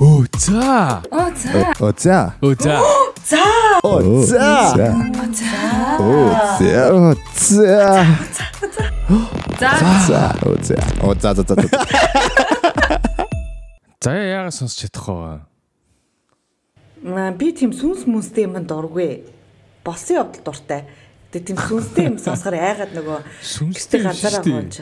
Оо 0.00 0.24
за. 0.38 1.02
Оо 1.10 1.32
за. 1.36 1.72
Оо 1.80 1.92
за. 1.98 2.32
Оо 2.42 2.54
за. 2.54 2.78
За. 3.24 3.44
Оо 3.82 4.22
за. 4.22 4.38
Оо 5.98 6.30
за. 6.58 6.90
Оо 6.90 7.14
за. 7.34 8.04
За. 9.58 9.72
За. 10.06 10.34
Оо 10.46 10.56
за. 10.62 10.76
Оо 11.02 11.14
за 11.20 11.34
за 11.34 11.42
за. 11.48 11.54
за. 11.54 11.68
За 14.04 14.12
яагаад 14.12 14.54
сонсч 14.54 14.84
чадах 14.84 15.08
вэ? 15.08 15.40
Маа 17.02 17.32
би 17.32 17.50
тийм 17.56 17.72
сүнс 17.72 18.04
мүнстэй 18.04 18.44
юм 18.44 18.60
дургүй. 18.68 19.24
Болсон 19.82 20.20
явдал 20.28 20.44
дуртай. 20.52 20.84
Тэгээ 21.32 21.46
тийм 21.46 21.58
сүнстэй 21.58 22.04
юм 22.12 22.16
сонсохоор 22.20 22.54
айгаад 22.54 22.92
нөгөө 22.92 23.18
Сүнстэй 23.40 24.04
газараа 24.04 24.44
гоож. 24.44 24.76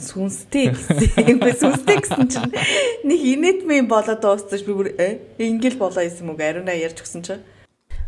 Сүнстэй 0.00 0.72
гэсэн 0.72 0.96
юм? 1.28 1.40
Сүнстэй 1.44 1.96
гэсэн 2.00 2.26
чинь 2.32 2.52
нэг 3.04 3.20
инээдмэн 3.20 3.86
болоод 3.86 4.24
дуусчих 4.24 4.64
би 4.64 4.72
бүр 4.72 4.88
э, 4.96 5.20
ингээл 5.36 5.76
болоо 5.76 6.00
юм 6.00 6.32
уу? 6.32 6.40
Ариунаа 6.40 6.74
ярьж 6.74 7.04
өгсөн 7.04 7.22
чинь. 7.22 7.44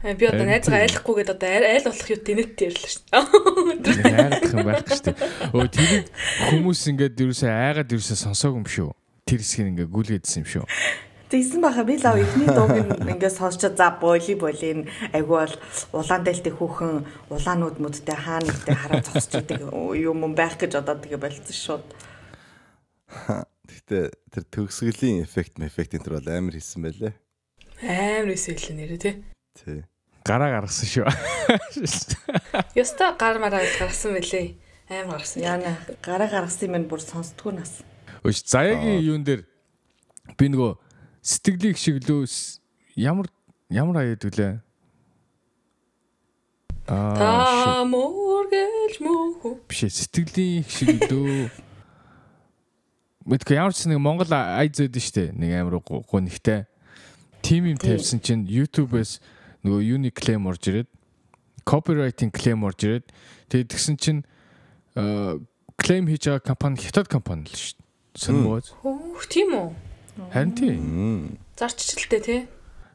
Аа, 0.03 0.17
Би 0.17 0.27
одоо 0.27 0.43
найзгаа 0.49 0.83
айлахгүйгээд 0.83 1.31
одоо 1.37 1.49
айл 1.63 1.87
болох 1.87 2.09
юу 2.11 2.21
тэнэт 2.27 2.59
ярьлаа 2.59 2.91
шүү 2.91 3.05
дээ. 3.07 4.03
Яагаад 4.03 4.43
юм 4.51 4.67
байх 4.67 4.89
шүү 4.91 5.05
дээ. 5.07 5.17
Өө 5.55 5.67
тэрийг 5.71 6.07
хүмүүс 6.51 6.81
ингээд 6.91 7.23
ерөөсөө 7.23 7.51
айгаад 7.53 7.93
ерөөсөө 7.95 8.19
сонсоогүй 8.19 8.59
юм 8.59 8.67
шүү. 8.67 8.91
Тэр 9.31 9.41
хэсгийг 9.45 9.69
ингээд 9.71 9.95
гүйлгээдсэн 9.95 10.43
юм 10.43 10.49
шүү. 10.51 10.65
Тэгсэн 11.33 11.65
баха 11.65 11.81
би 11.81 11.97
лав 11.97 12.21
ихний 12.21 12.45
дууг 12.45 12.77
ингээд 13.09 13.33
сонсчод 13.33 13.81
за 13.81 13.89
боли 13.97 14.37
болин 14.37 14.85
айгу 15.17 15.41
бол 15.41 15.55
улаан 15.97 16.29
дэлтэй 16.29 16.53
хүүхэн 16.53 17.09
улаанууд 17.33 17.81
мүдтэй 17.81 18.19
хаа 18.21 18.45
нэгтэй 18.45 18.77
хараад 18.77 19.09
зогсож 19.09 19.41
идэг 19.41 19.65
юм 19.97 20.29
юм 20.29 20.37
байх 20.37 20.61
гэж 20.61 20.77
одоо 20.77 21.01
тэгээ 21.01 21.17
болцсон 21.17 21.57
шууд. 21.57 21.89
Гэтэ 23.65 24.13
тэр 24.29 24.45
төгсгөлийн 24.53 25.25
эффект 25.25 25.57
эффект 25.57 25.97
энэ 25.97 26.05
төр 26.05 26.21
бол 26.21 26.29
амар 26.29 26.53
хийсэн 26.53 26.85
байлээ. 26.85 27.17
Амар 27.81 28.37
эсэл 28.37 28.69
нэрээ 28.77 29.01
тий. 29.01 29.15
Тий. 29.57 29.81
Гараа 30.29 30.61
гаргасан 30.61 30.85
шүү. 30.85 31.09
Яста 32.77 33.17
гар 33.17 33.41
мараа 33.41 33.65
гаргасан 33.81 34.21
байлээ. 34.21 34.61
Амар 34.93 35.25
гарсан. 35.25 35.41
Яна 35.41 35.81
гараа 36.05 36.29
гаргасан 36.29 36.77
юм 36.77 36.93
бүр 36.93 37.01
сонсдгүй 37.01 37.57
нас. 37.57 37.81
Өш 38.21 38.45
заяагийн 38.45 39.01
юун 39.01 39.25
дээр 39.25 39.49
би 40.37 40.53
нөгөө 40.53 40.92
сэтгэлийг 41.23 41.77
шиг 41.79 42.03
лөө 42.03 42.27
с- 42.27 42.61
ямар 42.99 43.27
ямар 43.71 43.97
аяад 44.03 44.23
вүлээ? 44.27 44.61
Аа 46.91 47.15
Та 47.17 47.85
мөргөж 47.87 48.99
мөхөө. 49.01 49.55
биш 49.71 49.87
сэтгэлийн 49.87 50.67
шиг 50.67 50.99
лөө. 51.07 51.51
Мэдгүй 53.23 53.55
ямар 53.55 53.71
ч 53.73 53.87
нэг 53.87 54.03
Монгол 54.03 54.27
ай 54.35 54.67
зөөд 54.67 54.99
нь 54.99 55.07
штэ 55.07 55.31
нэг 55.31 55.51
амар 55.63 55.79
гунигтай. 55.79 56.67
Тим 57.43 57.71
юм 57.71 57.79
тавьсан 57.79 58.19
чинь 58.19 58.47
YouTube-ээс 58.51 59.23
нөгөө 59.63 59.81
юуны 59.95 60.11
клейм 60.11 60.47
орж 60.51 60.67
ирээд 60.67 60.91
copywriting 61.63 62.35
клейм 62.35 62.67
орж 62.67 62.83
ирээд 62.83 63.07
тэгээд 63.47 63.71
тэгсэн 63.71 63.95
чинь 63.99 64.27
клейм 65.79 66.05
хийж 66.11 66.27
байгаа 66.27 66.43
компани 66.43 66.83
хятад 66.83 67.07
компани 67.07 67.47
л 67.47 67.55
штэ. 67.55 67.79
Сонирхож. 68.19 68.75
Хөөх 68.83 69.23
тийм 69.31 69.55
үү? 69.55 69.71
Харин 70.33 70.53
тийм. 70.53 70.81
Мм. 70.81 71.39
Зарччльтэй 71.57 72.21
тий. 72.21 72.41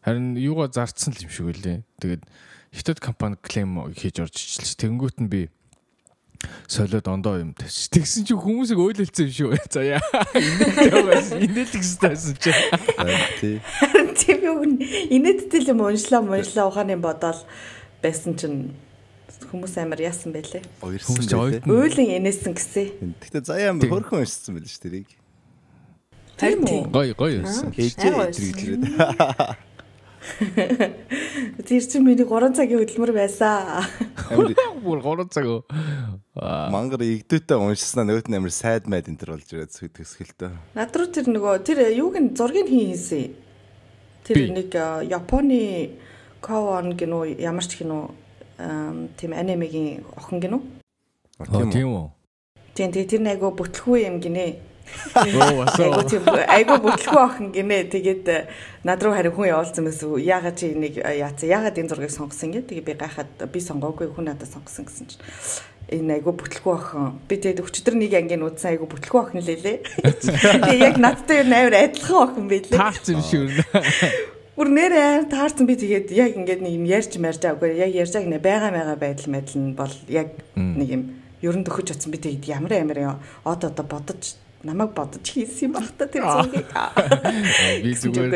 Харин 0.05 0.35
юугаа 0.37 0.69
зарцсан 0.71 1.13
л 1.13 1.23
юм 1.25 1.31
шиг 1.33 1.45
үлээ. 1.49 1.81
Тэгээд 2.01 2.23
хятад 2.73 2.99
компани 3.01 3.35
клейм 3.41 3.77
хийж 3.97 4.21
орж 4.21 4.35
ижилч. 4.37 4.77
Тэнгүүт 4.77 5.17
нь 5.23 5.27
би 5.31 5.49
солиод 6.69 7.07
ондоо 7.09 7.41
юм 7.41 7.57
тавьчих. 7.57 7.89
Тэгсэн 7.89 8.21
чинь 8.29 8.37
хүмүүсийг 8.37 8.77
ойлөлцсөн 8.77 9.25
юм 9.25 9.33
шүү. 9.33 9.49
За 9.73 9.81
яа. 9.81 10.01
Инээлэх 11.41 11.81
хэвчээсэн 11.81 12.37
чи. 12.37 12.51
Тий. 13.41 13.57
Тийм 14.21 14.39
юу 14.45 14.61
инээдтэй 14.61 15.65
л 15.65 15.71
юм 15.73 15.81
уншлаа 15.81 16.21
уншлаа 16.21 16.69
ухааны 16.69 16.97
бодоол 17.01 17.41
байсан 18.05 18.37
чинь 18.37 18.77
хүмүүс 19.49 19.73
амар 19.81 19.97
яасан 20.05 20.29
бэлээ. 20.37 20.61
Уярсан 20.85 21.09
Хүмүүс 21.09 21.25
ч 21.25 21.33
байлээ. 21.33 21.61
ойд- 21.61 21.65
Уйлын 21.65 22.09
инээсэн 22.21 22.53
гэсэн. 22.53 23.17
Гэтэ 23.17 23.41
заяа 23.41 23.73
амар 23.73 23.89
хөрхөн 23.89 24.21
уншсан 24.21 24.53
байл 24.61 24.69
ш 24.69 24.77
тэрийг. 24.77 25.09
Тийм 26.37 26.61
үү? 26.63 26.81
Гой 26.93 27.13
гой 27.17 27.31
юусэн. 27.41 27.73
Хээжээ 27.73 28.13
Амар 28.13 28.29
тэр 28.29 28.45
уйсан. 28.45 28.53
гэж. 28.53 29.57
Тэр 31.67 31.81
чинь 31.87 32.03
миний 32.03 32.25
3 32.27 32.53
цагийн 32.53 32.79
хөдөлмөр 32.83 33.11
байсан. 33.15 33.87
Амар 34.29 34.53
Бүр 34.83 34.99
3 35.01 35.29
цаг. 35.33 35.45
уу. 35.47 35.63
Мангар 36.37 37.01
игдүүтэй 37.01 37.57
уншснаа 37.57 38.05
нөгөөт 38.05 38.27
нь 38.29 38.37
амар 38.37 38.53
сайд 38.53 38.85
майд 38.91 39.07
энэ 39.09 39.17
төр 39.17 39.33
болж 39.33 39.49
ирээд 39.49 39.73
төсгөлтөө. 39.73 40.51
Над 40.77 40.91
руу 40.93 41.07
тэр 41.09 41.25
нөгөө 41.31 41.63
тэр 41.65 41.79
юуг 41.95 42.15
нь 42.21 42.35
зургийг 42.37 42.67
хийн 42.69 42.93
хийсэн. 42.93 43.33
Тэр 44.27 44.51
нэг 44.53 44.75
э, 44.75 45.07
Японы 45.09 45.97
Каван 46.43 46.93
гинөө 46.93 47.39
ямар 47.41 47.65
ч 47.65 47.81
гинөө 47.81 48.03
эм, 48.61 49.09
тийм 49.17 49.31
анимегийн 49.33 50.03
охин 50.13 50.37
гинөө. 50.43 50.61
Тийм 51.73 51.89
үү. 51.89 52.07
Тийм 52.75 52.91
тэр 52.93 53.21
нэг 53.23 53.39
айгу 53.41 53.55
бүтлгүй 53.57 54.05
юм 54.05 54.19
гинэ. 54.21 54.59
Оо 55.15 55.65
асуу. 55.65 56.03
айгу 56.47 56.77
бүтлгүй 56.83 57.21
охин 57.21 57.51
гинэ. 57.55 57.89
Тэгээд 57.91 58.25
э, 58.27 58.47
над 58.83 59.03
руу 59.03 59.13
харин 59.13 59.33
хүн 59.33 59.51
явуулсан 59.51 59.87
байсан. 59.87 60.17
Яагаад 60.19 60.57
чи 60.57 60.71
энийг 60.73 60.97
э, 60.99 61.21
яатсан? 61.23 61.49
Яагаад 61.49 61.77
энэ 61.77 61.89
зургийг 61.91 62.13
сонгосон 62.13 62.53
гэ? 62.53 62.67
Тэгээ 62.69 62.87
би 62.87 62.93
гайхаад 62.97 63.31
би 63.51 63.59
сонгоогүй 63.59 64.11
хүн 64.13 64.31
надад 64.31 64.51
сонгосон 64.51 64.85
гэсэн 64.85 65.05
чинь 65.11 65.23
энэ 65.87 66.19
айгу 66.19 66.35
бүтлгүй 66.35 66.73
охин. 66.75 67.19
Би 67.27 67.39
тэгээд 67.39 67.63
өчтөр 67.63 67.95
нэг 67.95 68.13
ангийн 68.17 68.43
үзсэн 68.43 68.75
айгу 68.75 68.91
бүтлгүй 68.91 69.19
охин 69.23 69.41
лээ. 69.43 69.79
Тэгээ 70.11 70.83
яг 70.83 70.97
надтай 70.99 71.43
юу 71.43 71.47
амар 71.47 71.75
адилхан 71.79 72.19
охин 72.27 72.47
байлээ. 72.51 72.75
Таарч 72.75 73.05
юм 73.07 73.23
шүү. 73.23 73.47
Бүр 74.57 74.73
нэрээ 74.73 75.29
таарсан 75.29 75.69
би 75.69 75.77
тэгээд 75.77 76.09
яг 76.17 76.33
ингээд 76.33 76.65
нэг 76.65 76.73
юм 76.75 76.85
ярьж 76.89 77.13
марж 77.21 77.39
байгаагүй 77.45 77.77
яг 77.77 77.93
ярьж 77.93 78.11
байгааг 78.17 78.31
нэ 78.33 78.39
байгаа 78.41 78.71
байгаа 78.73 78.97
байдал 78.97 79.29
мэдл 79.29 79.53
нь 79.61 79.77
бол 79.77 79.93
яг 80.09 80.33
нэг 80.57 80.89
юм 80.89 81.03
ерөн 81.45 81.61
төхөж 81.61 81.93
очсон 81.93 82.09
би 82.09 82.17
тэгээд 82.17 82.49
ямар 82.49 82.73
амар 82.73 83.21
од 83.45 83.61
одоо 83.69 83.85
бодож 83.85 84.33
намайг 84.63 84.91
бодож 84.93 85.25
хийсэн 85.25 85.69
юм 85.69 85.73
бах 85.77 85.91
та 85.97 86.07
тэр 86.09 86.25
зургийг 86.25 86.69
Би 87.83 87.91
зүгээр 87.93 88.33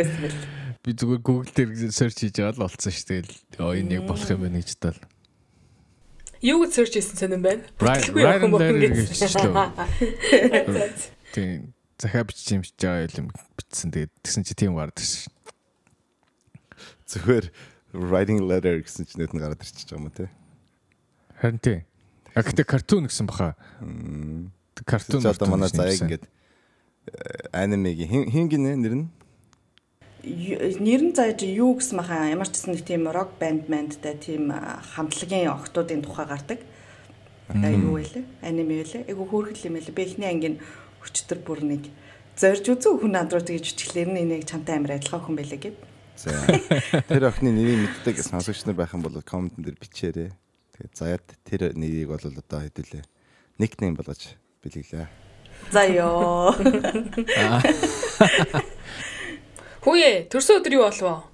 би 0.81 0.91
зүгээр 0.97 1.21
Google 1.21 1.51
дээр 1.53 1.69
search 1.93 2.25
хийж 2.25 2.37
байгаа 2.41 2.57
л 2.57 2.63
болцсон 2.65 2.93
шүү. 2.93 3.05
Тэгэл 3.09 3.33
оо 3.61 3.73
энэ 3.77 4.01
яг 4.01 4.09
болох 4.09 4.29
юм 4.29 4.41
байна 4.41 4.61
гэж 4.61 4.77
тал. 4.81 4.97
Юу 6.41 6.65
гэж 6.65 6.71
search 6.73 6.93
хийсэн 6.97 7.17
сонирн 7.21 7.45
байна? 7.45 7.63
Гэж 7.77 8.09
гэсэн. 8.09 9.13
хэлчихлээ. 9.13 9.53
Тийм 11.37 11.73
захаа 12.01 12.25
бичиж 12.25 12.49
юм 12.49 12.63
шиг 12.65 12.77
байгаа 12.81 13.13
юм 13.13 13.29
бичсэн. 13.57 13.93
Тэгээд 13.93 14.11
тэгсэн 14.25 14.43
чи 14.45 14.53
тийм 14.57 14.73
гараад 14.73 14.97
ирсэн. 14.97 15.29
Зүгээр 17.05 17.45
writing 17.93 18.41
letter 18.41 18.81
гэсэн 18.81 19.05
чинь 19.05 19.21
нэт 19.21 19.33
нь 19.37 19.41
гараад 19.41 19.61
ирчихэж 19.61 19.93
байгаа 19.93 20.01
юм 20.01 20.09
тий. 20.09 20.29
Харин 21.37 21.61
тий. 21.61 21.79
А 22.33 22.41
гэтээ 22.41 22.65
картун 22.65 23.05
гэсэн 23.05 23.29
баха. 23.29 23.53
Картун. 24.85 25.25
Одоо 25.25 25.47
манай 25.47 25.69
заяаг 25.69 26.01
ингээд 26.01 26.25
анимегийн 27.53 28.29
хин 28.29 28.47
гинэ 28.49 28.75
нэр 28.75 28.95
нь 28.95 29.07
Нэр 30.21 31.01
нь 31.01 31.15
зааж 31.17 31.41
юу 31.41 31.81
гэсэн 31.81 31.97
маха 31.97 32.29
ямар 32.29 32.45
ч 32.45 32.61
гэсэн 32.61 32.77
нэг 32.77 32.85
тийм 32.85 33.09
рок 33.09 33.41
банд 33.41 33.65
мандтай 33.73 34.13
тийм 34.13 34.53
хамтлагийн 34.53 35.49
охтуудын 35.49 36.05
тухай 36.05 36.29
гардаг. 36.29 36.59
А 37.49 37.69
юу 37.73 37.97
вэ? 37.97 38.21
Аниме 38.45 38.85
вэ? 38.85 39.09
Айгу 39.09 39.25
хөөрхөл 39.25 39.73
юм 39.73 39.81
байлээ. 39.81 39.97
Би 39.97 40.05
эхний 40.05 40.29
ангийн 40.29 40.61
өчтөр 41.01 41.41
бүр 41.41 41.65
нэг 41.65 41.89
зорж 42.37 42.69
үзүү 42.69 43.01
хүн 43.01 43.17
над 43.17 43.33
руу 43.33 43.41
тэгж 43.41 43.73
үтгэлээр 43.73 44.09
нь 44.13 44.21
энийг 44.21 44.45
чамтай 44.45 44.77
амар 44.77 45.01
адилхан 45.01 45.25
хүн 45.25 45.37
байлээ 45.41 45.57
гэд. 45.57 45.77
За 46.21 46.37
тэр 47.09 47.25
охины 47.25 47.49
нэрийг 47.49 47.81
мэддэг 47.81 48.21
сонсогч 48.21 48.69
нар 48.69 48.77
байх 48.77 48.93
юм 48.93 49.01
бол 49.01 49.17
коммент 49.25 49.57
дээр 49.57 49.73
бичээрэй. 49.81 50.29
Тэгээд 50.77 50.93
заяад 50.93 51.25
тэр 51.41 51.73
нэрийг 51.73 52.13
бол 52.13 52.21
одоо 52.21 52.61
хэдүүлээ. 52.61 53.03
Никнейм 53.57 53.97
болгож 53.97 54.37
бэлгэлээ. 54.61 55.07
За 55.71 55.85
ёо. 55.85 56.53
Хүүе, 59.81 60.29
төрсөн 60.29 60.61
өдөр 60.61 60.73
юу 60.77 60.85
болов? 60.85 61.25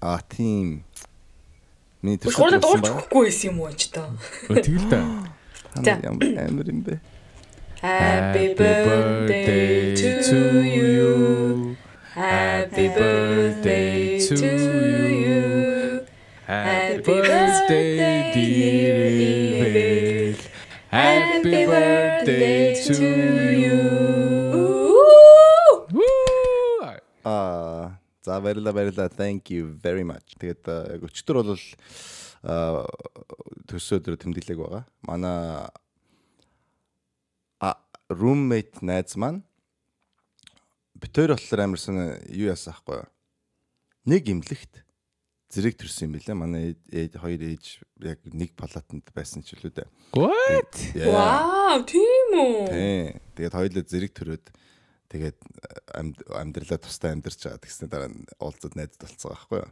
А 0.00 0.16
тийм. 0.24 0.88
Миний 2.00 2.16
төрсөн 2.16 2.40
хурдан 2.40 2.64
төрсөн 2.64 2.80
дуурч 2.80 2.96
өгөхгүй 2.96 3.28
байсан 3.28 3.52
юм 3.52 3.60
уу 3.60 3.68
ч 3.76 3.92
та. 3.92 4.08
Тэгэл 4.48 4.88
та. 4.88 5.28
Амар 5.76 6.64
юм 6.72 6.80
бэ? 6.80 6.96
Happy 7.80 8.52
birthday 8.56 9.96
to 9.96 10.64
you. 10.64 11.76
Happy 12.16 12.88
birthday 12.88 14.16
to 14.20 14.36
you. 15.24 16.04
Happy 16.46 17.20
birthday 17.20 18.32
dear. 18.32 20.32
Happy 20.88 21.66
birthday 21.66 22.09
to 22.38 22.94
you. 23.54 23.78
Woo! 25.92 26.96
Аа 27.24 27.98
за 28.22 28.40
баярлалаа 28.40 28.72
баярлалаа. 28.72 29.08
Thank 29.08 29.50
you 29.50 29.74
very 29.82 30.04
much. 30.04 30.38
Тэгээд 30.38 30.62
а, 30.68 30.94
яг 30.94 31.02
өчтөр 31.08 31.42
бол 31.42 31.56
а 32.42 32.86
төсөө 33.66 34.00
өдөр 34.00 34.16
тэмдэглэг 34.20 34.58
байгаа. 34.60 34.84
Манай 35.02 35.68
а 37.60 37.74
roommate 38.08 38.80
найз 38.80 39.16
маань 39.16 39.42
битээр 40.94 41.34
болохоор 41.34 41.64
амарсан 41.66 42.20
юу 42.30 42.52
яасан 42.52 42.76
ахгүй 42.76 43.02
юу? 43.02 43.08
Нэг 44.06 44.28
имлэгт 44.28 44.84
зэрэг 45.50 45.74
төрсөн 45.82 46.06
юм 46.06 46.12
билээ. 46.14 46.36
Манай 46.38 46.64
ээж 46.94 47.18
хоёр 47.18 47.42
ээж 47.42 47.64
яг 48.06 48.22
нэг 48.30 48.54
палатанд 48.54 49.02
байсан 49.10 49.42
ч 49.42 49.58
үлээ 49.58 49.82
дээ. 49.82 49.88
What? 50.14 50.74
Yeah. 50.94 51.10
Вау, 51.10 51.82
тийм 51.82 52.28
үү? 52.38 52.70
Тий. 52.70 53.02
Тэгээд 53.34 53.54
хоёулаа 53.58 53.84
зэрэг 53.84 54.12
төрөөд 54.14 54.46
тэгээд 55.10 55.38
амьд- 55.98 56.22
амьдралаа 56.30 56.78
тусдаа 56.78 57.10
амьдарч 57.18 57.42
байгаа 57.42 57.58
тэгснэ 57.66 57.90
дараа 57.90 58.10
нь 58.14 58.22
уулзаад 58.38 58.74
найзад 58.78 59.02
болцсон 59.02 59.30
байхгүй 59.34 59.58
юу? 59.58 59.70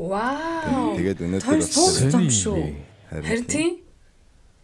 Вау. 0.00 0.96
Тэгээд 0.96 1.20
өнөөдөр 1.28 1.60
юм 1.60 2.28
шүү. 2.32 2.64
Харин 3.12 3.44
тийм. 3.44 3.72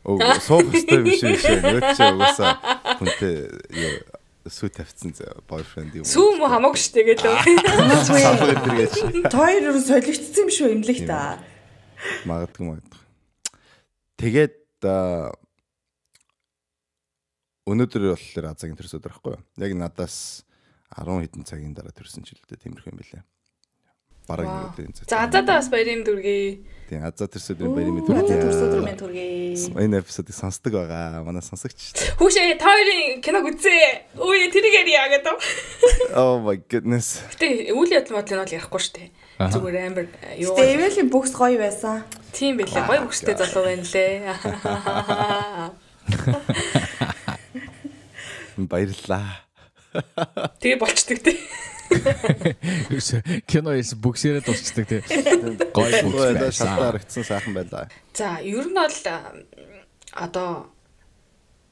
Оо 0.03 0.17
суух 0.41 0.73
ёстой 0.73 1.05
биш 1.07 1.21
биш. 1.23 1.45
Нөгөө 1.47 1.93
чи 1.95 2.03
угаасаа 2.09 2.53
хүнтэй 2.99 3.37
юу 3.71 3.95
сүү 4.51 4.71
тавьчихсан 4.75 5.13
зэ 5.15 5.27
бойфренд 5.47 5.95
юм. 6.01 6.07
Сүү 6.09 6.39
мө 6.41 6.51
хамаагүй 6.51 6.81
штэ 6.81 7.03
гэлөө. 7.13 7.35
Сахар 8.09 8.55
өдргэж 8.57 8.93
Тойр 9.31 9.71
юу 9.71 9.79
солигдсон 9.79 10.47
юм 10.47 10.51
шүү 10.51 10.69
имлэг 10.79 10.99
та. 11.07 11.39
магадгүй 12.27 12.65
магадгүй. 12.67 13.01
Тэгээд 14.19 14.59
өнөөдөр 17.71 18.03
болохоор 18.11 18.47
азагийн 18.51 18.79
төрс 18.79 18.99
өдөр 18.99 19.15
байхгүй 19.15 19.39
юу? 19.39 19.43
Яг 19.63 19.73
надаас 19.79 20.43
10 20.99 21.23
хэдэн 21.23 21.47
цагийн 21.47 21.75
дараа 21.79 21.95
төрсөн 21.95 22.27
ч 22.27 22.35
үлдээ 22.35 22.59
тиймэрхүү 22.67 22.91
юм 22.91 22.99
билээ. 22.99 23.23
Бараг 24.33 24.49
өдрийн 24.73 24.97
цаг. 24.97 25.05
За 25.13 25.17
азаадаа 25.29 25.61
бас 25.61 25.69
баярын 25.69 26.01
дүргий. 26.09 26.65
Тийм 26.89 27.05
азаа 27.09 27.29
төрс 27.29 27.49
өдрийн 27.53 27.73
баярын 27.77 27.97
Надад 28.01 28.17
мэдрэмж. 28.17 28.45
төрсөдөр 28.49 28.81
минь 28.85 28.97
түргээ. 29.01 29.77
Энэ 29.85 29.97
эпизодыг 30.01 30.33
сонсдог 30.37 30.73
байгаа. 30.77 31.21
Манай 31.25 31.41
сонсогч. 31.45 31.81
Хүүшээ 32.21 32.57
тойрын 32.61 33.21
киног 33.25 33.45
үзээ. 33.49 34.13
Үй 34.21 34.49
тэрийг 34.53 34.77
яриа 34.81 35.09
гэдэг. 35.13 35.37
Oh 36.17 36.37
my 36.41 36.57
goodness. 36.69 37.21
Гэтэ 37.37 37.73
үйл 37.73 37.93
явдал 37.97 38.17
модлын 38.21 38.41
бол 38.45 38.53
ярихгүй 38.57 38.81
штэ. 38.81 39.09
Аха. 39.41 39.53
Зүгээр 39.57 39.77
амар 39.89 40.05
юу. 40.37 40.53
Гэтэ 40.53 40.69
Эвэлийн 40.77 41.09
бүкс 41.09 41.33
гоё 41.33 41.57
байсан. 41.57 42.05
Тийм 42.37 42.61
байлээ. 42.61 42.85
Гоё 42.85 43.09
бүстэй 43.09 43.41
залуу 43.41 43.65
байна 43.65 43.89
лээ. 43.89 44.29
Баярлалаа. 48.57 49.45
Тэгээ 50.61 50.79
болчдөг 50.81 51.19
те. 51.25 51.33
Кино 53.47 53.75
яс 53.77 53.95
бүксээрээ 53.95 54.43
дуусчдаг 54.45 54.87
тий. 54.89 55.01
Гой 55.73 55.91
шалтгаан 55.93 56.93
харагдсан 56.93 57.25
сайхан 57.25 57.55
байлаа. 57.55 57.89
За, 58.15 58.39
ер 58.43 58.67
нь 58.67 58.77
бол 58.77 58.99
одоо 60.13 60.69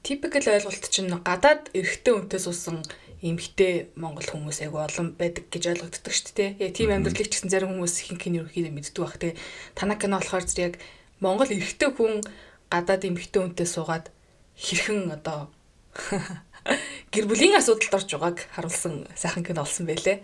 типикал 0.03 0.47
ойлголт 0.49 0.85
чинь 0.89 1.13
гадаад 1.13 1.71
эрэгтэй 1.77 2.15
үнтэй 2.17 2.41
суусан 2.41 2.81
эмэгтэй 3.21 3.93
монгол 4.01 4.25
хүмүүс 4.25 4.65
айгу 4.65 4.81
олон 4.81 5.13
байдаг 5.13 5.53
гэж 5.53 5.77
ойлгогддог 5.77 6.13
шүү 6.13 6.33
дээ. 6.37 6.51
Яг 6.57 6.73
тийм 6.73 6.89
амьдралыг 6.89 7.29
ч 7.29 7.37
гэсэн 7.37 7.53
зарим 7.53 7.77
хүмүүс 7.77 8.09
ихэнх 8.09 8.25
нь 8.33 8.39
ерөөхдөө 8.41 8.73
мэддэг 8.73 8.97
бах 9.05 9.21
те. 9.21 9.37
Танаа 9.77 10.01
кино 10.01 10.17
болохоор 10.17 10.45
зэрэг 10.49 10.65
яг 10.65 10.75
монгол 11.21 11.53
эрэгтэй 11.53 11.91
хүн 11.93 12.25
гадаад 12.73 13.05
эмэгтэй 13.05 13.41
үнтэй 13.45 13.69
суугаад 13.69 14.09
хэрхэн 14.57 15.13
одоо 15.13 15.53
гэр 17.11 17.27
бүлийн 17.27 17.57
асуудалд 17.59 17.95
орж 17.95 18.11
байгааг 18.15 18.39
харуулсан 18.55 19.09
сайхан 19.17 19.45
кино 19.45 19.65
болсон 19.65 19.87
байлээ. 19.87 20.21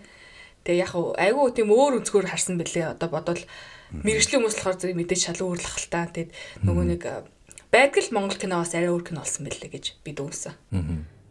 Тэгээ 0.67 0.83
яг 0.83 0.93
айгүй 0.95 1.47
тийм 1.55 1.71
өөр 1.71 2.03
өнцгөр 2.03 2.27
харсан 2.27 2.59
бэлээ. 2.59 2.93
Одоо 2.95 3.09
бодвол 3.09 3.43
мэрэгжлийн 3.91 4.43
хүмүүс 4.43 4.57
болохоор 4.59 4.77
зэрэг 4.77 4.97
мэдээж 4.99 5.21
шал 5.31 5.41
өөрлөх 5.47 5.75
л 5.79 5.89
та. 5.89 6.11
Тэгээд 6.11 6.31
нөгөө 6.67 6.85
нэг 6.91 7.03
байдгал 7.71 8.09
Монгол 8.11 8.39
киноос 8.39 8.75
арай 8.75 8.91
өөр 8.91 9.03
кино 9.07 9.23
болсон 9.23 9.47
бэлээ 9.47 9.71
гэж 9.71 9.85
би 10.03 10.11
дүнсэн. 10.11 10.53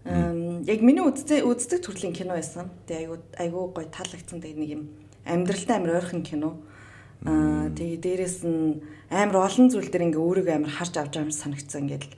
Эм, 0.07 0.63
Яг 0.67 0.81
миний 0.81 1.03
үздэг 1.03 1.43
үздэг 1.45 1.83
төрлийн 1.83 2.15
кино 2.15 2.39
байсан. 2.39 2.71
Тэгээ 2.87 3.07
айгу 3.07 3.17
айгу 3.37 3.61
гоё 3.75 3.87
таалагдсан 3.91 4.41
тэгээ 4.41 4.61
нэг 4.63 4.71
юм 4.73 4.83
амьдралтай 5.27 5.77
амар 5.77 5.99
ойрхон 6.01 6.23
кино. 6.23 6.63
Аа 7.27 7.69
тэгээ 7.75 7.99
дээрэс 8.03 8.47
нь 8.47 8.81
амар 9.11 9.47
олон 9.47 9.67
зүйл 9.71 9.91
дээр 9.91 10.11
ингээ 10.11 10.23
өөрийгөө 10.23 10.55
амар 10.57 10.73
харж 10.73 10.95
авч 10.97 11.13
байгаа 11.15 11.27
юм 11.27 11.35
санагдсан 11.35 11.83
ингээл 11.87 12.09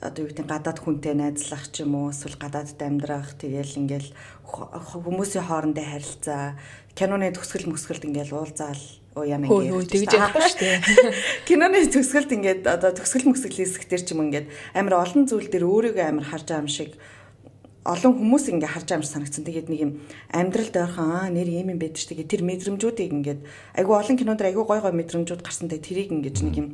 одоо 0.00 0.24
юу 0.24 0.30
гэдэг 0.32 0.46
гадаад 0.48 0.78
хүнтэй 0.80 1.14
найзлах 1.18 1.68
ч 1.68 1.84
юм 1.84 1.98
уу 1.98 2.14
эсвэл 2.14 2.40
гадаадд 2.40 2.80
амьдрах 2.80 3.36
тэгээл 3.36 3.78
ингээл 3.84 4.10
хүмүүсийн 4.46 5.44
хоорондын 5.44 5.90
харилцаа 5.92 6.56
киноны 6.96 7.28
төгсгөл 7.34 7.68
мөсгөлд 7.68 8.08
ингээл 8.08 8.32
уулзаал 8.32 8.82
уу 9.16 9.28
яна 9.28 9.44
Хөө 9.44 9.68
хөө 9.68 9.84
тэгж 9.92 10.12
яахгүй 10.16 10.42
шүү 10.48 10.60
дээ. 10.60 10.76
Киноны 11.48 11.84
төгсгөлд 11.84 12.30
ингээд 12.32 12.62
одоо 12.64 12.96
төгсгөл 12.96 13.28
мөсгөл 13.28 13.58
хэсэгтэр 13.60 14.02
ч 14.04 14.08
юм 14.16 14.24
ингээд 14.28 14.48
амар 14.72 15.04
олон 15.04 15.28
зүйл 15.28 15.52
дээр 15.52 15.68
өөрийгөө 15.68 16.04
амар 16.08 16.24
харж 16.24 16.48
байгаа 16.48 16.64
юм 16.64 16.72
шиг 16.72 16.96
олон 17.84 18.12
хүмүүс 18.14 18.44
ингээ 18.56 18.72
харж 18.72 18.88
юм 18.94 19.02
шиг 19.04 19.12
санагдсан. 19.12 19.44
Тэгээд 19.44 19.68
нэг 19.68 19.80
юм 19.84 19.92
амьдралд 20.32 20.74
ойрхон 20.80 21.08
аа 21.12 21.28
нэр 21.28 21.48
ийм 21.50 21.76
юм 21.76 21.80
байдаг 21.82 22.00
шүү. 22.00 22.16
Тэгээд 22.16 22.32
тэр 22.32 22.42
мэдрэмжүүдийг 22.48 23.12
ингээд 23.12 23.40
айгүй 23.76 23.94
олон 24.00 24.16
кинонд 24.16 24.40
айгүй 24.40 24.64
гой 24.64 24.80
гой 24.80 24.94
мэдрэмжүүд 24.96 25.42
гарсан. 25.44 25.68
Тэгээд 25.68 25.86
тэрийг 25.90 26.10
ингээд 26.14 26.38
нэг 26.46 26.56
юм 26.56 26.68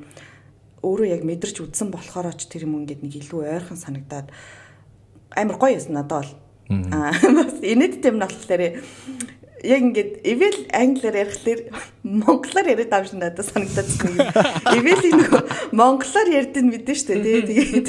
өөрөө 0.83 1.09
яг 1.11 1.23
мэдэрч 1.27 1.65
үдсэн 1.65 1.91
болохоор 1.91 2.35
ч 2.39 2.47
тэр 2.47 2.67
юм 2.67 2.83
ингээд 2.83 3.03
нэг 3.03 3.15
илүү 3.19 3.41
ойрхон 3.47 3.79
санагдаад 3.79 4.31
амар 5.35 5.57
гоё 5.59 5.77
юмсан 5.77 5.95
надад 5.99 6.23
бол. 6.23 6.33
Аа 6.95 7.13
бас 7.37 7.59
инээдтэй 7.63 8.11
юм 8.13 8.19
болохоор 8.23 8.63
яг 9.63 9.81
ингээд 9.83 10.13
эвэл 10.23 10.61
англиар 10.71 11.17
ярихлаар 11.27 11.61
монголоор 12.03 12.67
яриад 12.69 12.95
шиг 12.95 13.19
надад 13.19 13.47
санагдаад 13.47 13.89
байна. 13.99 14.31
Эвэлийн 14.79 15.19
нөгөө 15.19 15.43
монголоор 15.75 16.29
ярьдаг 16.31 16.63
нь 16.63 16.71
мэдэн 16.71 16.95
штэ 16.95 17.19
тий. 17.19 17.43
Тэгээд 17.43 17.89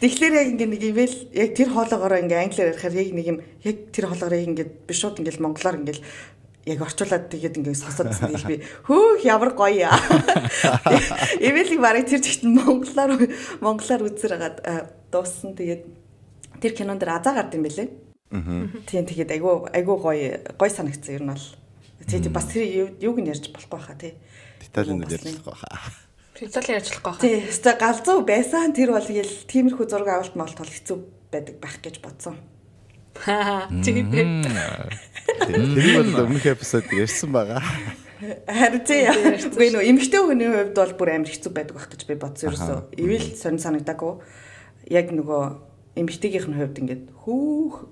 тэгэхээр 0.00 0.34
яг 0.40 0.48
ингээд 0.56 0.72
нэг 0.72 0.84
эвэл 0.88 1.16
яг 1.36 1.50
тэр 1.52 1.68
хоолоогоор 1.76 2.24
ингээд 2.24 2.44
англиар 2.48 2.70
ярихаар 2.72 2.94
яг 2.96 3.08
нэг 3.12 3.26
юм 3.28 3.38
яг 3.68 3.76
тэр 3.92 4.08
хоолоогоор 4.08 4.38
яг 4.40 4.48
ингээд 4.48 4.70
биш 4.88 4.98
шууд 5.04 5.20
ингээд 5.20 5.44
монголоор 5.44 5.76
ингээд 5.84 6.00
яг 6.68 6.80
орчуулад 6.84 7.32
тэгээд 7.32 7.56
ингээд 7.60 7.80
сонсоодсэн 7.80 8.30
гэж 8.36 8.44
би 8.44 8.56
хөөх 8.84 9.24
ямар 9.24 9.56
гоё 9.56 9.88
яа. 9.88 9.96
Эвэлийг 11.40 11.80
барыг 11.80 12.04
тэр 12.08 12.20
чигт 12.20 12.44
монголоор 12.44 13.16
монголоор 13.64 14.02
үзэр 14.10 14.32
хагаад 14.36 14.56
дууссан. 15.08 15.56
Тэгээд 15.56 15.82
тэр 16.60 16.72
кинонд 16.76 17.00
дэр 17.00 17.16
азаа 17.16 17.34
гард 17.40 17.56
юм 17.56 17.64
бэлээ. 17.64 17.88
Тийм 18.86 19.04
тэгээд 19.08 19.30
айгу 19.34 19.66
айгу 19.72 19.96
гоё 19.98 20.44
гоё 20.60 20.70
санагдсан 20.70 21.16
ер 21.16 21.24
нь 21.24 21.32
бол. 21.32 21.46
Тэгээд 22.04 22.32
бас 22.32 22.46
тэр 22.52 22.64
юу- 22.68 22.94
юуг 23.00 23.18
нь 23.24 23.30
ярьж 23.32 23.48
болохгүй 23.50 23.80
хаа 23.80 23.96
тий. 23.96 24.14
Деталийн 24.60 25.00
Бас 25.00 25.16
үйл 25.16 25.32
явдлах 25.32 25.44
баха. 25.56 25.68
Философи 26.36 26.70
ярьжлахгүй 26.76 27.12
хаа. 27.12 27.20
Тий, 27.20 27.36
өстой 27.48 27.74
галзуу 27.80 28.18
байсан 28.24 28.72
тэр 28.76 28.92
бол 28.92 29.04
тэгэл 29.04 29.34
тиймэрхүү 29.48 29.86
зураг 29.88 30.08
авалт 30.08 30.36
молт 30.36 30.56
бол 30.56 30.68
хэцүү 30.68 30.96
байдаг 31.32 31.56
байх 31.60 31.76
гэж 31.80 32.00
бодсон. 32.04 32.36
Тийм. 33.84 34.08
Тэр 35.46 36.02
бол 36.02 36.24
өмнөх 36.26 36.46
эпизод 36.46 36.86
ярьсан 36.92 37.32
байгаа. 37.32 37.62
Харин 38.20 38.84
тий. 38.84 39.08
Үгүй 39.08 39.72
нөө 39.72 39.88
эмгтэй 39.88 40.20
хүний 40.20 40.48
хувьд 40.52 40.76
бол 40.76 40.92
бүр 41.00 41.08
амар 41.16 41.32
хэцүү 41.32 41.52
байдаг 41.56 41.74
байх 41.76 41.88
гэж 41.88 42.02
би 42.04 42.14
бодсон 42.20 42.52
ерөөсөө. 42.52 42.78
Ивэл 43.00 43.28
сонь 43.32 43.56
санагдаагүй. 43.56 44.12
Яг 44.92 45.08
нөгөө 45.16 45.42
эмгтэйгийнх 45.96 46.48
нь 46.52 46.58
хувьд 46.60 46.80
ингээд 46.84 47.04
хүүх 47.24 47.88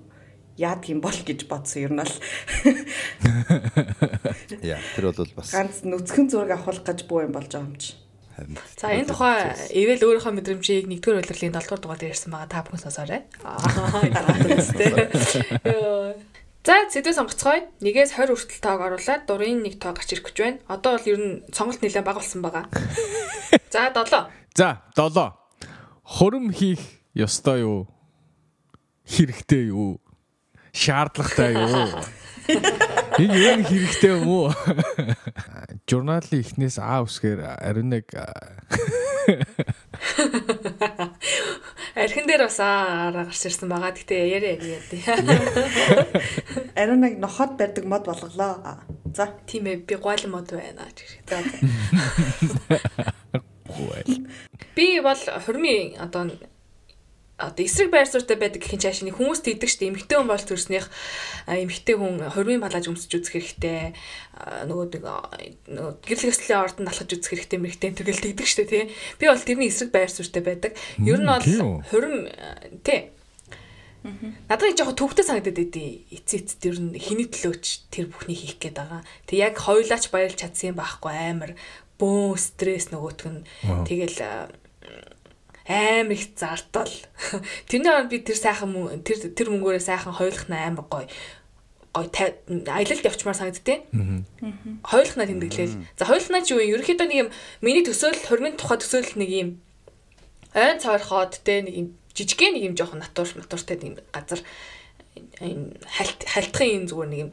яад 0.59 0.85
юм 0.91 1.01
бол 1.01 1.15
гэж 1.15 1.49
бодсон 1.49 1.89
ер 1.89 1.93
нь 1.95 2.01
бол 2.03 2.15
Яа, 4.61 4.77
тэр 4.93 5.09
бол 5.09 5.33
бас 5.33 5.55
ганц 5.55 5.81
нүцгэн 5.87 6.29
зураг 6.29 6.59
авахлах 6.59 6.85
гэж 6.85 7.07
буу 7.09 7.25
юм 7.25 7.33
болж 7.33 7.49
байгаа 7.49 7.65
юм 7.65 7.79
чи. 7.79 7.95
харин. 8.39 8.57
За 8.77 8.87
энэ 8.91 9.07
тухай 9.07 9.55
ивэл 9.75 10.03
өөрийнхөө 10.03 10.33
мэдрэмжийг 10.35 10.87
нэгдүгээр 10.87 11.21
удирлын 11.23 11.55
7 11.55 11.63
дугаар 11.63 11.81
дугаар 11.81 11.99
дээр 11.99 12.13
ярьсан 12.13 12.31
байгаа 12.31 12.49
та 12.51 12.63
бүхэн 12.63 12.83
сонсоорой. 12.83 13.21
Аа. 13.43 13.57
За 16.69 16.85
сэдвээ 16.85 17.17
сонгоцгоё. 17.17 17.65
Нэгээс 17.81 18.13
20 18.13 18.37
хүртэл 18.37 18.61
тоог 18.61 18.81
оруулаад 18.85 19.25
дурын 19.25 19.65
нэг 19.65 19.81
тоо 19.81 19.97
гарч 19.97 20.13
ирэх 20.13 20.29
гэж 20.29 20.37
байна. 20.37 20.61
Одоо 20.69 21.01
бол 21.01 21.09
ер 21.09 21.17
нь 21.17 21.41
сонголт 21.49 21.81
нэлээд 21.81 22.05
бага 22.05 22.21
болсон 22.21 22.45
байгаа. 22.45 22.69
За 23.73 23.89
7. 23.89 24.29
За 24.53 24.85
7. 24.93 25.33
Хурим 26.05 26.53
хийх 26.53 26.77
ёстой 27.17 27.65
юу? 27.65 27.89
Хэрэгтэй 29.01 29.73
юу? 29.73 29.97
Шаардлагатай 30.69 31.57
юу? 31.57 31.89
Энэ 33.17 33.33
юу 33.33 33.53
нэг 33.57 33.65
хэрэгтэй 33.65 34.13
юм 34.13 34.29
уу? 34.29 34.53
Журналын 35.89 36.37
ихнээс 36.37 36.77
А 36.77 37.01
үсгээр 37.01 37.65
ариун 37.65 37.97
нэг 37.97 38.13
Архин 41.95 42.27
дээр 42.27 42.43
бас 42.47 42.59
аараа 42.59 43.25
гарч 43.27 43.45
ирсэн 43.45 43.69
байгаа. 43.69 43.91
Гэтэ 43.93 44.15
яриа 44.29 44.55
яриа. 44.57 44.81
Ариун 46.79 47.01
нэг 47.01 47.19
нохоод 47.19 47.57
барьдаг 47.57 47.85
мод 47.85 48.05
болголоо. 48.05 48.83
За 49.15 49.33
Тийм 49.47 49.65
ээ 49.67 49.85
би 49.87 49.95
гойлон 49.95 50.31
мод 50.31 50.51
байна 50.53 50.85
гэж. 50.93 51.09
За. 51.27 51.37
Би 54.75 54.99
бол 54.99 55.21
хурмын 55.45 55.99
одоо 56.01 56.25
одоо 57.39 57.63
эсрэг 57.63 57.89
байр 57.89 58.05
суурьтай 58.05 58.35
байдаг 58.35 58.59
гэхин 58.59 58.83
чааш 58.83 59.07
нэг 59.07 59.15
хүмүүс 59.15 59.39
тийдэг 59.47 59.71
штэ 59.71 59.87
эмхтэй 59.87 60.19
хүн 60.19 60.27
бол 60.27 60.43
төрснийх 60.43 60.91
а, 61.47 61.55
эмхтэй 61.55 61.95
хүн 61.95 62.19
хурмын 62.35 62.59
балааж 62.59 62.91
өмсөж 62.91 63.15
үзэх 63.15 63.39
хэрэгтэй. 63.39 63.95
Нөгөө 64.67 64.99
нөгөө 64.99 65.91
гэрэл 66.03 66.27
гэслийн 66.35 66.59
ордонд 66.59 66.91
алхаж 66.91 67.09
үзэх 67.15 67.31
хэрэгтэй 67.31 67.59
мэрэгтэй 67.63 67.95
тэгэл 67.95 68.23
тэгдэг 68.27 68.47
штэ 68.47 68.67
тий. 68.67 68.83
Би 69.23 69.31
бол 69.31 69.39
тэрний 69.39 69.71
эсрэг 69.71 69.95
байр 69.95 70.11
суурьтай 70.11 70.43
байдаг. 70.43 70.75
Ер 70.99 71.23
нь 71.23 71.31
бол 71.31 71.79
хурим 71.87 72.27
а, 72.27 72.59
тий. 72.83 73.15
Надад 74.47 74.71
яг 74.71 74.77
жоохон 74.79 74.95
төвхтэй 74.95 75.25
санагдаад 75.27 75.59
байдیں۔ 75.59 76.07
Эцээ 76.11 76.39
эцэд 76.43 76.63
ер 76.71 76.77
нь 76.79 76.95
хиний 76.95 77.27
төлөөч 77.27 77.91
тэр 77.91 78.07
бүхний 78.07 78.35
хийх 78.35 78.55
гээд 78.59 78.79
байгаа. 78.79 79.03
Тэг 79.27 79.37
яг 79.43 79.55
хоёулаач 79.59 80.07
баярлж 80.07 80.39
чадсан 80.39 80.71
юм 80.71 80.79
байхгүй 80.79 81.11
амар. 81.11 81.51
Бөө 81.99 82.39
стресс 82.39 82.95
нөгөөтг 82.95 83.27
нь. 83.27 83.43
Тэгэл 83.83 84.15
амар 85.69 86.17
их 86.17 86.33
зардал. 86.35 86.89
Тэрний 87.69 87.93
оронд 87.93 88.09
би 88.09 88.19
тэр 88.25 88.41
сайхан 88.41 88.73
тэр 89.05 89.29
тэр 89.37 89.53
мөнгөөрөө 89.53 89.83
сайхан 89.85 90.17
хойлох 90.17 90.49
нь 90.49 90.57
амар 90.57 90.89
гоё 90.89 91.05
гой 91.93 92.09
аялалд 92.09 93.05
явчмаар 93.05 93.37
санагдтыг. 93.37 93.85
Хойлохнаа 94.81 95.29
тэмдэглээл. 95.29 95.77
За 95.93 96.09
хойлохнаа 96.09 96.41
ч 96.41 96.57
юу 96.57 96.61
юм? 96.61 96.81
Ерөнхийдөө 96.81 97.07
нэг 97.09 97.19
юм 97.21 97.29
миний 97.61 97.85
төсөөлөл, 97.85 98.29
хормын 98.29 98.57
тухай 98.57 98.81
төсөөлөл 98.81 99.21
нэг 99.21 99.29
юм 99.29 99.49
ойн 100.53 100.81
цойрхоод 100.81 101.45
те 101.45 101.61
нэг 101.61 101.75
юм 101.77 101.87
жижигхэн 102.17 102.57
нэг 102.57 102.63
юм 102.73 102.75
жоохон 102.77 103.05
натур 103.05 103.29
натуртай 103.37 103.77
нэг 103.77 104.01
газар 104.09 104.41
энэ 105.37 105.77
хальт 105.85 106.25
халтхын 106.25 106.73
юм 106.73 106.85
зүгээр 106.89 107.09
нэг 107.09 107.19
юм 107.29 107.31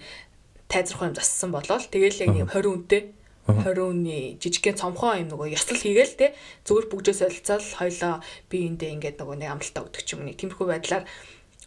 тайзрах 0.69 1.09
юм 1.09 1.17
зассан 1.17 1.51
болол 1.53 1.81
тэгэл 1.81 2.21
яг 2.21 2.31
нэг 2.37 2.53
20 2.53 2.69
үнэтэй 2.69 3.03
20 3.47 3.79
үнийн 3.79 4.39
жижигхэн 4.43 4.79
цомхон 4.79 5.23
юм 5.23 5.29
нөгөө 5.31 5.55
ёслол 5.55 5.79
хийгээл 5.79 6.19
те 6.19 6.27
зүгээр 6.67 6.87
бүгдээ 6.91 7.15
солилцоол 7.15 7.67
хоёлоо 7.79 8.15
би 8.51 8.57
эндээ 8.67 8.95
ингээд 8.99 9.17
нөгөө 9.23 9.37
нэг 9.39 9.51
амралтаа 9.55 9.87
өгдөг 9.87 10.03
ч 10.03 10.09
юм 10.15 10.27
уу 10.27 10.29
нэг 10.31 10.39
тиймэрхүү 10.43 10.67
байдлаар 10.67 11.05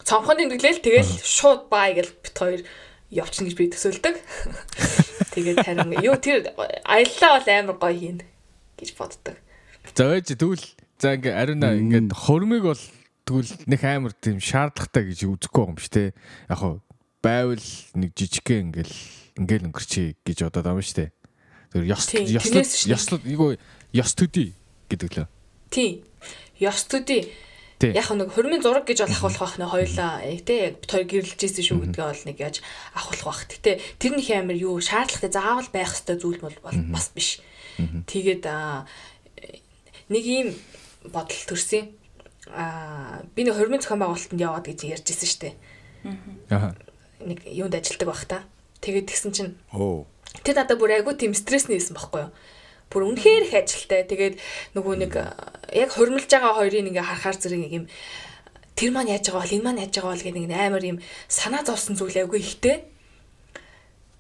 цомхон 0.04 0.38
тэмдэглээл 0.40 0.84
тэгэл 0.84 1.12
шууд 1.24 1.72
бай 1.72 1.96
гэж 1.96 2.08
бит 2.20 2.36
хоёр 2.36 2.62
явчихна 3.10 3.50
гэж 3.50 3.56
би 3.58 3.66
төсөөлдөг. 3.74 4.16
Тэгээд 5.34 5.66
харин 5.66 5.92
юу 6.04 6.16
тэр 6.20 6.54
аяллаа 6.86 7.32
бол 7.40 7.48
амар 7.50 7.78
гоё 7.82 7.96
хийн 7.98 8.20
гэж 8.78 8.90
боддог. 8.96 9.36
За 9.96 10.14
ээж 10.14 10.38
тэгвэл 10.38 10.66
за 11.02 11.16
ингээ 11.18 11.34
ариуна 11.34 11.74
ингээд 11.76 12.14
хормыг 12.14 12.64
бол 12.70 12.84
тэгвэл 13.26 13.52
нэг 13.66 13.82
амар 13.84 14.14
тийм 14.14 14.38
шаардлагатай 14.40 15.10
гэж 15.10 15.20
үзэхгүй 15.26 15.64
юм 15.66 15.76
биш 15.76 15.90
те. 15.90 16.14
Яг 16.50 16.60
хоо 16.62 16.82
байвал 17.22 17.68
нэг 17.98 18.12
жижигхэн 18.16 18.72
ингээл 18.72 18.96
ингээл 19.42 19.68
өнгөрчий 19.70 20.16
гэж 20.24 20.38
бодоод 20.48 20.66
байгаа 20.66 20.80
юм 20.80 20.86
шүү 20.86 20.98
дээ. 21.04 21.10
Тэр 21.74 21.84
ёс 21.86 22.10
ёс 22.10 22.86
ёс 22.90 23.06
юу 23.26 23.58
ёс 23.94 24.12
төдий 24.18 24.54
гэдэг 24.90 25.10
лөө. 25.18 25.28
Тий. 25.70 26.04
Ёс 26.60 26.84
төдий 26.90 27.30
Яг 27.80 28.12
нэг 28.12 28.36
хормын 28.36 28.60
зураг 28.60 28.84
гэж 28.84 29.08
бол 29.08 29.32
ахуулах 29.32 29.40
байх 29.40 29.56
нэ 29.56 29.72
хоёлаа 29.72 30.20
тий 30.44 30.76
бит 30.76 30.92
хоёр 30.92 31.08
гэрэлж 31.08 31.40
ийсэн 31.40 31.64
шүү 31.64 31.80
гэдгээ 31.88 32.08
бол 32.12 32.24
нэг 32.28 32.38
яаж 32.44 32.56
ахуулах 32.92 33.24
байх. 33.24 33.48
Гэтэ 33.56 33.80
тэр 34.04 34.20
нэг 34.20 34.28
амар 34.36 34.60
юу 34.60 34.84
шаардлагатай 34.84 35.32
заавал 35.32 35.70
байх 35.72 35.96
ёстой 35.96 36.20
зүйл 36.20 36.44
бол 36.44 36.60
бас 36.92 37.08
биш. 37.16 37.40
Тэгээд 37.80 38.44
нэг 40.12 40.24
ийм 40.28 40.52
бодол 41.08 41.44
төрсөн. 41.48 41.88
Аа 42.52 43.24
би 43.32 43.48
нэг 43.48 43.56
хормын 43.56 43.80
зохион 43.80 44.04
байгуулалтанд 44.04 44.44
яваад 44.44 44.68
гэж 44.68 44.80
ярьж 45.00 45.08
ирсэн 45.16 45.30
шүү 45.32 45.42
дээ. 45.48 45.56
Аа. 46.52 46.76
Нэг 47.24 47.48
юунд 47.48 47.80
ажилладаг 47.80 48.08
байх 48.12 48.28
та. 48.28 48.44
Тэгээд 48.84 49.08
тэгсэн 49.08 49.32
чинь. 49.32 49.56
Оо. 49.72 50.04
Тэр 50.46 50.56
надад 50.56 50.80
бүр 50.80 51.00
айгу 51.00 51.14
тийм 51.18 51.34
стрессний 51.34 51.78
байсан 51.80 51.98
байхгүй 51.98 52.28
юу? 52.28 52.32
бүр 52.90 53.06
үнэхээр 53.14 53.44
их 53.46 53.54
ажилтай. 53.54 54.02
Тэгээд 54.04 54.36
нөгөө 54.74 54.96
нэг 55.06 55.14
яг 55.74 55.90
хурмилж 55.94 56.26
байгаа 56.26 56.58
хоёрыг 56.58 56.90
ингээ 56.90 57.06
харахаар 57.06 57.38
зэрэг 57.38 57.70
юм 57.70 57.86
тэр 58.74 58.90
маань 58.92 59.14
яаж 59.14 59.30
байгаа 59.30 59.46
бол 59.46 59.56
энэ 59.56 59.66
маань 59.66 59.82
яаж 59.86 59.94
байгаа 59.94 60.14
бол 60.18 60.26
гэдэг 60.26 60.44
нэг 60.50 60.58
амар 60.58 60.84
юм 60.90 60.98
санаа 61.30 61.62
зовсон 61.62 61.94
зүйл 61.96 62.18
айгүй 62.18 62.42
ихтэй. 62.42 62.78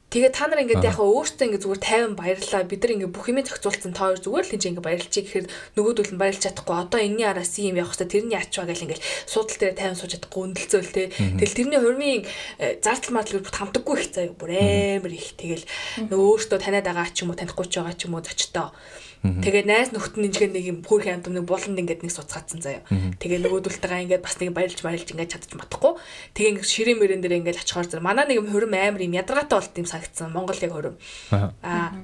Тэгээ 0.10 0.34
та 0.34 0.50
нар 0.50 0.66
ингээд 0.66 0.90
яг 0.90 0.98
өөртөө 0.98 1.46
ингээд 1.46 1.64
зүгээр 1.70 1.86
тайван 1.86 2.14
баярлаа. 2.18 2.66
Бид 2.66 2.82
нар 2.82 2.94
ингээд 2.98 3.14
бүх 3.14 3.30
юмээ 3.30 3.46
зохицуулсан 3.46 3.94
та 3.94 4.10
хоёр 4.10 4.18
зүгээр 4.18 4.42
л 4.42 4.52
хийж 4.58 4.64
ингээд 4.66 4.88
баярлчих 4.90 5.26
гэхээр 5.30 5.48
нөгөөдөл 5.78 6.12
нь 6.18 6.22
баярлж 6.22 6.42
чадахгүй. 6.50 6.76
Одоо 6.82 6.98
энэний 6.98 7.30
араас 7.30 7.54
юм 7.62 7.78
явах 7.78 7.94
хэрэгтэй. 7.94 8.26
Тэрний 8.26 8.40
ачваа 8.42 8.66
гэл 8.66 8.86
ингээд 8.90 9.06
суудал 9.30 9.58
дээр 9.62 9.78
тайван 9.78 10.02
сууж 10.02 10.12
чадахгүй 10.18 10.42
өндөлцөөл 10.50 10.90
те. 10.98 11.14
Тэгэл 11.14 11.58
тэрний 11.62 11.78
хурмын 11.78 12.26
э, 12.26 12.82
зардал 12.82 13.14
мардал 13.22 13.46
бүр 13.46 13.54
хамдаггүй 13.54 13.96
их 14.02 14.10
заяа. 14.10 14.34
Бүр 14.34 14.50
амар 14.58 15.14
их. 15.14 15.30
Тэгэл 15.38 15.66
нөгөө 16.10 16.26
өөртөө 16.42 16.58
таниад 16.58 16.90
байгаа 16.90 17.14
ч 17.14 17.22
юм 17.22 17.30
уу 17.30 17.38
танихгүй 17.38 17.70
ч 17.70 17.78
байгаа 17.78 17.94
ч 17.94 18.10
юм 18.10 18.18
уу 18.18 18.26
зочтой 18.26 18.74
Тэгээ 19.20 19.68
найз 19.68 19.92
нөхдөд 19.92 20.16
нэжгээр 20.16 20.52
нэг 20.56 20.66
юм 20.70 20.78
хөөрхөн 20.80 21.20
амт 21.20 21.28
нэг 21.28 21.44
буланд 21.44 21.76
ингээд 21.76 22.08
нэг 22.08 22.14
суцгаацсан 22.16 22.64
заяа. 22.64 22.88
Тэгээ 23.20 23.44
нөгөөдөлтэйгээ 23.44 24.04
ингээд 24.08 24.24
бас 24.24 24.40
нэг 24.40 24.56
баярлж 24.56 24.80
баярлж 24.80 25.12
ингээд 25.12 25.34
чадчих 25.36 25.60
матахгүй. 25.60 26.00
Тэгээ 26.40 26.52
ингээд 26.56 26.72
ширээ 26.72 26.96
мөрөн 26.96 27.20
дээр 27.20 27.38
ингээд 27.44 27.60
очихоор 27.60 27.88
зэрэг 27.92 28.08
манай 28.08 28.32
нэг 28.32 28.40
юм 28.40 28.48
хөрөм 28.48 28.72
амар 28.80 29.04
юм 29.04 29.20
ядаргаатай 29.20 29.60
болт 29.60 29.76
юм 29.76 29.88
санагдсан. 29.92 30.32
Монгол 30.32 30.64
яг 30.64 30.72
хөрөм. 30.72 30.96
Аа. 31.36 32.00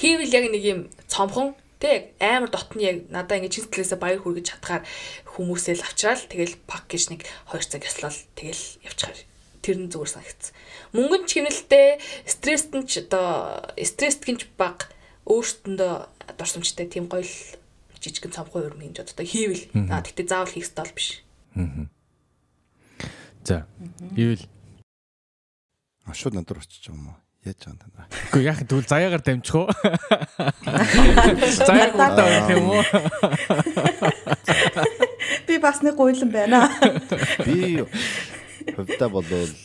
Хийвэл 0.00 0.32
яг 0.32 0.44
нэг 0.48 0.64
юм 0.64 0.80
цомхон 1.12 1.52
тэг 1.76 2.16
амар 2.24 2.48
дотны 2.48 2.80
яг 2.80 2.96
надаа 3.12 3.36
ингээд 3.36 3.68
чинслээсээ 3.68 4.00
баяр 4.00 4.24
хүргэж 4.24 4.48
чадхаар 4.48 4.88
хүмүүсээ 5.28 5.76
л 5.76 5.84
авчраал 5.84 6.24
тэгэл 6.24 6.56
пак 6.64 6.88
гэж 6.88 7.12
нэг 7.12 7.20
2 7.52 7.68
цаг 7.68 7.84
яслал 7.84 8.16
тэгэл 8.32 8.64
явчихаар 8.80 9.18
тэр 9.60 9.76
нь 9.80 9.92
зүгээр 9.92 10.12
санагдсан. 10.12 10.52
Мөнгөн 10.96 11.24
ч 11.28 11.30
хэмнэлтэй 11.40 12.00
стресст 12.24 12.72
нь 12.72 12.88
ч 12.88 13.04
одоо 13.04 13.60
стресст 13.76 14.24
гинж 14.24 14.48
баг 14.56 14.88
өөртөндөө 15.28 15.92
дурсамжтай 16.38 16.86
тийм 16.88 17.08
гоё 17.08 17.22
л 17.24 17.34
жижигэн 18.00 18.32
цомхоо 18.36 18.62
өрмө 18.68 18.88
гэж 18.92 19.14
боддог 19.14 19.28
хийвэл 19.28 19.64
аа 19.88 20.02
тэгтээ 20.04 20.28
заавал 20.28 20.52
хийх 20.52 20.66
стол 20.68 20.90
биш. 20.92 21.24
Аа. 21.56 21.88
За. 23.44 23.66
Ивэл 24.16 24.44
А 26.04 26.12
шууд 26.12 26.36
надад 26.36 26.60
очиж 26.60 26.84
байгаа 26.84 27.00
юм 27.00 27.08
уу? 27.08 27.16
Яаж 27.48 27.64
байгаа 27.64 27.80
юм 27.80 27.96
та? 27.96 28.04
Үгүй 28.28 28.44
яах 28.44 28.60
тэгвэл 28.60 28.92
заяагаар 28.92 29.24
дамжих 29.24 29.56
уу? 29.56 29.72
Заяагаар 31.64 32.12
дамжих 32.12 32.52
юм 32.52 32.68
уу? 32.68 32.84
Би 35.48 35.56
бас 35.64 35.80
нэг 35.80 35.96
гуйлан 35.96 36.28
байна. 36.28 36.68
Би 37.48 37.80
хөвдөө 38.68 39.08
болвол 39.08 39.56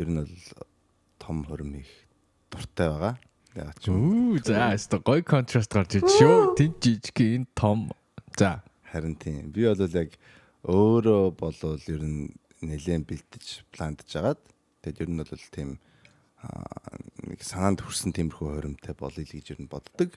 ер 0.00 0.08
нь 0.08 0.24
бол 0.24 0.32
том 1.20 1.44
хөрм 1.44 1.76
их 1.76 1.92
дуртай 2.48 2.88
байгаа. 2.88 3.20
Яг 3.54 3.78
ч 3.78 3.86
үү 3.86 4.42
за 4.42 4.74
өстө 4.74 4.98
гой 5.06 5.22
контраст 5.22 5.70
гарч 5.70 6.02
иж 6.02 6.10
шүү. 6.18 6.58
Тэн 6.58 6.74
жижиг 6.82 7.18
энэ 7.22 7.46
том. 7.54 7.86
За 8.34 8.66
харин 8.90 9.14
тийм. 9.14 9.54
Би 9.54 9.62
бол 9.70 9.78
яг 9.94 10.10
өөрөө 10.66 11.38
болвол 11.38 11.78
ер 11.86 12.02
нь 12.02 12.34
нэлээд 12.58 13.06
бэлтэж 13.06 13.62
пландж 13.70 14.10
агаад 14.18 14.42
тэгээд 14.82 15.06
ер 15.06 15.10
нь 15.14 15.22
бол 15.22 15.46
тийм 15.54 15.78
нэг 17.30 17.40
санаанд 17.46 17.86
хүрсэн 17.86 18.10
тиймэрхүү 18.10 18.48
хоримтой 18.58 18.94
болъё 18.98 19.22
л 19.22 19.34
гэж 19.38 19.46
ер 19.54 19.60
нь 19.62 19.70
боддог. 19.70 20.10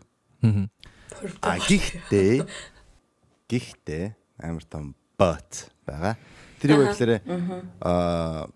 Аа 1.46 1.62
гихтээ 1.62 2.42
гихтээ 3.46 4.06
амар 4.42 4.66
том 4.66 4.98
but 5.14 5.70
байгаа. 5.86 6.18
Тэр 6.58 6.74
юу 6.74 6.90
гэхээр 6.90 7.22
аа 7.86 8.50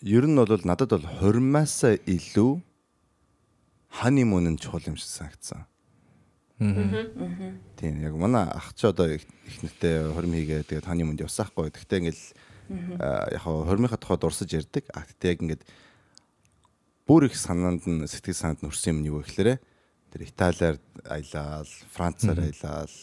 ер 0.00 0.24
нь 0.24 0.40
бол 0.40 0.64
надад 0.64 0.96
бол 0.96 1.06
хормоос 1.20 2.00
илүү 2.08 2.71
ханимун 3.92 4.48
нь 4.48 4.58
чухал 4.58 4.80
юм 4.88 4.96
шиг 4.96 5.12
санагдсан. 5.12 5.68
Аа. 6.62 7.52
Тийм 7.76 8.00
яг 8.00 8.14
манай 8.16 8.48
ах 8.48 8.72
ч 8.72 8.88
одоо 8.88 9.12
их 9.12 9.26
нэртэй 9.60 10.08
хорим 10.16 10.32
хийгээ 10.32 10.64
тэгээд 10.64 10.88
ханимунд 10.88 11.20
явсаахгүй. 11.20 11.68
Тэгтээ 11.68 12.00
ингээл 12.00 12.24
яг 13.36 13.42
хоримынхаа 13.44 14.00
тухай 14.00 14.18
дурсаж 14.18 14.48
ярьдаг. 14.48 14.88
А 14.96 15.04
тэгтээ 15.04 15.32
яг 15.36 15.40
ингээд 15.44 15.62
бүр 17.04 17.28
их 17.28 17.36
санаанд 17.36 17.84
нь 17.84 18.06
сэтгэл 18.06 18.38
санаанд 18.38 18.62
нь 18.64 18.70
өрсөн 18.70 18.96
юм 18.96 18.98
нь 19.02 19.08
юу 19.10 19.20
вэ 19.20 19.28
гэхээр 19.28 19.50
тэр 20.12 20.22
Италиар 20.28 20.76
аялал, 21.08 21.68
Францаар 21.90 22.38
аялал, 22.40 22.96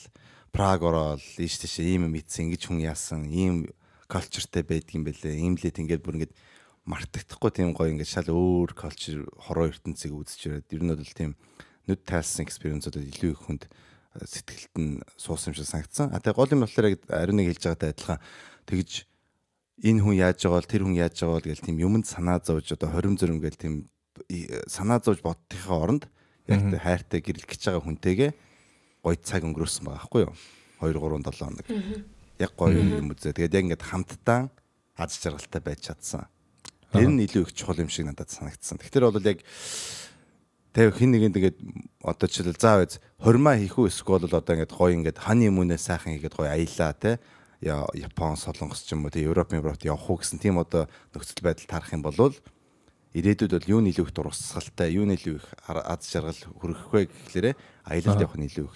Праг 0.54 0.82
ороод 0.82 1.22
ийш 1.38 1.62
тийш 1.62 1.84
ийм 1.84 2.10
юм 2.10 2.16
ийдсэн 2.18 2.50
ингэж 2.50 2.64
хүн 2.70 2.82
яасан, 2.82 3.30
ийм 3.30 3.70
калчертэй 4.10 4.64
байдаг 4.66 4.94
юм 4.98 5.06
бэлээ. 5.06 5.38
Иймлээд 5.38 5.78
ингээд 5.78 6.02
бүр 6.02 6.16
ингээд 6.18 6.34
мартагдахгүй 6.90 7.52
тийм 7.54 7.74
гоё 7.78 7.94
ингээд 7.94 8.10
шал 8.10 8.30
өөр 8.34 8.74
culture 8.74 9.22
хороо 9.46 9.70
ертөнцийг 9.70 10.14
үзэж 10.14 10.40
ирээд 10.50 10.74
ер 10.74 10.82
нь 10.82 10.90
бол 10.90 11.14
тийм 11.14 11.32
нүд 11.86 12.02
тайлсан 12.02 12.50
экспириенсуудад 12.50 13.06
илүү 13.06 13.32
их 13.38 13.42
хүнд 13.46 13.64
э, 13.70 14.26
сэтгэлд 14.26 14.74
нь 14.82 14.94
суусан 15.14 15.54
юм 15.54 15.58
шиг 15.62 15.70
санагдсан. 15.70 16.10
А 16.10 16.18
тэгээ 16.18 16.38
гол 16.38 16.54
юм 16.58 16.66
болохоор 16.66 16.90
яг 16.90 17.02
ариун 17.14 17.38
нэг 17.38 17.54
хэлж 17.54 17.64
байгаатай 17.70 17.90
адилхан 17.94 18.20
тэгж 18.66 18.92
энэ 19.86 20.02
хүн 20.02 20.16
яаж 20.18 20.38
байгаа 20.42 20.58
бол 20.58 20.72
тэр 20.74 20.84
хүн 20.84 20.98
яаж 20.98 21.16
байгаа 21.22 21.38
бол 21.38 21.50
гэл 21.54 21.66
тийм 21.70 21.78
юмд 21.78 22.06
санаа 22.10 22.42
зовж 22.42 22.68
одоо 22.74 22.90
хорим 22.90 23.16
зөрөм 23.22 23.38
гэл 23.38 23.62
тийм 23.62 23.74
санаа 24.66 24.98
зовж 24.98 25.22
бодтойхоо 25.22 25.78
оронд 25.78 26.04
яг 26.50 26.66
хайртай 26.74 27.22
гэрэл 27.22 27.46
гэж 27.46 27.62
байгаа 27.70 27.86
хүнтэйгээ 27.86 28.32
гоё 29.06 29.18
цаг 29.22 29.46
өнгөрөөсөн 29.46 29.86
байгаа 29.86 30.02
байхгүй 30.02 30.22
юу? 30.26 30.34
2 30.82 30.98
3 30.98 31.22
7 31.22 31.46
хоног. 31.46 31.68
Яг 32.40 32.52
гоё 32.58 32.82
юм 32.82 33.14
үзээ. 33.14 33.38
Тэгээд 33.38 33.56
яг 33.56 33.64
ингээд 33.70 33.88
хамтдаа 33.88 34.50
аз 35.00 35.16
жаргалтай 35.22 35.62
байж 35.64 35.80
чадсан. 35.88 36.28
Тэр 36.94 37.10
нь 37.10 37.24
илүү 37.26 37.44
их 37.46 37.54
чухал 37.54 37.78
юм 37.78 37.90
шиг 37.90 38.10
надад 38.10 38.30
санагдсан. 38.34 38.82
Тэгэхээр 38.82 39.14
бол 39.14 39.30
яг 39.30 39.46
тэг 40.74 40.96
хин 40.98 41.14
нэгэнд 41.14 41.38
ингээд 41.38 41.58
одоо 42.02 42.28
жишээл 42.30 42.58
заа 42.58 42.82
байз 42.82 42.98
хормаа 43.22 43.58
хийх 43.58 43.78
үү 43.78 43.90
эсвэл 43.90 44.26
одоо 44.26 44.42
ингээд 44.42 44.74
гоё 44.74 44.94
ингээд 44.98 45.22
ханы 45.22 45.50
хүмүүнээ 45.50 45.78
сайхан 45.78 46.14
хийгээд 46.18 46.38
гоё 46.38 46.50
аялаа 46.50 46.94
те 46.98 47.20
Япон, 47.62 48.40
Солонгос 48.40 48.88
ч 48.88 48.96
юм 48.96 49.04
уу 49.04 49.12
те 49.12 49.20
Европ, 49.20 49.52
Европт 49.52 49.84
явах 49.84 50.08
уу 50.08 50.18
гэсэн 50.24 50.40
тийм 50.40 50.64
одоо 50.64 50.88
нөхцөл 51.12 51.44
байдал 51.44 51.68
тарах 51.68 51.92
юм 51.92 52.02
бол 52.02 52.32
ирээдүйд 53.12 53.52
бол 53.52 53.68
юу 53.68 53.82
нэлээд 53.84 54.08
их 54.08 54.16
дурсгалтай, 54.16 54.96
юу 54.96 55.04
нэлээд 55.04 55.44
их 55.44 55.48
аз 55.68 56.08
жаргал 56.08 56.40
хүрэх 56.40 56.88
вэ 56.94 57.02
гэхлээрэ 57.12 57.52
аялалд 57.84 58.24
явах 58.24 58.40
нь 58.40 58.48
илүү 58.48 58.66
их 58.70 58.76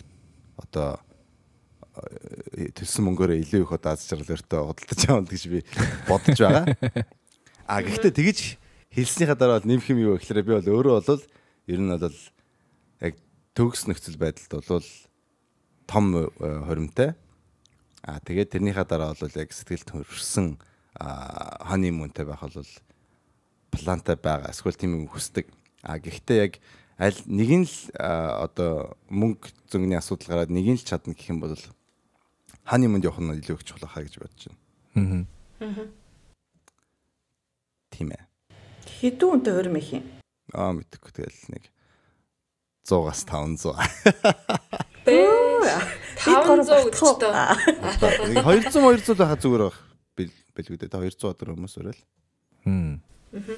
одоо 0.60 1.00
э, 1.96 2.75
төлсөн 2.75 3.08
мөнгөөрөө 3.08 3.39
илүү 3.39 3.62
их 3.63 3.72
одоо 3.72 3.96
аз 3.96 4.03
жаргалтай 4.03 4.60
худалдаж 4.60 5.01
авах 5.08 5.29
гэж 5.32 5.43
би 5.48 5.60
бодож 6.10 6.36
байгаа. 6.36 6.65
А 7.67 7.82
гэхдээ 7.82 8.12
тэгэж 8.12 8.39
хэлснийхаа 8.91 9.38
дараа 9.39 9.60
бол 9.60 9.70
нэмэх 9.72 9.89
юм 9.89 10.00
юу 10.03 10.15
гэхээр 10.20 10.43
би 10.43 10.53
бол 10.60 10.70
өөрөө 10.84 10.96
бол 11.08 11.24
ер 11.67 11.79
нь 11.79 11.91
бол 11.96 12.20
яг 13.00 13.13
төгс 13.55 13.88
нөхцөл 13.88 14.20
байдалд 14.20 14.67
бол 14.67 14.88
том 15.88 16.05
э, 16.17 16.27
хоримтой. 16.39 17.15
А 18.03 18.20
тэгээд 18.20 18.51
тэрнийхаа 18.51 18.84
дараа 18.84 19.15
бол 19.15 19.36
яг 19.39 19.50
сэтгэл 19.55 19.88
төрсөн 19.88 20.60
ханы 21.00 21.89
мөнтэй 21.96 22.27
байх 22.27 22.43
бол 22.43 22.72
плантай 23.72 24.15
байгаа. 24.20 24.51
Эсвэл 24.51 24.75
тийм 24.75 25.00
юм 25.00 25.08
хүсдэг. 25.08 25.48
А 25.82 25.98
гэхдээ 25.98 26.38
яг 26.43 26.53
аль 27.00 27.17
нэг 27.25 27.50
нь 27.50 27.65
л 27.65 27.75
одоо 27.98 29.00
мөнгө 29.10 29.50
зөнгөний 29.72 29.98
асуудал 29.98 30.36
гараад 30.36 30.51
нэг 30.53 30.67
нь 30.67 30.77
л 30.77 30.86
чадна 30.86 31.15
гэх 31.15 31.32
юм 31.32 31.39
бол 31.41 31.55
ханы 32.67 32.88
мөнд 32.91 33.08
явах 33.08 33.24
нь 33.24 33.39
илүү 33.41 33.55
их 33.58 33.65
чухал 33.65 33.89
хаа 33.89 34.03
гэж 34.03 34.20
бодож 34.22 34.51
байна. 34.93 35.25
Аа. 35.60 36.02
Тийм 38.03 38.12
ээ. 38.12 38.24
Хэдэн 39.00 39.29
үнэтэй 39.31 39.53
хөрм 39.55 39.75
их 39.79 39.89
юм? 39.95 40.03
Аа 40.51 40.75
мэдээгүй 40.75 41.12
тэгэл 41.15 41.43
нэг 41.55 41.63
100-аас 42.83 43.24
500. 43.24 43.79
Бээ. 45.07 45.31
500 46.19 46.91
гэж 46.91 47.00
тоо. 47.00 47.15
200 47.15 48.75
200 48.75 49.15
байхад 49.15 49.39
зүгээр 49.39 49.63
байх. 49.72 49.79
Билгүүдээ 50.53 50.91
200 50.91 51.31
өдөр 51.31 51.55
хүмүүс 51.55 51.75
өрөөл. 51.79 52.01
Хм. 52.67 53.00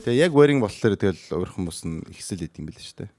Тэгээ 0.06 0.30
яг 0.30 0.32
wearing 0.38 0.62
болохоор 0.62 0.94
тэгэл 0.94 1.20
өөр 1.34 1.50
хүмүүс 1.58 1.80
нь 1.90 2.06
ихсэл 2.14 2.46
идэм 2.46 2.70
байл 2.70 2.80
шүү 2.80 2.98
дээ. 3.02 3.12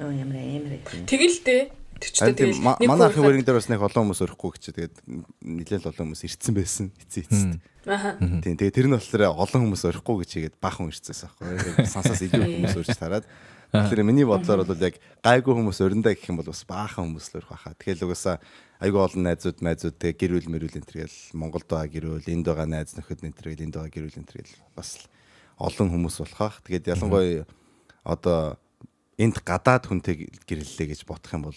Оо 0.00 0.10
ямар 0.10 0.40
амар. 0.40 0.80
Тэгэл 1.04 1.38
дээ. 1.44 1.62
Тэчтэй 2.00 2.32
тэгэл 2.32 2.64
манай 2.64 3.06
ахын 3.06 3.22
wearing 3.22 3.44
дээр 3.44 3.60
бас 3.60 3.68
нэг 3.68 3.84
олон 3.84 4.08
хүмүүс 4.08 4.24
өрөхгүй 4.24 4.50
гэж 4.56 4.64
тэгээд 4.72 4.94
нэлээд 5.44 5.84
олон 5.92 6.04
хүмүүс 6.10 6.24
ирцэн 6.24 6.54
байсан 6.56 6.86
эцээ 6.96 7.22
эцэст. 7.28 7.52
Аа. 7.84 8.16
Тийм 8.16 8.56
тэгээд 8.56 8.76
тэр 8.76 8.88
нь 8.88 8.96
болохоор 8.96 9.36
олон 9.36 9.60
хүмүүс 9.68 9.84
өрөхгүй 9.84 10.16
гэж 10.24 10.30
хийгээд 10.32 10.56
баахан 10.56 10.88
ирцээс 10.88 11.28
аахгүй. 11.28 11.84
Сансаас 11.84 12.24
илүү 12.24 12.40
хүмүүс 12.40 12.76
өрч 12.80 12.96
тараад 12.96 13.28
Тэгэхээр 13.70 14.02
миний 14.02 14.26
бодлоор 14.26 14.66
бол 14.66 14.82
яг 14.82 14.98
гайгүй 15.22 15.54
хүмүүс 15.54 15.78
өрөндөө 15.78 16.18
гэх 16.18 16.26
юм 16.34 16.42
бол 16.42 16.50
бас 16.50 16.66
баахан 16.66 17.06
хүмүүс 17.06 17.30
л 17.30 17.38
өрөх 17.38 17.54
байхаа. 17.54 17.78
Тэгэхээр 17.78 18.02
угаасаа 18.02 18.36
айгүй 18.82 18.98
олон 18.98 19.22
найзууд 19.30 19.62
найзууд 19.62 19.94
тэг 19.94 20.18
гэрүүл 20.18 20.50
мэрүүл 20.50 20.74
энэ 20.82 20.88
төргээл 20.90 21.18
Монголд 21.38 21.70
байгаа 21.70 21.86
гэрүүл 21.86 22.26
энд 22.34 22.50
байгаа 22.50 22.66
найз 22.66 22.98
нөхөд 22.98 23.22
энэ 23.22 23.36
төргээл 23.38 23.64
энд 23.70 23.74
байгаа 23.78 23.94
гэрүүл 23.94 24.18
энэ 24.18 24.26
төргээл 24.26 24.58
бас 24.74 25.06
олон 25.62 25.86
хүмүүс 25.86 26.16
болохах. 26.18 26.58
Тэгээд 26.66 26.90
ялангуяа 26.98 27.46
одоо 28.02 28.58
энд 29.22 29.38
гадаад 29.46 29.86
хүнтэй 29.86 30.26
гэрлэлээ 30.50 30.90
гэж 30.90 31.06
бодох 31.06 31.30
юм 31.30 31.46
бол 31.46 31.54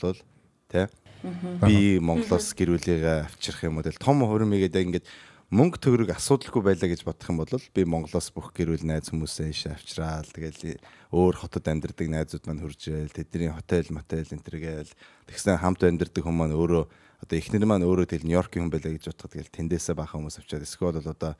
тий 0.74 0.88
би 1.24 2.00
Монголоос 2.04 2.52
гэрүүлээ 2.52 3.30
авчрах 3.30 3.64
юм 3.64 3.80
уу? 3.80 3.86
Тэл 3.88 4.02
том 4.02 4.26
хурмигээд 4.28 4.76
ингээд 4.76 5.08
мөнгө 5.54 5.80
төгрөг 5.80 6.10
асуудалгүй 6.12 6.62
байлаа 6.66 6.90
гэж 6.92 7.08
бодох 7.08 7.30
юм 7.32 7.40
бол 7.40 7.48
би 7.48 7.82
Монголоос 7.88 8.28
бүх 8.36 8.52
гэрүүл 8.52 8.84
найз 8.84 9.08
хүмүүсээ 9.08 9.48
иш 9.54 9.70
авчраал. 9.72 10.28
Тэгэл 10.28 10.82
өөр 11.16 11.36
хотод 11.40 11.64
амьдардаг 11.64 12.08
найзууд 12.10 12.44
маань 12.44 12.60
хурж 12.60 12.92
ирээл 12.92 13.16
тэдний 13.16 13.54
хотел 13.54 13.88
мотел 13.96 14.28
энэ 14.28 14.44
төргээл 14.44 14.92
тэгсэн 15.32 15.62
хамт 15.64 15.86
амьдардаг 15.86 16.26
хүмүүс 16.26 16.42
маань 16.44 16.58
өөрөө 16.58 16.84
одоо 17.24 17.36
эхнэр 17.38 17.70
маань 17.70 17.88
өөрөө 17.88 18.10
тэгэл 18.10 18.28
Нью-Йоркийн 18.28 18.68
хүн 18.68 18.74
байлаа 18.74 18.92
гэж 18.92 19.06
бодоход 19.14 19.32
тэгэл 19.32 19.56
тэндээсээ 19.56 19.96
бахан 19.96 20.26
хүмүүс 20.26 20.42
авчаад 20.44 20.66
эсвэл 20.68 20.92
бол 20.92 21.14
одоо 21.14 21.34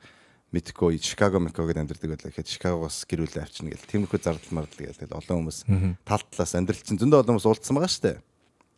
мэдхгүй 0.54 0.96
Чикаго 1.02 1.42
Мекко 1.42 1.66
гэдээ 1.66 1.82
амьдардаг 1.82 2.08
байлаа. 2.14 2.30
Тэгэхээр 2.30 2.50
Чикагоос 2.54 3.04
гэрүүлээ 3.10 3.42
авчна 3.42 3.74
гэл. 3.74 3.90
Тиймэрхүү 3.90 4.20
зардал 4.22 4.54
мардал 4.54 4.78
гээл 4.78 5.00
тэгэл 5.02 5.18
олон 5.18 5.36
хүмүүс 5.42 5.58
тал 6.06 6.22
талаас 6.30 6.54
амьдрал 6.54 6.86
чинь 6.86 7.02
зөндөө 7.02 7.26
олон 7.26 7.34
хүмүүс 7.34 7.48
уулзсан 7.50 7.74
байгаа 7.74 7.90
штэ. 7.90 8.22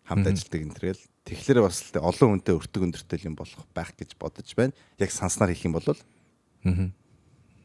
Хамт 0.06 0.30
ажилладаг 0.30 0.62
энэ 0.62 0.74
төргээл 0.78 1.02
тэгэхээр 1.26 1.58
бас 1.66 1.82
л 1.90 1.98
олон 1.98 2.38
хүнтэй 2.38 2.54
өртөг 2.54 2.86
өндөртэй 2.86 3.26
юм 3.26 3.34
болох 3.34 3.66
байх 3.74 3.90
гэж 3.98 4.14
бодож 4.14 4.46
байна. 4.54 4.70
Яг 5.02 5.10
санснаар 5.10 5.50
хийх 5.50 5.66
юм 5.66 5.74
бол 5.74 5.90
аа. 5.90 5.98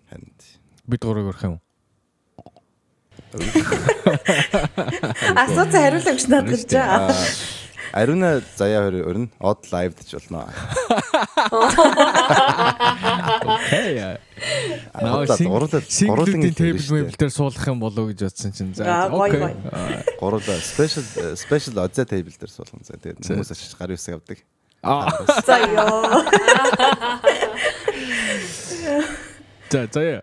Ханд 0.10 0.40
бид 0.90 1.02
гурыг 1.06 1.30
өрөх 1.30 1.46
юм. 1.46 1.62
Асууц 5.38 5.72
хариулах 5.72 6.18
гэж 6.18 6.26
надад 6.28 6.50
гэж 6.50 6.74
байгаа. 6.74 7.14
Ариуна 7.92 8.40
заяа 8.56 8.88
хоёр 8.88 9.04
өрнө. 9.06 9.28
Од 9.40 9.68
лайв 9.72 9.96
гэж 10.00 10.14
болно. 10.18 10.48
Окей. 12.82 14.18
Наа 14.94 15.26
уруулын 15.26 16.54
тейбл 16.54 16.86
мэбл 16.96 17.16
дээр 17.18 17.32
суулгах 17.32 17.68
юм 17.68 17.80
болов 17.80 18.06
уу 18.06 18.12
гэж 18.12 18.26
бодсон 18.26 18.52
чинь 18.52 18.74
за 18.74 19.06
окей. 19.08 19.54
Гуруулаа 20.20 20.58
special 20.60 21.06
special 21.38 21.78
оза 21.86 22.06
тейбл 22.06 22.34
дээр 22.34 22.52
суулгана. 22.52 22.84
За 22.84 22.98
тэгээд 22.98 23.22
хүмүүс 23.22 23.54
очиж 23.54 23.76
гар 23.78 23.94
үсэг 23.94 24.18
авдаг. 24.18 24.40
Аа. 24.82 25.10
За 25.46 25.58
ёо. 25.62 26.02
За 29.70 29.88
заяа. 29.94 30.22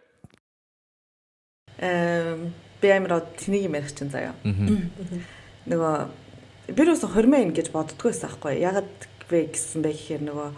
Эм 1.78 2.52
би 2.82 2.88
амир 2.90 3.22
тэнийг 3.38 3.70
юм 3.70 3.78
ярих 3.78 3.94
чинь 3.94 4.10
заяа. 4.10 4.34
Нөгөө 5.66 6.74
би 6.74 6.82
юус 6.84 7.06
хормоо 7.06 7.40
ин 7.42 7.54
гэж 7.54 7.70
боддгоо 7.70 8.10
байсан 8.10 8.28
аахгүй 8.28 8.58
ягаад 8.58 8.90
вэ 9.30 9.46
гэсэн 9.54 9.82
бэ 9.82 9.92
гэхээр 9.94 10.22
нөгөө 10.26 10.48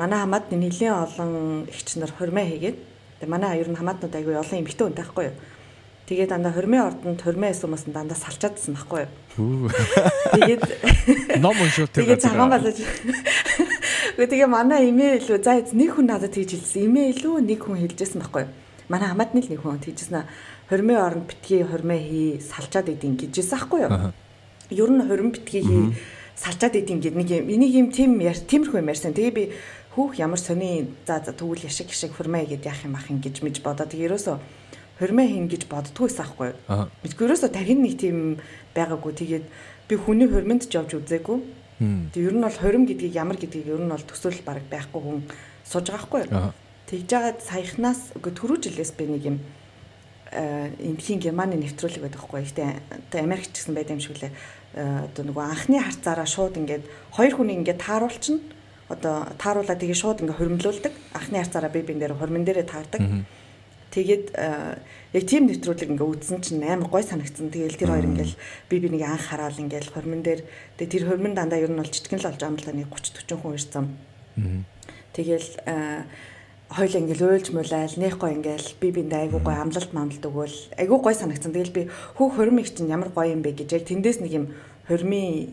манай 0.00 0.24
хамаатны 0.24 0.56
нэлийн 0.56 0.96
олон 1.04 1.30
ихч 1.68 2.00
нар 2.00 2.12
хормоо 2.16 2.44
хийгээд 2.48 2.78
тэгээ 3.20 3.28
манай 3.28 3.60
ер 3.60 3.68
нь 3.68 3.76
хамаатнууд 3.76 4.16
айгүй 4.16 4.40
олон 4.40 4.60
эмхтэй 4.64 4.86
үнтэй 4.88 5.04
аахгүй 5.04 5.26
юу 5.28 5.36
Тэгээд 6.10 6.34
дандаа 6.34 6.50
хормын 6.50 6.82
ордонд 6.90 7.22
хормын 7.22 7.54
нь 7.54 7.94
дандаа 7.94 8.18
салчаадсан 8.18 8.74
байхгүй 8.74 9.06
юу. 9.38 9.70
Тэгээд 10.34 10.62
ном 11.44 11.54
уншуулт 11.54 11.94
тэгээд 12.02 12.18
цагаан 12.18 12.50
балаж. 12.50 12.82
Тэгээ 14.18 14.50
манай 14.50 14.90
имэйл 14.90 15.22
лөө 15.22 15.38
за 15.38 15.62
нэг 15.70 15.94
хүн 15.94 16.10
надад 16.10 16.34
тэгж 16.34 16.58
хэлсэн. 16.58 16.90
Имэйл 16.90 17.22
лөө 17.22 17.46
нэг 17.46 17.62
хүн 17.62 17.78
хэлжсэн 17.78 18.26
байхгүй 18.26 18.42
юу. 18.42 18.50
Манай 18.90 19.06
хамаатны 19.06 19.38
л 19.38 19.50
нэг 19.54 19.62
хүн 19.62 19.78
тэгжсэн. 19.78 20.26
Хормын 20.66 20.98
оронд 20.98 21.30
битгий 21.30 21.62
хормоо 21.62 21.94
хий 22.02 22.42
салчаад 22.42 22.90
идэв 22.90 23.14
гэжсэн 23.14 23.54
байхгүй 23.54 23.80
юу 23.86 24.10
ер 24.70 24.90
нь 24.90 25.06
хорин 25.06 25.30
битгий 25.30 25.62
салчаад 26.34 26.74
идэм 26.74 26.98
гэд 26.98 27.14
нэг 27.14 27.30
юм 27.30 27.46
энийг 27.54 27.74
юм 27.74 27.88
тийм 27.94 28.18
тиймэрхүү 28.18 28.82
юм 28.82 28.90
ярьсан. 28.90 29.14
Тэгээ 29.14 29.34
би 29.34 29.54
хүүх 29.94 30.18
ямар 30.18 30.38
сони 30.38 30.86
за 31.06 31.18
за 31.24 31.32
тэгвэл 31.34 31.66
яшиг 31.66 31.90
яшиг 31.90 32.14
хурмаа 32.14 32.46
гэд 32.46 32.66
яах 32.66 32.84
юм 32.86 32.94
ах 32.94 33.10
ингэж 33.10 33.42
мэж 33.42 33.62
бодоод 33.62 33.90
тэгээ 33.90 34.06
ерөөсө 34.06 34.38
хурмаа 35.00 35.26
хийн 35.26 35.48
гэж 35.48 35.64
боддггүйсэн 35.66 36.22
аахгүй. 36.22 36.50
Мэдгүй 37.02 37.24
ерөөсө 37.24 37.48
тархин 37.48 37.80
нэг 37.80 37.96
тийм 37.96 38.38
байгаагүй. 38.76 39.12
Тэгээд 39.16 39.46
би 39.88 39.94
хүний 39.96 40.28
хурманд 40.28 40.68
ч 40.68 40.76
явж 40.76 40.92
үзээгүй. 40.92 41.38
Тэг 42.12 42.20
ер 42.20 42.34
нь 42.36 42.44
бол 42.44 42.60
хорим 42.60 42.84
гэдгийг 42.84 43.16
ямар 43.16 43.40
гэдгийг 43.40 43.72
ер 43.72 43.80
нь 43.80 43.88
бол 43.88 44.04
төсөөл 44.04 44.44
баг 44.44 44.60
байхгүй 44.68 45.00
хүн 45.00 45.24
сууж 45.64 45.88
байгаа 45.88 46.04
байхгүй. 46.04 46.52
Тэгж 46.92 47.04
жагаад 47.08 47.38
саяхнаас 47.40 48.00
үгүй 48.20 48.32
түрүү 48.36 48.58
жилээс 48.60 48.92
би 48.92 49.08
нэг 49.08 49.24
юм 49.24 49.36
эндхийн 50.30 51.24
Германы 51.24 51.56
нэвтрүүлэг 51.56 52.04
байдаг 52.04 52.20
байхгүй. 52.20 52.44
Гэтэ 52.44 53.24
Америкч 53.24 53.56
гэсэн 53.56 53.72
байд 53.72 53.88
юм 53.88 54.04
шиг 54.04 54.20
лээ 54.20 54.36
одоо 54.76 55.24
нөгөө 55.24 55.44
анхны 55.48 55.80
харцаараа 55.80 56.28
шууд 56.28 56.60
ингээд 56.60 56.84
хоёр 57.16 57.34
хүнийг 57.34 57.64
ингээд 57.64 57.80
тааруулчихна. 57.80 58.59
Одоо 58.90 59.30
тааруулаад 59.38 59.78
тэгээ 59.78 59.96
шууд 59.96 60.20
ингээд 60.26 60.38
хөрмлүүлдэг. 60.38 60.94
Анхны 61.14 61.38
харцаараа 61.38 61.70
би 61.70 61.86
бин 61.86 62.02
дээр 62.02 62.18
хөрмөн 62.18 62.42
дээрээ 62.42 62.66
таардаг. 62.66 63.00
Тэгээд 63.90 64.26
яг 65.14 65.24
тийм 65.26 65.50
нэвтрүүлэг 65.50 65.90
ингээ 65.90 66.10
үзсэн 66.14 66.38
чинь 66.42 66.62
амар 66.62 66.86
гой 66.86 67.02
санагдсан. 67.02 67.50
Тэгээл 67.50 67.74
тэр 67.74 67.90
хоёр 67.90 68.06
ингээл 68.06 68.34
би 68.70 68.76
би 68.78 68.88
нэг 68.94 69.02
анх 69.02 69.26
хараал 69.34 69.58
ингээл 69.58 69.90
хормон 69.90 70.22
дээр 70.22 70.46
тэгээ 70.78 70.94
тэр 70.94 71.04
хормон 71.10 71.34
дандаа 71.34 71.58
ер 71.58 71.74
нь 71.74 71.78
бол 71.78 71.90
жижигэн 71.90 72.22
л 72.22 72.30
болж 72.30 72.38
та 72.38 72.70
нэг 72.70 72.86
30 72.86 73.26
40 73.26 73.42
хүн 73.42 73.54
ирсэн. 73.58 73.86
Тэгээл 75.10 75.48
хоёул 76.70 76.98
ингээл 77.02 77.26
уйлж 77.26 77.46
муулайл 77.50 77.98
нэхгүй 77.98 78.30
ингээл 78.38 78.68
би 78.78 78.88
биндээ 78.94 79.26
айгуу 79.26 79.42
гой 79.42 79.58
амлалт 79.58 79.90
мамлалт 79.90 80.22
өгөөл 80.22 80.58
айгуу 80.78 81.02
гой 81.02 81.14
санагцсан. 81.18 81.50
Тэгэл 81.50 81.74
би 81.74 81.82
хүү 82.14 82.28
хормыг 82.30 82.70
чинь 82.70 82.94
ямар 82.94 83.10
гоё 83.10 83.34
юм 83.34 83.42
бэ 83.42 83.58
гэж 83.58 83.74
яг 83.74 83.84
тэндээс 83.90 84.22
нэг 84.22 84.30
юм 84.30 84.46
хормын 84.86 85.50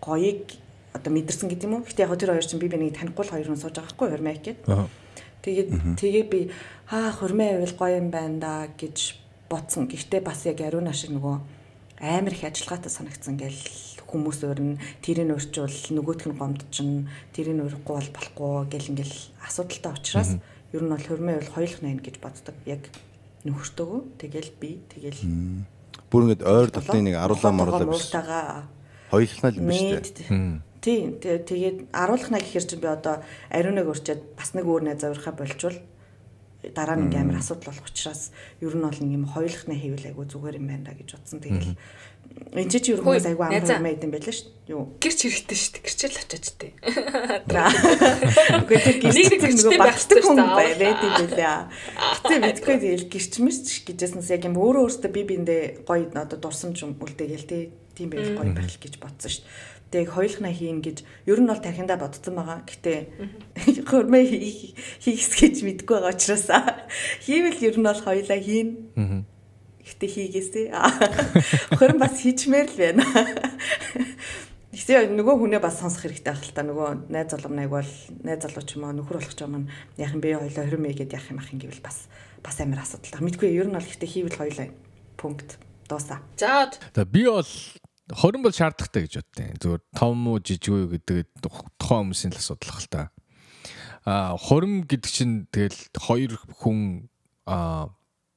гоёыг 0.00 0.56
одоо 0.94 1.10
мэдэрсэн 1.10 1.50
гэдэг 1.50 1.66
юм 1.66 1.82
уу. 1.82 1.84
Гэтэ 1.84 2.06
яг 2.06 2.14
тэр 2.14 2.32
хоёр 2.32 2.46
чинь 2.46 2.62
би 2.62 2.70
бинийг 2.70 2.94
танихгүй 2.94 3.26
хоёр 3.26 3.50
хүн 3.50 3.58
сууж 3.58 3.74
байгаа 3.74 3.92
хгүй 3.92 4.08
хормыг 4.14 4.40
гэд. 4.46 4.58
Тэгээд 5.42 5.70
тэгээ 5.98 6.24
би 6.30 6.40
хаа 6.86 7.10
хормын 7.12 7.58
байвал 7.58 7.76
гоё 7.76 7.98
юм 7.98 8.08
байна 8.14 8.38
да 8.38 8.52
гэж 8.70 9.18
бодсон. 9.50 9.90
Гэхдээ 9.90 10.22
бас 10.22 10.46
яг 10.46 10.62
ариун 10.62 10.88
ашиг 10.88 11.10
нөгөө 11.10 11.36
амар 12.00 12.32
их 12.32 12.46
ажиллагаатай 12.46 12.90
санагцсан 12.94 13.36
гэл 13.36 13.58
хүмүүс 14.08 14.40
өөрн 14.46 14.78
тэрийг 15.02 15.34
өрчвөл 15.34 15.78
нөгөөх 15.98 16.24
нь 16.30 16.38
гомдчихно 16.38 17.10
тэрийг 17.34 17.58
өрөхгүй 17.66 17.94
бол 17.98 18.10
болохгүй 18.14 18.54
гэл 18.70 18.90
ингээл 18.94 19.16
асуудалтай 19.42 19.92
учраас 19.92 20.30
ер 20.70 20.82
нь 20.82 20.92
бол 20.94 21.06
хөрмөө 21.06 21.34
бол 21.42 21.54
хоёулах 21.54 21.82
найна 21.82 22.02
гэж 22.02 22.16
боддог. 22.22 22.56
Яг 22.64 22.82
нөхөртөөгөө 23.42 24.00
тэгэл 24.22 24.50
би 24.62 24.70
тэгэл 24.94 25.20
бүр 26.10 26.22
ингэж 26.30 26.40
ойр 26.46 26.68
дотны 26.70 27.00
нэг 27.10 27.16
аруулаа 27.18 27.52
моруулаа 27.52 27.88
биш. 27.90 28.10
Хоёулах 29.10 29.40
нь 29.42 29.50
л 29.50 29.60
биш 29.66 29.80
үү? 29.82 30.73
Тийм. 30.84 31.16
Тэгээд 31.16 31.88
аруулах 31.96 32.28
наа 32.28 32.44
гэхэр 32.44 32.68
чинь 32.68 32.84
би 32.84 32.92
одоо 32.92 33.24
ариуныг 33.48 33.88
өрчөөд 33.88 34.36
бас 34.36 34.52
нэг 34.52 34.68
өөр 34.68 34.84
найз 34.84 35.00
авирхаа 35.00 35.32
болчвол 35.32 35.80
дараа 36.76 36.96
нь 36.96 37.08
ингээм 37.08 37.28
амар 37.28 37.40
асуудал 37.40 37.72
болох 37.72 37.88
учраас 37.88 38.32
ер 38.60 38.76
нь 38.76 38.84
бол 38.84 39.00
нэг 39.00 39.12
юм 39.16 39.24
хоёулахны 39.28 39.76
хийвэл 39.76 40.08
айгүй 40.12 40.26
зүгээр 40.28 40.60
юм 40.60 40.68
байна 40.68 40.92
гэж 40.96 41.08
бодсон. 41.16 41.40
Тэгэл 41.40 41.76
энэ 42.56 42.68
ч 42.72 42.88
ер 42.88 43.00
нь 43.00 43.04
хүмүүс 43.04 43.28
айгүй 43.28 43.44
амар 43.44 43.64
юм 43.64 43.84
байд 43.84 44.04
юм 44.04 44.12
байлаа 44.12 44.32
шүү. 44.32 44.48
Юу. 44.72 44.82
Гэрч 44.96 45.18
хэрэгтэй 45.24 45.58
шүү 45.60 45.72
дээ. 45.76 45.84
Гэрчэл 45.84 46.20
очиж 46.24 46.46
тээ. 46.56 46.72
Үгүй 48.64 48.78
тэр 48.80 48.96
гэрч 49.04 49.60
нөгөө 49.60 49.80
багтдаг 49.80 50.20
хүн 50.24 50.40
байд 50.56 50.80
юм 50.80 50.96
байлаа. 51.04 51.68
Гэтэ 52.24 52.34
мэдгүй 52.44 52.76
тэгэл 52.84 53.08
гэрчмэс 53.12 53.58
гэжсэнс 53.84 54.28
яг 54.32 54.42
юм 54.48 54.56
өөрөө 54.56 54.84
өөртөө 54.88 55.10
би 55.12 55.22
биэндээ 55.28 55.84
гоё 55.84 56.08
одоо 56.16 56.38
дурсамж 56.40 56.80
үлдээгээл 56.80 57.48
тий. 57.48 57.64
Тийм 57.92 58.08
байл 58.10 58.34
гоё 58.40 58.56
байх 58.56 58.72
гэж 58.80 58.98
бодсон 58.98 59.30
шүү 59.30 59.44
тэг 59.90 60.10
хоёулахна 60.10 60.50
хийн 60.50 60.80
гэж 60.80 61.02
ер 61.26 61.38
нь 61.40 61.48
бол 61.48 61.60
тархиндаа 61.60 61.98
бодсон 61.98 62.34
байгаа. 62.38 62.60
Гэтэ 62.66 62.92
хөрмөө 63.90 64.22
хийхс 65.02 65.32
гэж 65.38 65.64
мэдгүй 65.64 65.96
байгаа 66.00 66.14
учраас 66.14 66.48
хийвэл 67.24 67.60
ер 67.62 67.76
нь 67.78 67.86
бол 67.86 68.00
хоёулаа 68.00 68.40
хийн. 68.40 68.70
Гэтэ 69.84 70.06
хийгээсэй. 70.08 70.66
Хөрм 71.76 71.98
бас 72.00 72.24
хийчмээр 72.24 72.68
л 72.72 72.78
байна. 72.80 73.04
Тэгсээ 74.74 75.16
нөгөө 75.16 75.34
хүнээ 75.38 75.62
бас 75.62 75.78
сонсох 75.78 76.04
хэрэгтэй 76.04 76.34
байх 76.34 76.42
л 76.44 76.50
та 76.50 76.66
нөгөө 76.66 77.06
найз 77.06 77.30
залуу 77.30 77.54
найг 77.54 77.70
бол 77.70 77.92
найз 78.26 78.40
залуу 78.42 78.64
ч 78.66 78.74
юм 78.74 78.90
уу 78.90 78.96
нөхөр 78.98 79.22
болох 79.22 79.32
ч 79.32 79.40
юм 79.46 79.70
яах 79.96 80.12
юм 80.12 80.20
бэ 80.20 80.42
хоёлоо 80.42 80.66
20 80.66 80.82
мэйгээд 80.82 81.14
яах 81.14 81.30
юм 81.30 81.38
ах 81.38 81.48
юм 81.54 81.62
гэвэл 81.62 81.78
бас 81.78 82.10
бас 82.42 82.56
амар 82.58 82.82
асуудал. 82.82 83.22
Мэдгүй 83.22 83.54
ер 83.54 83.70
нь 83.70 83.76
бол 83.78 83.86
ихтэй 83.86 84.10
хийвэл 84.10 84.34
хоёлоо 84.34 84.66
пункт 85.14 85.62
дуусаа. 85.86 86.20
За. 86.36 86.74
За 86.90 87.04
би 87.06 87.22
бол 87.24 87.46
хорин 88.12 88.42
бол 88.44 88.52
шаардлагатай 88.52 89.08
гэж 89.08 89.14
боддیں۔ 89.22 89.56
Зүгээр 89.64 89.82
том 89.96 90.28
уу 90.28 90.38
жижиг 90.42 90.68
үү 90.68 91.00
гэдэг 91.00 91.28
тухайн 91.40 92.12
хүмүүсийн 92.12 92.36
л 92.36 92.40
асуудал 92.40 92.72
хэл 92.76 92.92
та. 92.92 93.02
Аа 94.04 94.36
хорин 94.36 94.84
гэдэг 94.84 95.08
чинь 95.08 95.48
тэгэл 95.48 95.80
хоёр 95.96 96.36
хүн 96.60 97.08
аа 97.48 97.88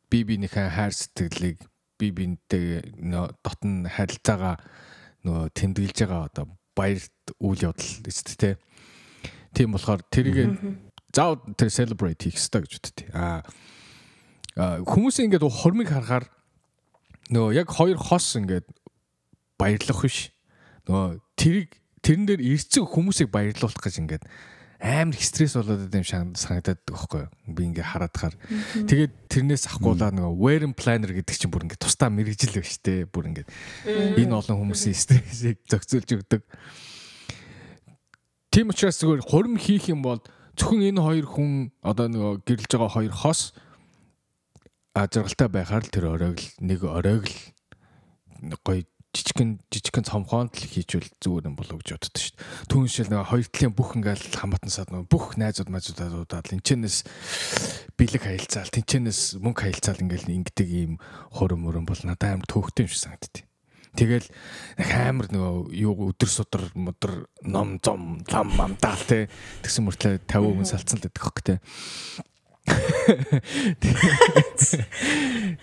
бие 0.08 0.24
биенийхээ 0.24 0.72
хайр 0.72 0.94
сэтгэлийг 0.96 1.60
бие 2.00 2.12
биентэй 2.16 2.80
дотн 3.44 3.92
харилцаагаа 3.92 4.56
нөгөө 5.28 5.52
тэмдэглэж 5.52 5.98
байгаа 6.08 6.32
одоо 6.32 6.46
баярт 6.72 7.12
үйл 7.44 7.68
явдал 7.68 8.08
эцэд 8.08 8.40
тэ. 8.40 8.56
Тийм 9.52 9.76
болохоор 9.76 10.00
тэрийг 10.08 10.56
зав 11.12 11.44
тэр 11.60 11.68
celebrate 11.68 12.24
хийх 12.24 12.40
хэрэгтэй 12.40 12.64
гэж 12.64 12.74
боддیں۔ 12.80 13.10
Аа 13.12 13.44
хүмүүс 14.88 15.20
ингээд 15.28 15.44
хормыг 15.44 15.92
харахаар 15.92 16.32
нөгөө 17.28 17.52
яг 17.60 17.68
хоёр 17.68 18.00
хос 18.00 18.40
ингээд 18.40 18.66
баярлах 19.58 20.02
биш. 20.06 20.32
Нөгөө 20.88 21.20
тэрийг 21.36 21.70
тэрэн 22.06 22.26
дээр 22.30 22.42
ирцэг 22.42 22.86
хүмүүсийг 22.88 23.30
баярлуулах 23.34 23.82
гэж 23.84 24.00
ингээд 24.00 24.24
амар 24.78 25.18
стресс 25.18 25.58
болоод 25.58 25.90
байгаа 25.90 26.22
юм 26.22 26.38
санагдаад 26.38 26.82
байхгүй 26.86 27.22
юу? 27.26 27.30
Би 27.50 27.66
ингээ 27.74 27.82
хараад 27.98 28.14
хаар. 28.14 28.36
Тэгээд 28.86 29.14
тэрнээс 29.26 29.66
ахгуулаа 29.74 30.14
нөгөө 30.14 30.38
wearing 30.38 30.78
planner 30.78 31.10
гэдэг 31.18 31.34
чинь 31.34 31.50
бүр 31.50 31.66
ингээ 31.66 31.82
тусдаа 31.82 32.14
мэрэгжил 32.14 32.62
шүү 32.62 32.82
дээ. 32.86 33.10
Бүр 33.10 33.34
ингээ 33.34 33.48
энэ 34.22 34.38
олон 34.38 34.70
хүмүүсийн 34.70 34.94
стрессийг 34.94 35.66
зохицуулж 35.66 36.10
өгдөг. 36.22 36.42
Тийм 38.54 38.70
учраас 38.70 39.02
зүгээр 39.02 39.26
хурим 39.26 39.58
хийх 39.58 39.90
юм 39.90 40.06
бол 40.06 40.22
зөвхөн 40.54 40.94
энэ 40.94 41.02
хоёр 41.02 41.26
хүн 41.26 41.74
одоо 41.82 42.06
нөгөө 42.14 42.34
гэрлж 42.46 42.70
байгаа 42.78 42.94
хоёр 42.94 43.14
хос 43.14 43.58
ажиргалтай 44.98 45.50
байхаар 45.50 45.86
л 45.86 45.94
тэр 45.94 46.06
оройг 46.10 46.38
л 46.42 46.50
нэг 46.62 46.82
оройг 46.86 47.26
л 47.30 48.58
гоё 48.66 48.86
жижигэн 49.18 49.58
жижигэн 49.74 50.06
цомхоонд 50.06 50.54
л 50.54 50.70
хийжүүл 50.70 51.10
зүгээр 51.18 51.50
юм 51.50 51.58
болов 51.58 51.82
гэж 51.82 51.98
боддоо 51.98 52.22
шүү 52.22 52.38
дээ. 52.38 52.70
Түүншил 52.70 53.10
нэг 53.10 53.26
хоёр 53.26 53.48
талын 53.50 53.74
бүх 53.74 53.90
ингээл 53.98 54.38
хамаатан 54.38 54.70
сад 54.70 54.94
нэг 54.94 55.10
бүх 55.10 55.34
найзууд 55.42 55.74
мажуудаад 55.74 56.46
тэнчэнэс 56.54 56.96
бэлэг 57.98 58.22
хаялцаал 58.22 58.70
тэнчэнэс 58.70 59.42
мөнгө 59.42 59.62
хаялцаал 59.66 60.06
ингээл 60.06 60.30
ингэдэг 60.38 60.70
ийм 60.70 61.02
хурам 61.34 61.66
мөрөн 61.66 61.90
бол 61.90 62.02
надад 62.06 62.38
амар 62.38 62.46
төөхтэй 62.46 62.86
юм 62.86 62.92
шиг 62.94 63.02
санагдтыг. 63.10 63.48
Тэгэл 63.98 64.30
амар 64.78 65.34
нөгөө 65.34 65.74
юу 65.74 66.14
өдөр 66.14 66.30
судар 66.30 66.70
модор 66.78 67.26
ном 67.42 67.82
зом 67.82 68.22
лам 68.30 68.54
мамдаал 68.54 69.02
те 69.10 69.26
тэгсэн 69.66 69.90
мөртлөө 69.90 70.22
50 70.30 70.54
хүн 70.54 70.70
салцсан 70.70 71.02
л 71.02 71.10
гэдэг 71.10 71.18
хөх 71.18 71.42
те. 71.42 71.58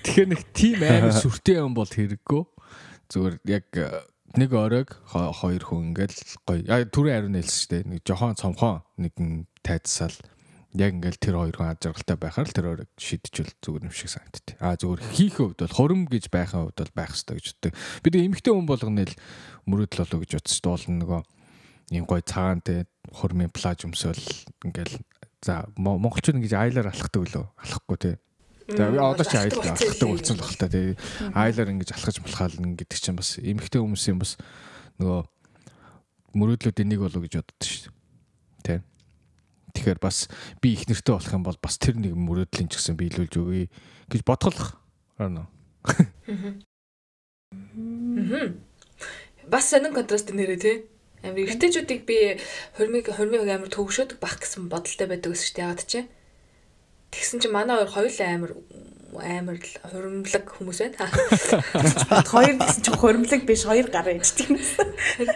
Тэгэхээр 0.02 0.28
нэг 0.34 0.42
тим 0.50 0.82
амар 0.82 1.14
сүртэй 1.14 1.62
юм 1.62 1.78
бол 1.78 1.86
хэрэггүй 1.86 2.42
зүгээр 3.10 3.36
яг 3.48 3.66
э, 3.76 4.04
нэг 4.34 4.50
оройг 4.52 4.90
хоёр 5.06 5.62
хүн 5.62 5.94
ингээл 5.94 6.18
гоё. 6.46 6.62
Түрүү 6.90 7.12
ариун 7.12 7.38
хэлсэн 7.38 7.58
шүү 7.58 7.70
дээ. 7.70 7.82
Нэг 7.90 8.00
жохон 8.02 8.34
цомхон 8.34 8.82
нэгэн 8.98 9.46
тайцсаал 9.62 10.16
яг 10.74 10.90
ингээл 10.98 11.22
тэр 11.22 11.36
хоёр 11.38 11.54
хүн 11.54 11.70
ажиргалтай 11.70 12.16
байхаар 12.18 12.48
л 12.50 12.56
тэр 12.56 12.66
оройг 12.74 12.90
шидчихвэл 12.98 13.54
зүгээр 13.62 13.86
юм 13.86 13.94
шиг 13.94 14.10
санагдтыг. 14.10 14.58
Аа 14.58 14.74
зүгээр 14.74 15.02
хийх 15.14 15.38
хувьд 15.38 15.60
бол 15.62 15.78
хором 15.78 16.02
гэж 16.10 16.24
байхын 16.34 16.66
хувьд 16.66 16.78
бол 16.82 16.98
байх 16.98 17.14
хэрэгтэй 17.14 17.36
гэж 17.38 17.46
боддог. 17.54 17.72
Бид 18.02 18.14
эмэгтэй 18.18 18.52
хүн 18.52 18.66
болгоно 18.66 19.06
л 19.06 19.14
мөрөдөл 19.70 20.02
болоо 20.02 20.18
гэж 20.26 20.30
дээ. 20.34 20.66
Уул 20.66 20.84
нөгөө 20.98 21.20
ийм 21.94 22.04
гоё 22.10 22.22
цагаан 22.26 22.58
те 22.64 22.90
хормын 23.14 23.54
плаж 23.54 23.86
өмсөөл 23.86 24.18
ингээл 24.66 24.98
за 25.44 25.68
монголчууд 25.78 26.40
ингэж 26.42 26.54
айлаар 26.58 26.90
алхдаг 26.90 27.22
лөө 27.22 27.44
алахгүй 27.60 27.96
те 28.00 28.10
За 28.68 28.88
одоо 28.88 29.24
ч 29.28 29.36
айл 29.36 29.52
алхдаг 29.60 30.08
болсон 30.08 30.36
л 30.36 30.44
баг 30.44 30.56
та 30.56 30.68
тий. 30.72 30.96
Айлаар 31.36 31.68
ингэж 31.68 31.92
алхаж 31.92 32.16
болохаал 32.24 32.56
гэдэг 32.56 32.96
чинь 32.96 33.18
бас 33.18 33.36
эмэгтэй 33.36 33.80
хүмүүсийн 33.84 34.16
бас 34.16 34.40
нөгөө 34.96 35.20
мөрөөдлүүдийн 36.32 36.88
нэг 36.88 37.00
болов 37.04 37.20
гэж 37.28 37.44
боддоо 37.44 37.60
шүү 37.60 37.92
дээ. 38.64 38.80
Тий. 38.80 38.80
Тэгэхээр 39.76 40.00
бас 40.00 40.32
би 40.64 40.72
их 40.72 40.88
нэртэй 40.88 41.12
болох 41.12 41.36
юм 41.36 41.44
бол 41.44 41.60
бас 41.60 41.76
тэр 41.76 42.00
нэг 42.00 42.16
мөрөөдлийн 42.16 42.72
ч 42.72 42.80
гэсэн 42.80 42.96
биелүүлж 42.96 43.34
өгье 43.36 43.68
гэж 44.08 44.20
бодголох. 44.24 44.80
Аа. 45.20 45.44
Бас 49.44 49.68
сонин 49.68 49.92
контраст 49.92 50.32
нэрээ 50.32 50.56
тий. 50.56 50.76
Амир 51.20 51.52
эртэжүүдийг 51.52 52.08
би 52.08 52.40
хормыг 52.80 53.12
хормыг 53.12 53.44
амир 53.44 53.68
төвшөөдөг 53.68 54.24
бах 54.24 54.40
гэсэн 54.40 54.72
бодолтой 54.72 55.04
байдаг 55.04 55.36
гэсэн 55.36 55.44
шүү 55.52 55.56
дээ. 55.56 55.64
Ягаад 55.68 55.84
чи? 55.84 56.00
Тэгсэн 57.14 57.38
чинь 57.38 57.54
манай 57.54 57.86
хоёр 57.86 58.10
хоёул 58.10 58.18
амар 58.26 58.52
амар 59.14 59.56
л 59.62 59.70
хуримлаг 59.86 60.44
хүмүүс 60.50 60.78
байна. 60.82 61.06
Хоёр 62.34 62.58
гэсэн 62.58 62.82
чинь 62.82 62.98
хуримлаг 62.98 63.42
биш 63.46 63.62
хоёр 63.62 63.86
гар 63.86 64.10
ээждэг 64.10 64.50
юм. 64.50 64.58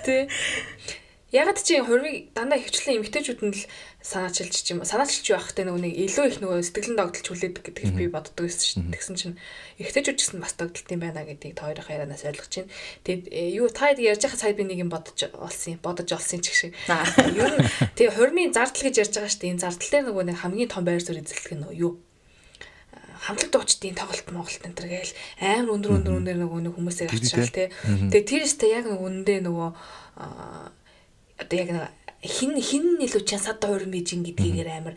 Тий. 0.02 0.26
Ягаад 1.28 1.60
чи 1.60 1.76
хурмыг 1.76 2.32
дандаа 2.32 2.56
хөвчлэн 2.56 3.04
эмгтээчүүд 3.04 3.40
нь 3.44 3.52
л 3.52 3.64
санаачилж 4.00 4.64
юм 4.72 4.80
санаачилж 4.80 5.28
байх 5.28 5.52
те 5.52 5.68
нөгөө 5.68 5.84
нэг 5.84 5.94
илүү 6.08 6.24
их 6.24 6.36
нөгөө 6.40 6.64
сэтгэлэн 6.64 6.96
догдолж 6.96 7.26
хүлээдэг 7.28 7.64
гэдгийг 7.68 7.92
би 7.92 8.08
боддог 8.08 8.48
байсан 8.48 8.64
шин. 8.64 8.88
Тэгсэн 8.88 9.16
чинь 9.20 9.36
эмгтээчүүд 9.76 10.16
ч 10.16 10.20
гэсэн 10.24 10.40
бас 10.40 10.56
догдолт 10.56 10.88
юм 10.88 11.04
байна 11.04 11.28
гэдгийг 11.28 11.52
та 11.52 11.68
хоёрын 11.68 11.84
ярианаас 11.84 12.24
ойлгож 12.24 12.48
байна. 12.64 12.72
Тэгэд 13.04 13.24
э, 13.28 13.60
юу 13.60 13.68
та 13.68 13.92
ярьж 13.92 14.24
байгаа 14.24 14.40
цаyd 14.40 14.56
би 14.56 14.64
нэг 14.72 14.78
юм 14.80 14.88
бодож 14.88 15.20
олсон 15.36 15.76
бодож 15.84 16.08
олсон 16.16 16.40
ч 16.40 16.48
гэх 16.48 16.56
шиг. 16.56 16.72
Ер 16.88 17.52
нь 17.60 17.68
тэгээ 17.92 18.16
хурмын 18.16 18.56
зардал 18.56 18.88
гэж 18.88 18.96
ярьж 19.04 19.12
байгаа 19.20 19.28
шүү 19.28 19.42
дээ. 19.44 19.52
Энэ 19.52 19.62
зардал 19.68 19.92
дээр 19.92 20.04
нөгөө 20.08 20.24
нэг 20.32 20.36
хамгийн 20.40 20.72
том 20.72 20.84
байр 20.88 21.04
суурь 21.04 21.20
эзэлдэг 21.20 21.60
нь 21.60 21.76
юу 21.76 22.00
хамтлаг 23.18 23.50
дуучдын 23.50 23.98
тоглолт 23.98 24.30
Монголд 24.30 24.64
энэ 24.64 24.78
төр 24.78 24.88
гээл 24.88 25.12
амар 25.42 25.74
өндөр 25.74 25.92
өндөр 25.98 26.14
өндөр 26.22 26.36
нөгөө 26.38 26.60
нэг 26.64 26.74
хүмүүсийг 26.78 27.10
авчрал 27.10 27.50
те. 27.50 27.68
Тэгээ 27.84 28.24
тэр 28.30 28.42
өстө 28.46 28.66
яг 28.70 28.86
нөгөө 28.86 29.08
үндэ 29.10 29.34
нөгөө 29.42 29.68
одоо 31.38 31.56
яг 31.58 31.70
нэг 31.72 31.88
хин 32.22 32.58
хин 32.58 32.98
илүү 32.98 33.22
чансаад 33.24 33.62
хуурын 33.62 33.94
бижин 33.94 34.26
гэдгээр 34.26 34.68
амар 34.68 34.94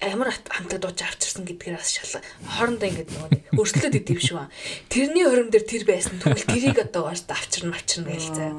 амар 0.00 0.32
хамтаа 0.32 0.80
дууж 0.80 1.02
авчирсан 1.04 1.44
гэдгээр 1.44 1.76
бас 1.76 1.92
шал 1.92 2.24
хоорондоо 2.46 2.88
ингэж 2.88 3.08
нөгөө 3.12 3.30
өрсөлдөд 3.60 4.00
идэв 4.00 4.20
шүү. 4.24 4.48
Тэрний 4.88 5.26
хором 5.28 5.52
дээр 5.52 5.66
тэр 5.68 5.84
байсан 5.84 6.16
тэгвэл 6.22 6.48
тэрийг 6.48 6.78
одоо 6.80 7.12
уус 7.12 7.28
авчирна 7.28 7.76
авчирна 7.76 8.16
гээл 8.16 8.32
заа. 8.32 8.52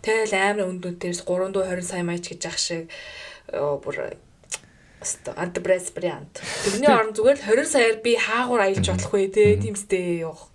Тэгэл 0.00 0.32
амар 0.32 0.72
өнд 0.72 0.88
өндөөс 0.88 1.20
320 1.28 1.84
сая 1.84 2.04
маяч 2.06 2.24
гэж 2.32 2.42
ах 2.48 2.56
шиг 2.56 2.88
бүр 3.52 4.16
Аста 5.00 5.32
антибрес 5.36 5.92
вариант. 5.96 6.44
Тэрний 6.64 6.88
орон 6.92 7.16
зүгээр 7.16 7.40
л 7.40 7.48
20 7.56 7.72
саяар 7.72 7.96
би 8.04 8.20
хаагуур 8.20 8.60
аялж 8.60 8.84
болох 8.84 9.12
вэ 9.16 9.32
те 9.32 9.56
тиймстэй 9.56 10.20
явах. 10.28 10.49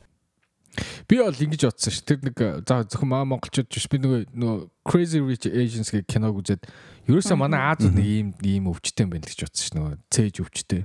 Би 1.07 1.19
бол 1.21 1.33
ингэж 1.33 1.67
бодсон 1.67 1.93
ш. 1.93 2.03
Тэр 2.03 2.19
нэг 2.25 2.37
за 2.67 2.83
зөвхөн 2.85 3.09
маа 3.09 3.27
монголчууд 3.29 3.69
биш 3.69 3.87
би 3.91 3.99
нөгөө 4.01 4.21
нөгөө 4.35 4.59
Crazy 4.85 5.19
Rich 5.23 5.47
Asians 5.49 5.91
гэх 5.93 6.07
киног 6.09 6.37
үзээд 6.41 6.67
ерөөсөө 7.07 7.37
манай 7.39 7.61
Азууд 7.71 7.95
нэг 7.95 8.05
ийм 8.05 8.27
ийм 8.43 8.69
өвчтэй 8.71 9.07
юм 9.07 9.13
байна 9.15 9.27
гэж 9.29 9.45
бодсон 9.47 9.65
ш. 9.65 9.71
Нөгөө 9.75 9.93
цээж 10.11 10.35
өвчтэй. 10.43 10.83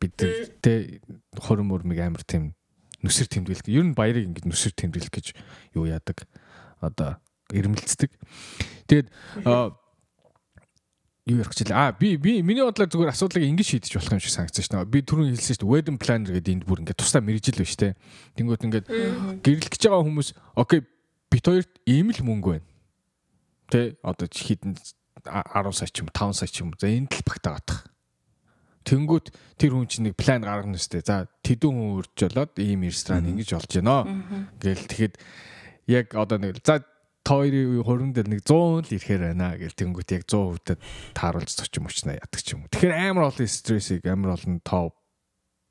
Бид 0.00 0.14
тэ 0.64 1.00
хорон 1.38 1.68
мөрмиг 1.68 2.00
амар 2.00 2.24
тийм 2.24 2.56
нүсэр 3.04 3.28
тэмдэглэх. 3.28 3.68
Ер 3.68 3.84
нь 3.86 3.94
баярыг 3.94 4.26
ингэж 4.26 4.44
нүсэр 4.48 4.72
тэмдэглэх 4.74 5.12
гэж 5.12 5.26
юу 5.76 5.86
яадаг. 5.86 6.24
Одоо 6.80 7.20
ирмэлцдэг. 7.52 8.10
Тэгээд 8.90 9.12
юу 11.26 11.42
ярих 11.42 11.54
чилээ. 11.54 11.74
Аа 11.74 11.90
би 11.92 12.14
би 12.16 12.38
миний 12.42 12.62
бодлоор 12.62 12.86
зүгээр 12.86 13.10
асуудлыг 13.10 13.42
ингэж 13.42 13.66
шийдэж 13.66 13.92
болох 13.98 14.14
юм 14.14 14.22
шиг 14.22 14.30
санагдсан 14.30 14.62
шүү 14.62 14.74
дээ. 14.78 14.94
Би 14.94 15.00
түрүүн 15.02 15.34
хэлсэн 15.34 15.54
шүү 15.58 15.62
дээ. 15.66 15.72
Wedding 15.74 15.98
planner 15.98 16.32
гэдэг 16.38 16.54
энд 16.54 16.64
бүр 16.70 16.80
ингээд 16.86 17.00
тусдаа 17.02 17.22
мэрэгжил 17.26 17.58
байна 17.58 17.70
шүү 17.74 17.82
дээ. 17.82 17.94
Тэнгүүт 18.38 18.66
ингээд 18.70 18.86
гэрлэх 19.42 19.70
гэж 19.74 19.82
байгаа 19.90 20.06
хүмүүс 20.06 20.28
окей 20.54 20.80
бит 21.26 21.44
хоёрт 21.50 21.72
ийм 21.82 22.14
л 22.14 22.22
мөнгө 22.22 22.50
байна. 22.54 22.66
Тэ 23.74 23.98
одоо 24.06 24.26
хитэн 24.30 24.78
10 24.78 25.74
сая 25.74 25.90
ч 25.90 26.06
юм 26.06 26.08
5 26.14 26.38
сая 26.38 26.46
ч 26.46 26.62
юм. 26.62 26.70
За 26.78 26.86
энэ 26.86 27.10
л 27.10 27.26
багтаагаадах. 27.26 27.90
Тэнгүүт 28.86 29.34
тэр 29.58 29.74
хүн 29.74 29.90
чинь 29.90 30.06
нэг 30.06 30.14
план 30.14 30.46
гаргана 30.46 30.78
штэ. 30.78 31.02
За 31.02 31.26
тэдэн 31.42 31.74
хүн 31.74 32.06
үрж 32.06 32.30
болоод 32.30 32.54
ийм 32.62 32.86
ресторан 32.86 33.26
ингэж 33.26 33.58
болж 33.58 33.72
байна. 33.82 34.06
Гэл 34.62 34.86
тэгэхэд 34.86 35.14
яг 35.90 36.14
одоо 36.14 36.38
нэг 36.38 36.62
за 36.62 36.86
хоёрын 37.26 37.82
хурим 37.82 38.10
дээр 38.14 38.28
нэг 38.30 38.40
100 38.46 38.86
л 38.86 38.94
ирэхээр 38.94 39.22
байна 39.34 39.58
гэл 39.58 39.74
тэнгүүт 39.74 40.14
яг 40.14 40.22
100% 40.30 40.78
тааруулж 41.18 41.50
зочин 41.50 41.82
мөчнө 41.82 42.14
яадаг 42.16 42.40
ч 42.40 42.54
юм 42.54 42.64
уу. 42.64 42.70
Тэгэхээр 42.70 42.94
амар 42.94 43.34
олон 43.34 43.50
стрессийг 43.50 44.06
амар 44.06 44.38
олон 44.38 44.62
тоо 44.62 44.94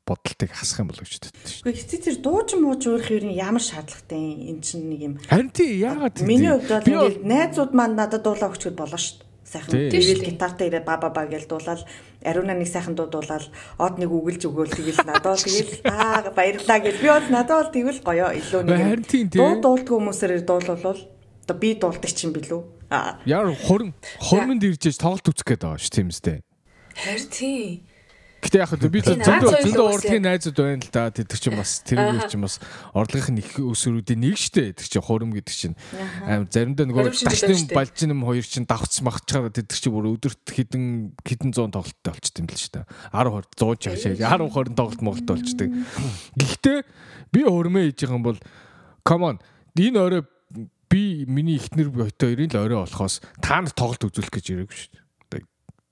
бодолтыг 0.05 0.51
хасах 0.53 0.85
юм 0.85 0.91
болов 0.93 1.09
ч 1.09 1.17
гэдэг. 1.17 1.33
Гэхдээ 1.65 1.81
хэцүү 1.81 1.99
тэр 2.05 2.17
дууж 2.21 2.49
мууж 2.61 2.81
уурах 2.85 3.09
юм 3.09 3.33
ямар 3.33 3.63
шаардлагатай 3.63 4.53
энэ 4.53 4.61
чинь 4.61 4.85
нэг 4.85 5.01
юм. 5.01 5.13
Харин 5.25 5.49
тий 5.49 5.81
яагаад 5.81 6.21
Миний 6.21 6.53
хувьд 6.53 6.69
бол 6.69 6.85
ингээд 6.85 7.25
найзууд 7.25 7.71
маань 7.73 7.97
надад 7.97 8.21
дуулаа 8.21 8.53
өгчөд 8.53 8.77
болно 8.77 9.01
шүү 9.01 9.17
дээ. 9.17 9.33
Сайхан 9.45 9.73
тэгэл 9.93 10.25
гитартаа 10.25 10.65
ирээд 10.69 10.85
ба 10.85 10.97
ба 10.97 11.09
ба 11.09 11.25
гэж 11.25 11.45
дуулаад 11.49 11.85
ариуна 12.25 12.57
нэг 12.57 12.69
сайхан 12.69 12.97
дуу 12.97 13.09
дуулаад 13.09 13.45
од 13.77 13.95
нэг 14.01 14.09
үгэлж 14.09 14.41
өгөөл 14.49 14.73
тэгэл 14.73 15.05
надад 15.05 15.37
тэгэл 15.37 15.85
аа 15.85 16.33
баярлаа 16.33 16.79
гэж 16.81 16.95
би 16.97 17.09
бол 17.13 17.29
надад 17.29 17.57
бол 17.61 17.73
тэгвэл 17.73 18.01
гоё 18.01 18.27
илүү 18.41 18.61
нэг 18.65 19.05
дуу 19.29 19.53
дуулдаг 19.61 19.93
хүмүүсээр 19.93 20.41
дуулуулвал 20.49 21.14
одоо 21.45 21.57
би 21.61 21.75
дуулдаг 21.77 22.09
чинь 22.09 22.33
билүү. 22.33 22.61
Аа. 22.89 23.21
Яар 23.29 23.53
хурим 23.53 23.93
хуримд 24.17 24.65
ирж 24.65 24.97
тоглолт 24.97 25.29
үзэх 25.29 25.45
гээд 25.45 25.61
байгаа 25.61 25.77
шүү 25.77 25.93
тийм 25.93 26.09
үстэй. 26.09 26.41
Харин 26.97 27.29
тий. 27.29 27.85
Гэтэ 28.45 28.61
яг 28.61 28.77
би 28.77 29.01
зөндөө 29.01 29.61
зөндөө 29.65 29.85
урлагийн 29.89 30.25
найзууд 30.25 30.57
байна 30.61 30.85
л 30.85 30.93
да. 30.93 31.09
Тэд 31.09 31.33
чинь 31.33 31.57
бас 31.57 31.81
тэр 31.81 31.97
чинь 32.29 32.45
бас 32.45 32.61
орлогын 32.93 33.41
их 33.41 33.57
өсвөрүүдийн 33.57 34.21
нэг 34.21 34.37
штэ. 34.37 34.77
Тэр 34.77 34.85
чинь 34.85 35.01
хурим 35.01 35.33
гэдэг 35.33 35.53
чинь 35.53 35.73
аим 36.29 36.45
заримдаа 36.45 36.85
нөгөө 36.85 37.25
дашны 37.25 37.57
балжин 37.73 38.13
юм 38.13 38.21
хоёр 38.21 38.45
чинь 38.45 38.69
давхц 38.69 39.01
махчаар 39.01 39.49
тэд 39.49 39.73
чинь 39.73 39.93
бүр 39.97 40.13
өдөрт 40.13 40.45
хідэн 40.45 41.17
хідэн 41.25 41.57
100 41.57 41.73
тоглолттой 41.73 42.13
болчт 42.13 42.37
юм 42.37 42.45
л 42.45 42.53
штэ. 42.53 42.85
10 43.09 43.33
20 43.33 43.49
100 43.57 43.81
жишээ 43.81 44.13
10 44.21 44.45
20 44.45 44.77
тоглолт 44.77 45.01
моголт 45.01 45.25
болчдөг. 45.25 45.69
Гэхдээ 46.37 46.77
би 47.33 47.41
хурмээ 47.49 47.89
хийж 47.89 48.05
байгаа 48.05 48.17
юм 48.21 48.25
бол 48.29 48.39
come 49.01 49.25
on 49.25 49.37
энэ 49.73 49.99
орой 49.99 50.23
би 50.95 51.27
миний 51.27 51.59
ихнэр 51.59 51.91
хоёрын 51.91 52.55
л 52.55 52.63
орой 52.63 52.79
болохоос 52.87 53.19
та 53.43 53.59
нар 53.59 53.75
тоглолт 53.75 54.07
үзүүлэх 54.07 54.31
гэж 54.31 54.45
ирээгүй 54.55 54.77
шүү 54.79 54.91
дээ. 54.95 55.43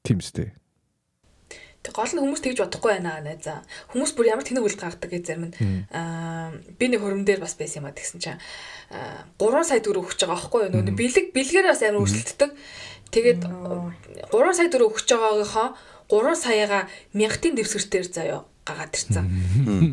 Тийм 0.07 0.23
үстэй. 0.23 0.55
Тэг 1.83 1.99
гол 1.99 2.07
нь 2.15 2.23
хүмүүс 2.23 2.39
тэгж 2.39 2.63
бодохгүй 2.63 2.95
байна 2.95 3.19
найзаа. 3.19 3.67
Хүмүүс 3.91 4.15
бүр 4.15 4.31
ямар 4.31 4.47
тэнэг 4.47 4.63
үлд 4.63 4.79
гаргадаг 4.79 5.11
гэж 5.11 5.23
зарим 5.27 5.51
нь 5.51 5.55
аа 5.91 6.55
би 6.79 6.85
нэг 6.87 7.03
хөрөм 7.03 7.27
дээр 7.27 7.43
бас 7.43 7.59
байсан 7.59 7.83
юм 7.83 7.91
а 7.91 7.95
тэгсэн 7.95 8.23
чинь 8.23 8.39
3 9.35 9.67
сая 9.67 9.83
төгрөг 9.83 10.15
өгч 10.15 10.23
байгаа 10.23 10.39
байхгүй 10.39 10.59
юу? 10.63 10.71
Нөгөө 10.79 10.95
бэлэг 10.95 11.25
бэлгээр 11.35 11.67
бас 11.67 11.83
амар 11.83 12.07
өрсөлддөг. 12.07 12.51
Тэгээд 13.11 13.41
3 14.31 14.55
сая 14.55 14.71
төгрөг 14.71 14.95
өгч 14.95 15.07
байгаагийнхаа 15.11 15.67
3 16.09 16.35
саяга 16.35 16.87
мянхтын 17.13 17.55
дэвсгэртээр 17.55 18.07
заяа 18.09 18.43
гагаад 18.63 18.95
ирцэн. 18.95 19.27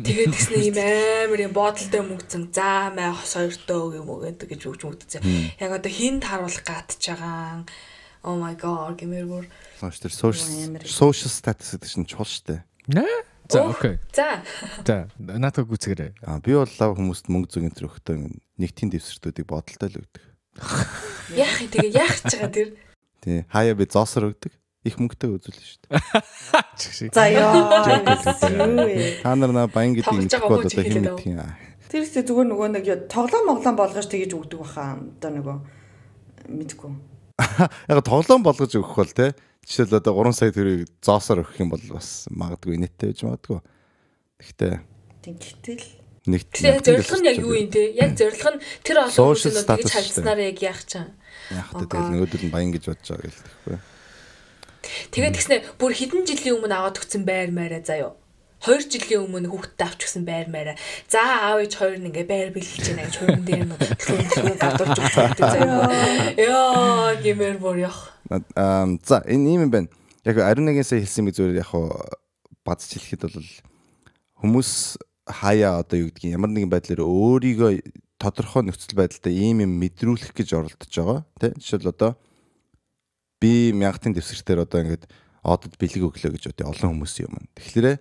Тэгээд 0.07 0.31
тэгснэ 0.31 0.57
ийм 0.63 0.77
амар 0.79 1.39
юм 1.43 1.53
бодолтой 1.55 2.01
мөнгөцөн 2.07 2.55
заа 2.55 2.95
маа 2.95 3.11
хос 3.11 3.35
хоёртой 3.35 3.99
юм 3.99 4.07
уу 4.07 4.23
гэдэг 4.23 4.47
гэж 4.55 4.61
өгч 4.67 4.81
мөгдсөн. 4.87 5.23
Яг 5.59 5.71
одоо 5.75 5.91
хинт 5.91 6.23
харуулах 6.23 6.63
гатж 6.63 6.95
байгаа. 7.11 7.67
Oh 8.23 8.37
my 8.37 8.55
god 8.55 9.01
гэмээр 9.01 9.27
бүр 9.27 9.45
Маш 9.81 9.97
тэр 9.97 10.13
social 10.13 11.31
status 11.33 11.73
гэдэг 11.73 11.89
чинь 11.89 12.07
чул 12.07 12.23
штэ. 12.29 12.63
Нэ? 12.87 13.03
За 13.49 13.65
окей. 13.67 13.99
За. 14.13 14.45
За 14.85 15.09
наатаа 15.17 15.65
гүцгэрээ. 15.65 16.21
Аа 16.23 16.39
би 16.39 16.53
бол 16.55 16.69
лав 16.69 16.95
хүмүүст 16.95 17.27
мөнгө 17.27 17.49
зүгийн 17.51 17.73
тэр 17.75 17.89
өгтөө 17.89 18.15
нэгтийн 18.61 18.93
дэвсэртүүдийг 18.93 19.47
бодолтой 19.49 19.89
л 19.89 19.99
өгдөг. 20.05 20.23
Яах 21.35 21.57
юм 21.59 21.69
тэгээ 21.73 21.91
яах 21.97 22.15
ч 22.23 22.31
байгаа 22.37 22.51
тэр. 22.53 22.69
Тий. 23.19 23.43
Хаяа 23.49 23.75
би 23.75 23.89
зоосор 23.89 24.31
өгдөг. 24.31 24.53
Их 24.81 24.97
мөнгөтэй 24.97 25.29
үзүүлнэ 25.29 25.61
шүү 25.61 25.79
дээ. 25.85 27.13
За 27.17 27.29
ёо. 27.29 27.53
Та 29.21 29.37
нар 29.37 29.53
на 29.53 29.69
баян 29.69 29.93
гэдэг 29.93 30.09
юм 30.09 30.25
ихгүй 30.25 30.49
бол 30.49 30.65
одоо 30.65 30.81
хэн 30.81 31.05
мэдэх 31.05 31.27
юм. 31.29 31.37
Тэр 31.85 32.01
ихтэй 32.01 32.25
зүгээр 32.25 32.49
нөгөө 32.49 32.69
нэг 32.81 32.85
тоглоом 33.05 33.45
моглоом 33.45 33.77
болгож 33.77 34.09
тэгэж 34.09 34.33
өгдөг 34.33 34.65
баха. 34.65 34.97
Одоо 34.97 35.31
нөгөө 35.37 35.57
мэдгүй. 36.49 36.91
Яг 37.93 38.01
тоглоом 38.01 38.41
болгож 38.41 38.73
өгөх 38.73 38.97
бол 38.97 39.13
те 39.13 39.37
жишээл 39.69 40.01
одоо 40.01 40.17
3 40.17 40.33
сая 40.33 40.49
төгрөгийг 40.49 40.89
зоосоор 41.05 41.45
өгөх 41.45 41.61
юм 41.61 41.69
бол 41.69 41.85
бас 41.93 42.25
магадгүй 42.33 42.81
нэттэй 42.81 43.13
байж 43.13 43.21
магадгүй. 43.21 43.59
Гэхдээ 44.41 44.73
тийм 45.21 45.35
гэтэл 45.37 45.85
нэг 46.25 46.41
тийм 46.49 46.81
зорилго 46.81 47.17
нь 47.21 47.29
яг 47.29 47.37
юу 47.37 47.53
юм 47.53 47.69
те? 47.69 47.93
Яг 47.93 48.17
зорилго 48.17 48.49
нь 48.57 48.61
тэр 48.81 49.05
олон 49.05 49.13
хүмүүсийн 49.13 49.61
тэгж 49.61 49.93
харьцснараа 49.93 50.49
яг 50.49 50.57
яах 50.65 50.81
чам. 50.89 51.13
Яг 51.53 51.69
тэгэл 51.69 52.09
нөгөөдөл 52.17 52.45
нь 52.49 52.53
баян 52.53 52.73
гэж 52.73 52.83
бодож 52.89 53.07
байгаа 53.13 53.29
гэл 53.29 53.41
тэгэхгүй. 53.45 53.77
Тэгээд 55.11 55.35
тэгснэ 55.37 55.55
бүр 55.77 55.93
хэдэн 55.93 56.25
жилийн 56.25 56.57
өмнө 56.57 56.75
аваад 56.75 56.97
өгсөн 56.97 57.23
байр 57.25 57.53
маараа 57.53 57.81
заяо. 57.85 58.17
2 58.61 58.93
жилийн 58.93 59.25
өмнө 59.25 59.49
хүүхдэд 59.49 59.81
авч 59.81 60.05
гисэн 60.05 60.21
байр 60.21 60.45
маараа. 60.53 60.77
За 61.09 61.49
аав 61.49 61.65
ээж 61.65 61.81
хоёр 61.81 61.97
нь 61.97 62.13
ингээ 62.13 62.29
байр 62.29 62.49
бэлдэж 62.53 62.93
байна 62.93 63.09
гэж 63.09 63.15
хөрөн 63.17 63.41
дээр 63.41 63.65
нь 63.65 63.73
төлөвлөгөө 63.73 64.57
гадуурч 64.61 64.97
өгч 65.01 65.15
байдаг 65.17 65.45
заяа. 65.49 65.89
Яа 66.37 67.17
гэмээр 67.17 67.57
бүр 67.57 67.89
яах. 67.89 68.13
Аа 68.53 68.85
за 69.01 69.25
энэ 69.25 69.65
юм 69.65 69.73
байна. 69.73 69.89
Яг 70.21 70.37
ариун 70.45 70.69
нэгэн 70.69 70.85
сая 70.85 71.01
хэлсэн 71.01 71.25
би 71.25 71.33
зүгээр 71.33 71.65
яг 71.65 71.73
бадж 72.61 72.85
хэлэхэд 72.85 73.33
бол 73.33 73.49
хүмүүс 74.45 74.71
хаяа 75.25 75.81
одоо 75.81 75.97
юу 75.97 76.13
гэдгийг 76.13 76.37
ямар 76.37 76.53
нэгэн 76.53 76.69
байдлаар 76.69 77.01
өөрийгөө 77.01 77.71
тодорхой 78.21 78.61
нөхцөл 78.69 78.93
байдалтай 78.93 79.33
ийм 79.33 79.65
юм 79.65 79.73
мэдрүүлэх 79.81 80.37
гэж 80.37 80.53
оролдож 80.53 80.93
байгаа. 80.93 81.25
Тэ 81.41 81.57
жишээл 81.57 81.89
одоо 81.89 82.13
би 83.41 83.73
мянгатын 83.73 84.13
дэвсгэртээр 84.13 84.63
одоо 84.69 84.79
ингээд 84.85 85.09
одод 85.41 85.73
бэлэг 85.81 86.05
өглөө 86.05 86.37
гэж 86.37 86.53
одоо 86.53 86.69
олон 86.69 87.01
хүмүүс 87.01 87.25
юм. 87.25 87.41
Тэгэхээр 87.57 87.97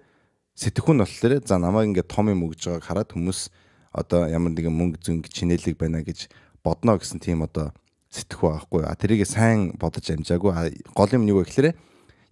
сэтгхүүн 0.61 1.01
болохоор 1.01 1.41
за 1.41 1.57
намайг 1.57 1.97
ингээд 1.97 2.13
том 2.13 2.29
юм 2.29 2.45
өгж 2.45 2.69
байгааг 2.69 2.85
хараад 2.85 3.11
хүмүүс 3.17 3.49
одоо 3.97 4.29
ямар 4.29 4.53
нэгэн 4.53 4.77
мөнгө 4.77 5.01
зөнгө 5.01 5.33
чинэлэг 5.33 5.81
байна 5.81 6.05
гэж 6.05 6.29
бодно 6.61 7.01
гэсэн 7.01 7.25
тийм 7.25 7.41
одоо 7.49 7.73
сэтгэх 8.13 8.69
байхгүй. 8.69 8.85
А 8.85 8.93
тэрийг 8.95 9.25
сайн 9.25 9.73
бодож 9.81 10.05
амжаагүй. 10.13 10.85
Гол 10.93 11.11
юм 11.17 11.25
нь 11.25 11.33
юу 11.33 11.41
вэ 11.41 11.49
гэхээр 11.49 11.73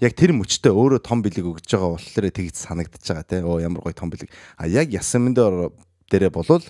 яг 0.04 0.12
тэр 0.12 0.36
мөчтөө 0.36 0.76
өөрөө 0.76 1.00
том 1.00 1.24
бэлэг 1.24 1.46
өгж 1.48 1.64
байгаа 1.64 1.96
болохоор 1.96 2.26
тэгж 2.28 2.54
санагдаж 2.60 3.02
байгаа 3.02 3.24
те. 3.24 3.36
Оо 3.40 3.56
ямар 3.58 3.80
гоё 3.80 3.96
том 3.96 4.12
бэлэг. 4.12 4.28
А 4.60 4.68
яг 4.68 4.92
ясан 4.92 5.24
мэндээр 5.24 5.72
дээрээ 6.12 6.32
болвол 6.34 6.66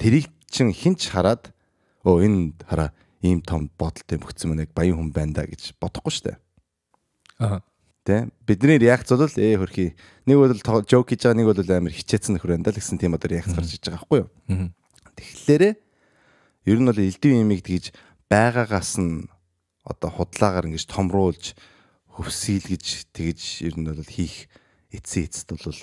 тэрийг 0.00 0.26
чин 0.50 0.72
хинч 0.74 1.08
хараад 1.12 1.54
оо 2.02 2.18
энэ 2.18 2.58
хараа 2.66 2.90
ийм 3.22 3.42
том 3.42 3.70
бодолтой 3.78 4.18
мөгцсөн 4.18 4.58
яг 4.62 4.70
баян 4.74 4.98
хүн 4.98 5.10
байна 5.12 5.42
да 5.42 5.44
гэж 5.46 5.74
бодохгүй 5.80 6.12
штэ. 6.14 6.38
Аа. 7.42 7.62
Тэ 8.06 8.30
бидний 8.46 8.78
реакц 8.78 9.10
бол 9.10 9.26
ээ 9.26 9.58
хөрхи 9.58 9.92
нэг 10.24 10.36
бол 10.38 10.54
жок 10.86 11.10
хийж 11.10 11.26
байгаа 11.26 11.38
нэг 11.38 11.48
бол 11.50 11.60
амар 11.60 11.92
хичээсэн 11.92 12.38
нөхөр 12.38 12.54
байна 12.54 12.70
да 12.70 12.72
л 12.72 12.78
гэсэн 12.78 12.98
тийм 12.98 13.18
одоо 13.18 13.28
реакц 13.28 13.52
гарч 13.52 13.74
иж 13.74 13.82
байгаа 13.84 14.00
байхгүй 14.06 14.18
юу. 14.22 14.30
Тэгэхээр 15.18 15.62
ер 16.70 16.78
нь 16.78 16.88
бол 16.88 17.00
элдв 17.02 17.26
имийг 17.26 17.62
тэгж 17.66 17.92
байгаагаас 18.30 19.02
нь 19.02 19.26
одоо 19.82 20.10
худлаагаар 20.14 20.68
ингэж 20.70 20.86
томруулж 20.86 21.58
хөвсөйлгэж 22.14 22.86
тэгж 23.12 23.66
ер 23.66 23.74
нь 23.76 23.88
бол 23.88 24.04
хийх 24.04 24.46
эцсийн 24.94 25.26
эцэд 25.26 25.58
бол 25.58 25.80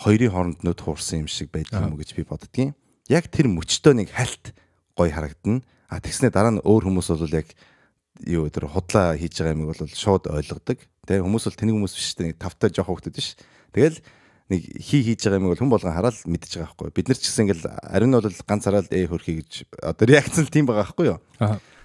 хоёрын 0.00 0.32
хооронд 0.32 0.60
нөт 0.64 0.80
хуурсан 0.80 1.24
юм 1.24 1.28
шиг 1.28 1.52
байдаг 1.52 1.84
юм 1.84 1.96
гэж 2.00 2.16
би 2.16 2.24
боддгийн. 2.24 2.72
Яг 3.12 3.28
тэр 3.28 3.52
мөчтөө 3.52 3.92
нэг 4.00 4.08
хальт 4.16 4.56
гоё 4.96 5.12
харагдана. 5.12 5.62
А 5.90 5.98
тэгснэ 6.00 6.30
дараа 6.30 6.54
нь 6.54 6.64
өөр 6.64 6.86
хүмүүс 6.86 7.08
бол 7.14 7.34
яг 7.34 7.50
юу 8.26 8.46
тэр 8.52 8.68
худлаа 8.68 9.16
хийж 9.16 9.40
байгаа 9.40 9.54
юмыг 9.56 9.68
бол 9.74 9.88
шууд 9.90 10.30
ойлгодог. 10.30 10.78
Тэ 11.06 11.22
хүмүүс 11.24 11.44
бол 11.48 11.58
тэнийг 11.58 11.76
хүмүүс 11.80 11.94
биш 11.96 12.10
тэ 12.14 12.36
тавтай 12.36 12.70
жоох 12.70 12.92
хөвгдөд 12.92 13.16
биш. 13.16 13.34
Тэгэл 13.72 13.98
нэг 14.50 14.60
хий 14.82 15.02
хийж 15.02 15.24
байгаа 15.24 15.40
юмыг 15.40 15.52
бол 15.56 15.62
хүн 15.62 15.72
болгон 15.72 15.94
хараад 15.94 16.16
мэдчихэж 16.26 16.54
байгаа 16.60 16.68
байхгүй. 16.74 16.94
Бид 16.94 17.06
нар 17.08 17.18
ч 17.18 17.24
гэсэн 17.26 17.44
ингээл 17.46 17.66
ариун 17.86 18.14
бол 18.18 18.26
ганц 18.26 18.64
хараад 18.66 18.88
ээ 18.90 19.06
хөрхий 19.08 19.36
гэж 19.40 19.52
одоо 19.78 20.04
реакц 20.10 20.36
нь 20.42 20.50
тийм 20.50 20.66
байгаа 20.66 20.84
байхгүй 20.84 21.06
юу. 21.10 21.18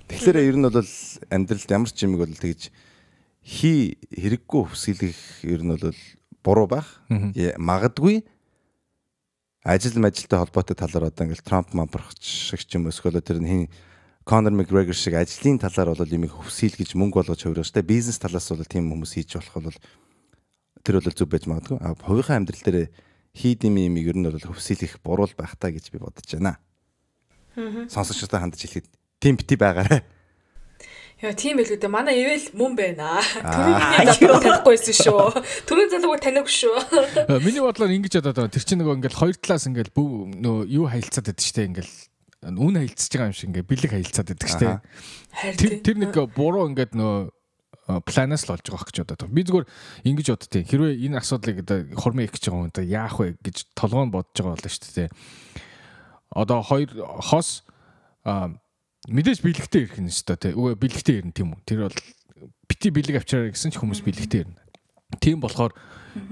Тэгэхээр 0.10 0.38
ер 0.44 0.58
нь 0.58 0.66
бол 0.66 0.92
амьдралд 1.30 1.70
ямар 1.72 1.90
ч 1.94 1.98
юмыг 2.06 2.20
бол 2.26 2.36
тэгж 2.36 2.70
хий 3.46 4.02
хэрэггүй 4.10 4.62
хүсэлгэх 4.66 5.20
ер 5.46 5.62
нь 5.62 5.74
бол 5.78 5.94
буруу 6.42 6.68
байх. 6.68 7.02
Магадгүй 7.58 8.26
ажил 9.66 9.98
мэжилтэй 9.98 10.38
холбоотой 10.38 10.78
талаар 10.78 11.10
одоо 11.10 11.26
ингээл 11.26 11.42
Трамп 11.42 11.74
мампарч 11.74 12.22
шиг 12.22 12.62
ч 12.62 12.78
юм 12.78 12.86
эсвэл 12.86 13.18
тэр 13.18 13.42
хин 13.42 13.66
Conor 14.22 14.54
McGregor 14.54 14.94
шиг 14.94 15.18
ажлын 15.18 15.58
талаар 15.58 15.98
бол 15.98 16.06
юмыг 16.06 16.38
хөвсөйл 16.38 16.78
гэж 16.78 16.94
мөнгө 16.94 17.26
болгож 17.26 17.42
хувирах 17.42 17.66
штэ 17.66 17.82
бизнес 17.82 18.22
талаас 18.22 18.46
бол 18.54 18.62
тийм 18.62 18.94
хүмүүс 18.94 19.18
хийж 19.18 19.42
болох 19.42 19.74
бол 19.74 19.78
тэр 20.86 21.02
бол 21.02 21.18
зүг 21.18 21.30
байж 21.34 21.50
магадгүй. 21.50 21.78
А 21.82 21.98
хувийнхаа 21.98 22.38
амьдрал 22.38 22.62
дээр 22.62 22.94
хийд 23.34 23.66
юм 23.66 23.82
юм 23.82 23.98
ер 23.98 24.14
нь 24.14 24.30
бол 24.30 24.38
хөвсөйлөх 24.38 25.02
буруу 25.02 25.30
байх 25.34 25.58
та 25.58 25.74
гэж 25.74 25.90
би 25.90 25.98
бодож 25.98 26.30
байна. 26.30 26.62
Сонсогчтой 27.90 28.38
хандж 28.38 28.62
хэлэхэд 28.62 28.86
тийм 29.18 29.38
бити 29.42 29.58
байгаарай. 29.58 30.06
Яа 31.24 31.32
тийм 31.32 31.64
л 31.64 31.72
үү. 31.72 31.80
Манай 31.88 32.20
ивэл 32.20 32.52
мөн 32.60 32.76
байна. 32.76 33.24
Түрүүний 33.40 34.04
залуу 34.20 34.40
танихгүйсэн 34.44 34.96
шүү. 35.00 35.44
Түрүүний 35.64 35.92
залууг 35.96 36.20
танихгүй 36.20 36.52
шүү. 36.52 36.76
Миний 37.40 37.64
бодлоор 37.64 37.96
ингэж 37.96 38.20
ядаад 38.20 38.36
байна. 38.44 38.52
Тэр 38.52 38.68
чинь 38.68 38.84
нөгөө 38.84 39.00
ингээл 39.00 39.20
хоёр 39.24 39.36
талаас 39.40 39.64
ингээл 39.72 39.96
нөгөө 39.96 40.68
юу 40.76 40.92
хаилцаад 40.92 41.32
байдаг 41.32 41.48
штэ 41.48 41.68
ингээл 41.72 41.94
үн 42.52 42.76
хаилцаж 42.76 43.12
байгаа 43.16 43.30
юм 43.32 43.38
шиг 43.40 43.48
ингээ 43.48 43.64
бэлэг 43.64 43.92
хаилцаад 43.96 44.28
байдаг 44.28 44.50
штэ. 44.52 44.68
Тэр 45.56 45.72
тэр 45.88 45.96
нэг 46.04 46.14
буруу 46.36 46.68
ингээд 46.68 47.00
нөгөө 47.00 48.04
планаас 48.04 48.44
л 48.50 48.54
олж 48.60 48.66
байгаа 48.68 48.88
гэж 48.92 48.98
бодоод 49.08 49.22
байна. 49.24 49.36
Би 49.40 49.44
зүгээр 49.48 49.66
ингэж 50.10 50.28
боддتي. 50.36 50.62
Хэрвээ 50.68 51.00
энэ 51.00 51.22
асуудлыг 51.22 51.64
одоо 51.64 51.78
хурмын 51.96 52.26
их 52.26 52.34
гэж 52.34 52.44
байгаа 52.50 52.60
юм 52.60 52.72
одоо 52.74 52.84
яах 52.84 53.16
вэ 53.22 53.40
гэж 53.40 53.58
толгойн 53.78 54.12
бодож 54.12 54.36
байгаа 54.36 54.58
болно 54.58 54.68
шүү 54.74 54.94
дээ. 55.00 55.10
Одоо 56.34 56.60
хоёр 56.66 56.90
хос 57.24 57.64
мэдээж 59.08 59.40
бэлэгтэй 59.46 59.82
ирэх 59.86 60.00
нь 60.02 60.10
шүү 60.10 60.38
дээ. 60.38 60.58
Үгүй 60.58 60.74
бэлэгтэй 60.80 61.16
ирнэ 61.22 61.34
тийм 61.36 61.54
үү. 61.54 61.62
Тэр 61.66 61.80
бол 61.90 61.98
бити 62.66 62.90
бэлэг 62.90 63.22
авчираа 63.22 63.54
гэсэн 63.54 63.72
ч 63.74 63.78
хүмүүс 63.78 64.02
бэлэгтэй 64.02 64.46
ирнэ. 64.46 64.62
Тийм 65.22 65.40
болохоор 65.40 65.74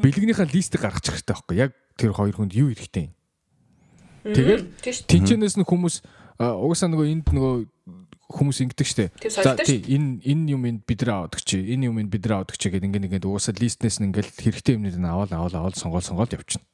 бэлгнийхаа 0.02 0.50
листийг 0.50 0.82
гаргачих 0.82 1.22
хэрэгтэй 1.22 1.34
байхгүй 1.34 1.58
яг 1.58 1.72
тэр 1.98 2.12
хоёр 2.14 2.34
хүнд 2.34 2.54
юу 2.58 2.74
хэрэгтэй 2.74 3.12
юм. 3.12 3.14
Тэгэл 4.24 4.64
тэнчэнээс 4.82 5.60
нь 5.60 5.68
хүмүүс 5.68 5.96
угаасаа 6.40 6.90
нөгөө 6.90 7.08
энд 7.12 7.28
нөгөө 7.30 7.56
хүмүүс 8.34 8.58
ингэдэг 8.66 8.88
штэ. 8.88 9.12
За 9.30 9.54
тий 9.60 9.84
энэ 9.94 10.24
энэ 10.26 10.58
юм 10.58 10.64
энд 10.66 10.82
бид 10.88 11.06
нар 11.06 11.30
аваад 11.30 11.38
чи 11.44 11.60
энэ 11.62 11.92
юм 11.92 12.02
энд 12.02 12.10
бид 12.10 12.26
нар 12.26 12.42
аваад 12.42 12.56
чи 12.58 12.72
гэдэг 12.72 12.88
ингээ 12.90 13.04
нэгэд 13.22 13.28
угаасаа 13.30 13.54
листнээс 13.54 14.02
нь 14.02 14.10
ингээл 14.10 14.32
хэрэгтэй 14.32 14.74
юмнууд 14.80 14.98
нь 14.98 15.06
аваад 15.06 15.32
аваад 15.36 15.54
аваад 15.54 15.76
сонгоол 15.78 16.02
сонгоол 16.02 16.32
явчихна. 16.34 16.66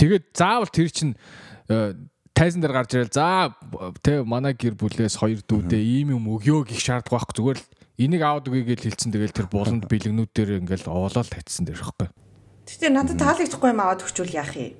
Тэгээд 0.00 0.24
заавал 0.32 0.70
тэр 0.72 0.88
чин 0.88 1.10
тайзан 2.34 2.60
дээр 2.60 2.74
гарч 2.74 2.90
ирэл 2.98 3.14
за 3.14 3.54
тэ 4.02 4.26
манай 4.26 4.58
гэр 4.58 4.74
бүлээс 4.74 5.22
хоёр 5.22 5.40
дүүдээ 5.46 5.82
ийм 6.02 6.18
юм 6.18 6.26
өгөө 6.34 6.74
гих 6.74 6.82
шаардлагагүй 6.82 7.14
байхгүй 7.14 7.34
зүгээр 7.38 7.58
л 7.62 7.66
энийг 7.98 8.22
аваад 8.26 8.50
өгье 8.50 8.66
гэж 8.74 8.80
хэлсэн. 8.90 9.14
Тэгэл 9.14 9.38
тэр 9.38 9.46
буланд 9.46 9.86
бэлгнүүд 9.86 10.30
дээр 10.34 10.58
ингээл 10.66 10.90
овоолол 10.90 11.30
татсан 11.30 11.62
дээр 11.62 11.78
ихгүй. 11.78 12.10
Гэтэ 12.66 12.90
надад 12.90 13.22
таалагдахгүй 13.22 13.70
юм 13.70 13.80
аваад 13.80 14.02
өгчүүл 14.02 14.34
яах 14.34 14.58
юм? 14.58 14.74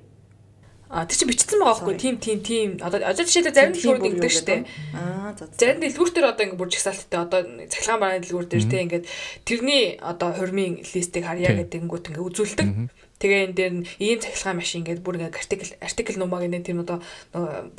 А 0.85 1.07
тэр 1.07 1.17
чинь 1.17 1.31
бичсэн 1.31 1.59
байгаа 1.59 1.81
байхгүй 1.81 1.95
тийм 1.97 2.15
тийм 2.21 2.39
тийм 2.45 2.69
одоо 2.77 3.01
одоо 3.01 3.25
жишээлбэл 3.25 3.57
зарим 3.57 3.73
дэлгүүрүүд 3.73 4.05
ингэдэг 4.05 4.33
штэ. 4.35 4.55
Аа 4.93 5.33
за. 5.33 5.49
Зарим 5.49 5.81
дэлгүүр 5.81 6.11
дээр 6.13 6.27
одоо 6.29 6.43
ингэ 6.45 6.59
бүр 6.61 6.69
жагсаалттай 6.69 7.19
одоо 7.25 7.39
цахилгаан 7.41 8.01
барааны 8.03 8.21
дэлгүүр 8.21 8.47
дээр 8.51 8.65
те 8.69 8.77
ингээд 8.85 9.05
тэрний 9.49 9.97
одоо 9.97 10.29
хурмын 10.37 10.85
листийг 10.85 11.25
харьяа 11.25 11.57
гэдэг 11.57 11.89
ингэнгүүт 11.89 12.09
ингээ 12.13 12.27
үзүүлдэг. 12.29 12.67
Тэгээ 13.15 13.43
энэ 13.47 13.55
дээр 13.55 13.73
нь 13.79 13.87
ийм 14.03 14.19
цахилгаан 14.19 14.59
машин 14.59 14.83
ингээд 14.83 14.99
бүр 14.99 15.15
ингээ 15.15 15.31
артикл 15.31 15.71
артикл 15.79 16.19
нумаг 16.19 16.43
энэ 16.43 16.67
тийм 16.67 16.83
одоо 16.83 16.99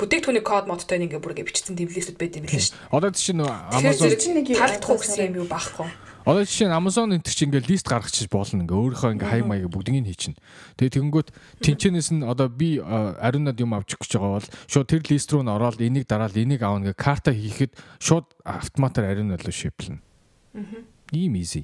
бүтээгдэхүүний 0.01 0.41
код 0.41 0.65
модтой 0.65 0.97
ингээ 0.97 1.21
бүр 1.21 1.37
ингээ 1.37 1.45
бичсэн 1.45 1.77
тийм 1.77 1.93
листүүд 1.93 2.17
байт 2.17 2.41
юм 2.41 2.49
шүү 2.49 2.73
дээ. 2.73 2.89
Одоо 2.89 3.09
чинь 3.13 3.45
Amazon 3.45 4.09
талдах 4.17 4.97
гэсэн 4.97 5.29
юм 5.29 5.45
юу 5.45 5.47
баахгүй. 5.47 5.89
Одоо 6.27 6.43
жишээ 6.43 6.67
нь 6.67 6.75
Amazon 6.75 7.15
энэ 7.15 7.23
чинь 7.23 7.47
ингээл 7.47 7.71
лист 7.71 7.87
гаргачих 7.87 8.27
болно 8.27 8.67
ингээ 8.67 8.75
өөрийнхөө 8.75 9.13
ингээ 9.15 9.31
хай 9.31 9.41
маяг 9.47 9.71
бүгднийг 9.71 10.11
хийчин. 10.11 10.35
Тэгээ 10.75 10.99
тэгэнгүүт 10.99 11.29
тэнчэнээс 11.63 12.09
нь 12.19 12.27
одоо 12.27 12.51
би 12.51 12.83
ариунад 12.83 13.55
юм 13.63 13.71
авчих 13.71 14.03
гэж 14.03 14.19
байгаа 14.19 14.43
бол 14.43 14.49
шууд 14.67 14.91
тэр 14.91 15.07
лист 15.07 15.31
руу 15.31 15.47
н 15.47 15.55
ороод 15.55 15.79
энийг 15.79 16.03
дараал 16.03 16.35
энийг 16.35 16.67
аавна 16.67 16.91
ингээ 16.91 16.99
карта 16.99 17.31
хийхэд 17.31 17.79
шууд 18.03 18.27
автоматар 18.43 19.07
ариунад 19.07 19.39
руу 19.39 19.55
шиплэн. 19.55 20.03
Аа. 20.51 20.83
Ийм 21.15 21.39
easy. 21.39 21.63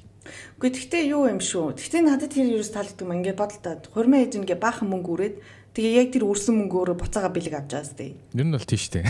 Гэхдээ 0.60 0.72
тэгтээ 0.76 1.02
юу 1.12 1.28
юм 1.28 1.40
шүү. 1.40 1.76
Тэгтээ 1.76 2.02
надад 2.04 2.32
тэр 2.32 2.48
юус 2.48 2.72
таалагддаг 2.72 3.04
юм 3.04 3.14
ингээ 3.20 3.36
бодлоо. 3.36 3.80
Хурмын 3.92 4.24
ээж 4.24 4.32
ингээ 4.40 4.58
баахан 4.58 4.88
мөнгө 4.88 5.12
үрээд 5.12 5.36
тэгээ 5.74 5.98
яг 6.00 6.08
тэр 6.14 6.24
үрсэн 6.24 6.54
мөнгөөрөө 6.64 6.96
буцаага 6.96 7.34
бэлэг 7.34 7.54
авч 7.58 7.70
байгаа 7.74 7.84
сте. 7.84 8.14
Ер 8.32 8.46
нь 8.46 8.54
бол 8.54 8.62
тийш 8.62 8.88
дээ. 8.94 9.04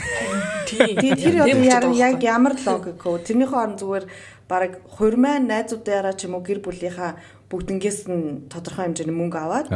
Тэгээ 0.64 1.14
тэр 1.20 1.36
одоо 1.44 1.92
яг 1.92 2.18
ямар 2.24 2.56
логик 2.56 2.98
вэ? 3.04 3.20
Тэрнийхөө 3.20 3.60
орон 3.60 3.76
зүгээр 3.78 4.04
бараг 4.48 4.72
хурмаа 4.88 5.38
найзуудаараа 5.40 6.16
ч 6.16 6.24
юм 6.24 6.36
уу 6.36 6.44
гэр 6.44 6.64
бүлийнхаа 6.64 7.20
бүгднгээс 7.52 8.00
нь 8.08 8.48
тодорхой 8.48 8.88
хэмжээний 8.88 9.16
мөнгө 9.16 9.38
аваад 9.38 9.68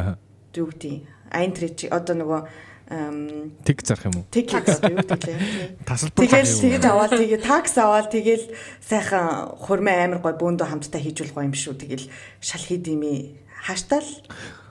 юу 0.56 0.68
гэдэг 0.72 0.94
айн 1.32 1.52
трич 1.52 1.88
одоо 1.92 2.16
нөгөө 2.16 2.40
тэг 2.88 3.84
зарах 3.84 4.08
юм 4.08 4.24
уу? 4.24 4.26
Тэг 4.32 4.48
одоо 4.48 4.80
юу 4.88 4.98
гэдэг 5.04 5.22
лээ. 5.28 5.38
Тасалбар 5.84 6.24
тэгэл 6.24 6.56
тэгэж 6.56 6.84
аваад 6.88 7.12
тэгээ 7.12 7.40
такс 7.44 7.74
аваад 7.76 8.08
тэгэл 8.08 8.44
сайхан 8.80 9.60
хурмаа 9.60 10.08
амар 10.08 10.20
гой 10.24 10.34
бөөндөө 10.40 10.68
хамтдаа 10.72 11.00
хийж 11.04 11.20
болох 11.28 11.44
юм 11.44 11.52
шүү. 11.52 11.76
Тэгэл 11.76 12.08
шал 12.40 12.64
хид 12.64 12.88
ими 12.88 13.36
хаштал 13.60 14.08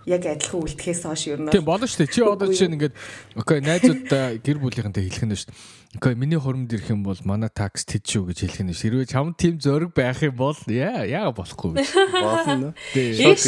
яг 0.10 0.26
адилхан 0.26 0.66
үлдэхээс 0.66 1.06
хойш 1.06 1.24
ер 1.30 1.42
нь. 1.46 1.54
Тийм 1.54 1.68
болно 1.68 1.86
шүү 1.86 2.10
дээ. 2.10 2.14
Чи 2.16 2.22
одоо 2.26 2.50
жишээ 2.50 2.70
нь 2.74 2.76
ингээд 2.82 2.96
окей 3.38 3.60
найзууд 3.62 4.10
гэр 4.42 4.58
бүлийнхэнтэй 4.58 5.06
хэлэх 5.06 5.26
нь 5.30 5.38
шүү 5.38 5.54
дээ 5.54 5.77
Окей, 5.96 6.16
миний 6.16 6.36
хуримд 6.36 6.74
ирэх 6.74 6.90
юм 6.92 7.04
бол 7.08 7.16
манай 7.24 7.48
такс 7.48 7.88
тэд 7.88 8.04
шүү 8.04 8.28
гэж 8.28 8.38
хэлэх 8.44 8.60
нь. 8.68 8.76
Хэрвээ 8.76 9.08
чам 9.08 9.32
тийм 9.32 9.56
зориг 9.56 9.96
байх 9.96 10.20
юм 10.20 10.36
бол 10.36 10.60
яа 10.68 11.08
яа 11.08 11.32
болохгүй 11.32 11.80
биш. 11.80 11.96
Болно. 11.96 12.76
Тэгээд 12.92 13.40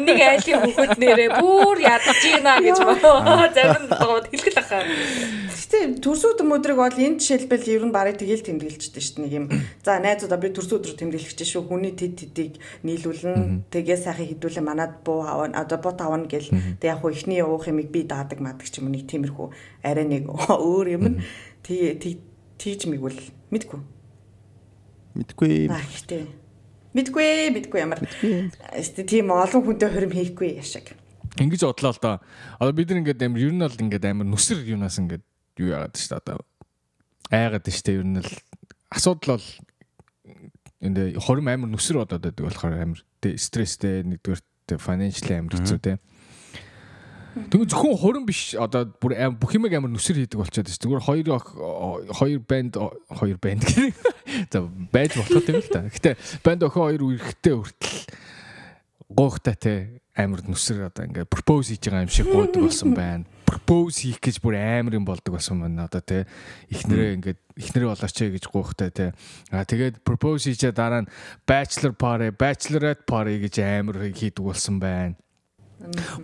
энийг 0.00 0.16
айлын 0.16 0.64
хүүхэд 0.64 0.96
нэрээ 0.96 1.30
бүр 1.36 1.76
ядаж 1.84 2.18
гинэ 2.24 2.52
гэж 2.64 2.78
боо. 2.80 3.20
Зарим 3.52 3.84
доод 3.84 4.26
хэлгэл 4.32 4.58
ахаа. 4.64 4.80
Гэтэ 5.68 6.00
төрсөд 6.00 6.40
өдрийг 6.40 6.80
бол 6.80 6.96
энэ 6.96 7.20
жишээлбэл 7.20 7.68
ер 7.68 7.84
нь 7.84 7.92
барыг 7.92 8.16
тэгэл 8.16 8.48
тэмдэглэжтэй 8.48 9.04
шүү 9.04 9.14
дээ. 9.20 9.24
Нэг 9.28 9.32
юм. 9.36 9.46
За 9.84 10.00
найзуудаа 10.00 10.40
би 10.40 10.48
төрсөд 10.48 10.80
өдөр 10.80 10.96
тэмдэглэж 10.96 11.44
шүү. 11.44 11.68
Хүний 11.68 11.92
тэд 11.92 12.16
тэдийг 12.16 12.56
нийлүүлнэ. 12.80 13.68
Тэгээ 13.68 13.98
сайхан 14.00 14.32
хідүүлээ 14.32 14.64
манад 14.64 15.04
буу 15.04 15.28
авна. 15.28 15.60
Одоо 15.60 15.76
бут 15.76 16.00
авна 16.00 16.24
гэл. 16.24 16.48
Тэг 16.80 16.88
яг 16.88 17.04
хуу 17.04 17.12
ихний 17.12 17.44
уух 17.44 17.68
юмыг 17.68 17.92
би 17.92 18.08
даадаг 18.08 18.40
мадаг 18.40 18.64
ч 18.64 18.80
юм 18.80 18.88
уу 18.88 18.96
нэг 18.96 19.04
тиймэрхүү 19.04 19.48
арай 19.84 20.06
нэг 20.08 20.24
өөр 20.48 20.88
юм. 20.96 21.04
Тий 21.62 21.67
тийж 21.68 22.88
мигвэл 22.88 23.20
мэдгүй. 23.52 23.80
Мэдгүй. 25.18 25.68
Аа 25.68 25.84
гэтээ. 25.84 26.24
Мэдгүй, 26.96 27.52
мэдгүй 27.52 27.78
ямар. 27.84 28.00
Эсвэл 28.72 29.04
тийм 29.04 29.30
олон 29.30 29.62
хүнтэй 29.62 29.92
хорим 29.92 30.12
хийхгүй 30.16 30.56
яшаг. 30.56 30.96
Ингиж 31.36 31.62
бодлоо 31.62 31.92
л 31.92 32.00
доо. 32.00 32.16
Одоо 32.58 32.72
бид 32.72 32.88
нар 32.90 33.04
ингээд 33.04 33.22
амар 33.22 33.40
ер 33.44 33.52
нь 33.52 33.60
бол 33.60 33.82
ингээд 33.84 34.08
амар 34.08 34.26
нүсэр 34.26 34.64
юунаас 34.64 34.96
ингээд 34.98 35.24
юу 35.60 35.68
яагаад 35.76 35.94
ч 35.94 36.08
одоо 36.10 36.40
айгаад 37.28 37.68
штэ 37.68 38.00
ер 38.00 38.06
нь 38.08 38.18
л 38.18 38.30
асуудал 38.88 39.36
бол 39.36 39.46
энэ 40.80 41.20
хорим 41.20 41.46
амар 41.52 41.70
нүсэр 41.70 42.00
бодоод 42.00 42.24
байдаг 42.24 42.44
болохоор 42.48 42.74
амар 42.74 43.00
стресстэй 43.20 44.02
нэгдүгээр 44.08 44.80
financial 44.80 45.28
амар 45.36 45.54
хэцүү 45.60 45.78
те. 45.84 46.00
Тэгвэл 47.46 47.70
зөвхөн 47.70 47.96
хуран 47.98 48.24
биш 48.26 48.58
одоо 48.58 48.90
бүр 48.98 49.14
бүх 49.38 49.54
юмыг 49.54 49.72
амар 49.78 49.92
нүсэр 49.94 50.26
хийдэг 50.26 50.42
болчиход 50.42 50.66
байна. 50.66 50.82
Зүгээр 50.82 51.04
хоёр 51.06 51.26
хоёр 52.10 52.40
банд 52.42 52.72
хоёр 53.14 53.38
банд 53.38 53.62
гэх. 53.62 53.94
За 54.52 54.66
байж 54.66 55.14
болох 55.14 55.46
юм 55.46 55.62
л 55.62 55.70
та. 55.70 55.86
Гэтэ 55.86 56.18
банд 56.42 56.66
охин 56.66 56.82
хоёр 56.82 57.02
үерхтэй 57.06 57.54
хүртэл 57.54 57.98
гоохтай 59.08 59.54
те 59.54 59.74
амар 60.18 60.42
нүсэр 60.42 60.90
одоо 60.90 61.06
ингээ 61.06 61.30
пропоз 61.30 61.70
хийж 61.70 61.86
байгаа 61.86 62.04
юм 62.04 62.12
шиг 62.12 62.26
гоодаг 62.26 62.62
болсон 62.66 62.90
байна. 62.98 63.24
Пропоз 63.46 64.02
хийх 64.02 64.18
гэж 64.18 64.42
бүр 64.42 64.58
амар 64.58 64.98
юм 64.98 65.06
болдог 65.06 65.38
болсон 65.38 65.62
байна. 65.62 65.86
Одоо 65.86 66.02
те 66.02 66.26
ихнэрээ 66.74 67.16
ингээ 67.22 67.36
ихнэрээ 67.54 67.88
болооч 67.94 68.18
гэж 68.18 68.44
гоохтай 68.50 68.90
те. 68.90 69.06
А 69.54 69.62
тэгээд 69.62 70.02
пропоз 70.02 70.44
хийчээ 70.44 70.74
дараа 70.74 71.06
нь 71.06 71.10
bachelor 71.46 71.94
party, 71.94 72.34
bachelorette 72.34 73.06
party 73.06 73.38
гэж 73.46 73.54
амар 73.62 74.10
хийдэг 74.10 74.42
болсон 74.42 74.82
байна 74.82 75.14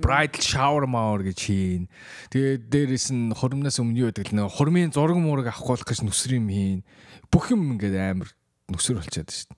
bridal 0.03 0.43
shower 0.43 0.87
маар 0.91 1.23
гэж 1.23 1.39
хийн. 1.39 1.85
Тэгээд 2.35 2.63
дээрэс 2.71 3.15
нь 3.15 3.31
хуримнаас 3.35 3.79
өмнө 3.79 3.99
юу 4.05 4.09
гэдэг 4.11 4.35
л 4.35 4.37
нэ 4.39 4.51
хурмын 4.51 4.91
зураг 4.91 5.19
муураг 5.19 5.55
авах 5.55 5.87
гэж 5.87 6.03
нүсэр 6.03 6.39
юм 6.43 6.49
хийн. 6.51 6.81
Бүх 7.31 7.55
юм 7.55 7.79
ингээд 7.79 7.95
амар 7.95 8.35
нүсэр 8.69 8.99
болчиход 8.99 9.31
дээ. 9.31 9.55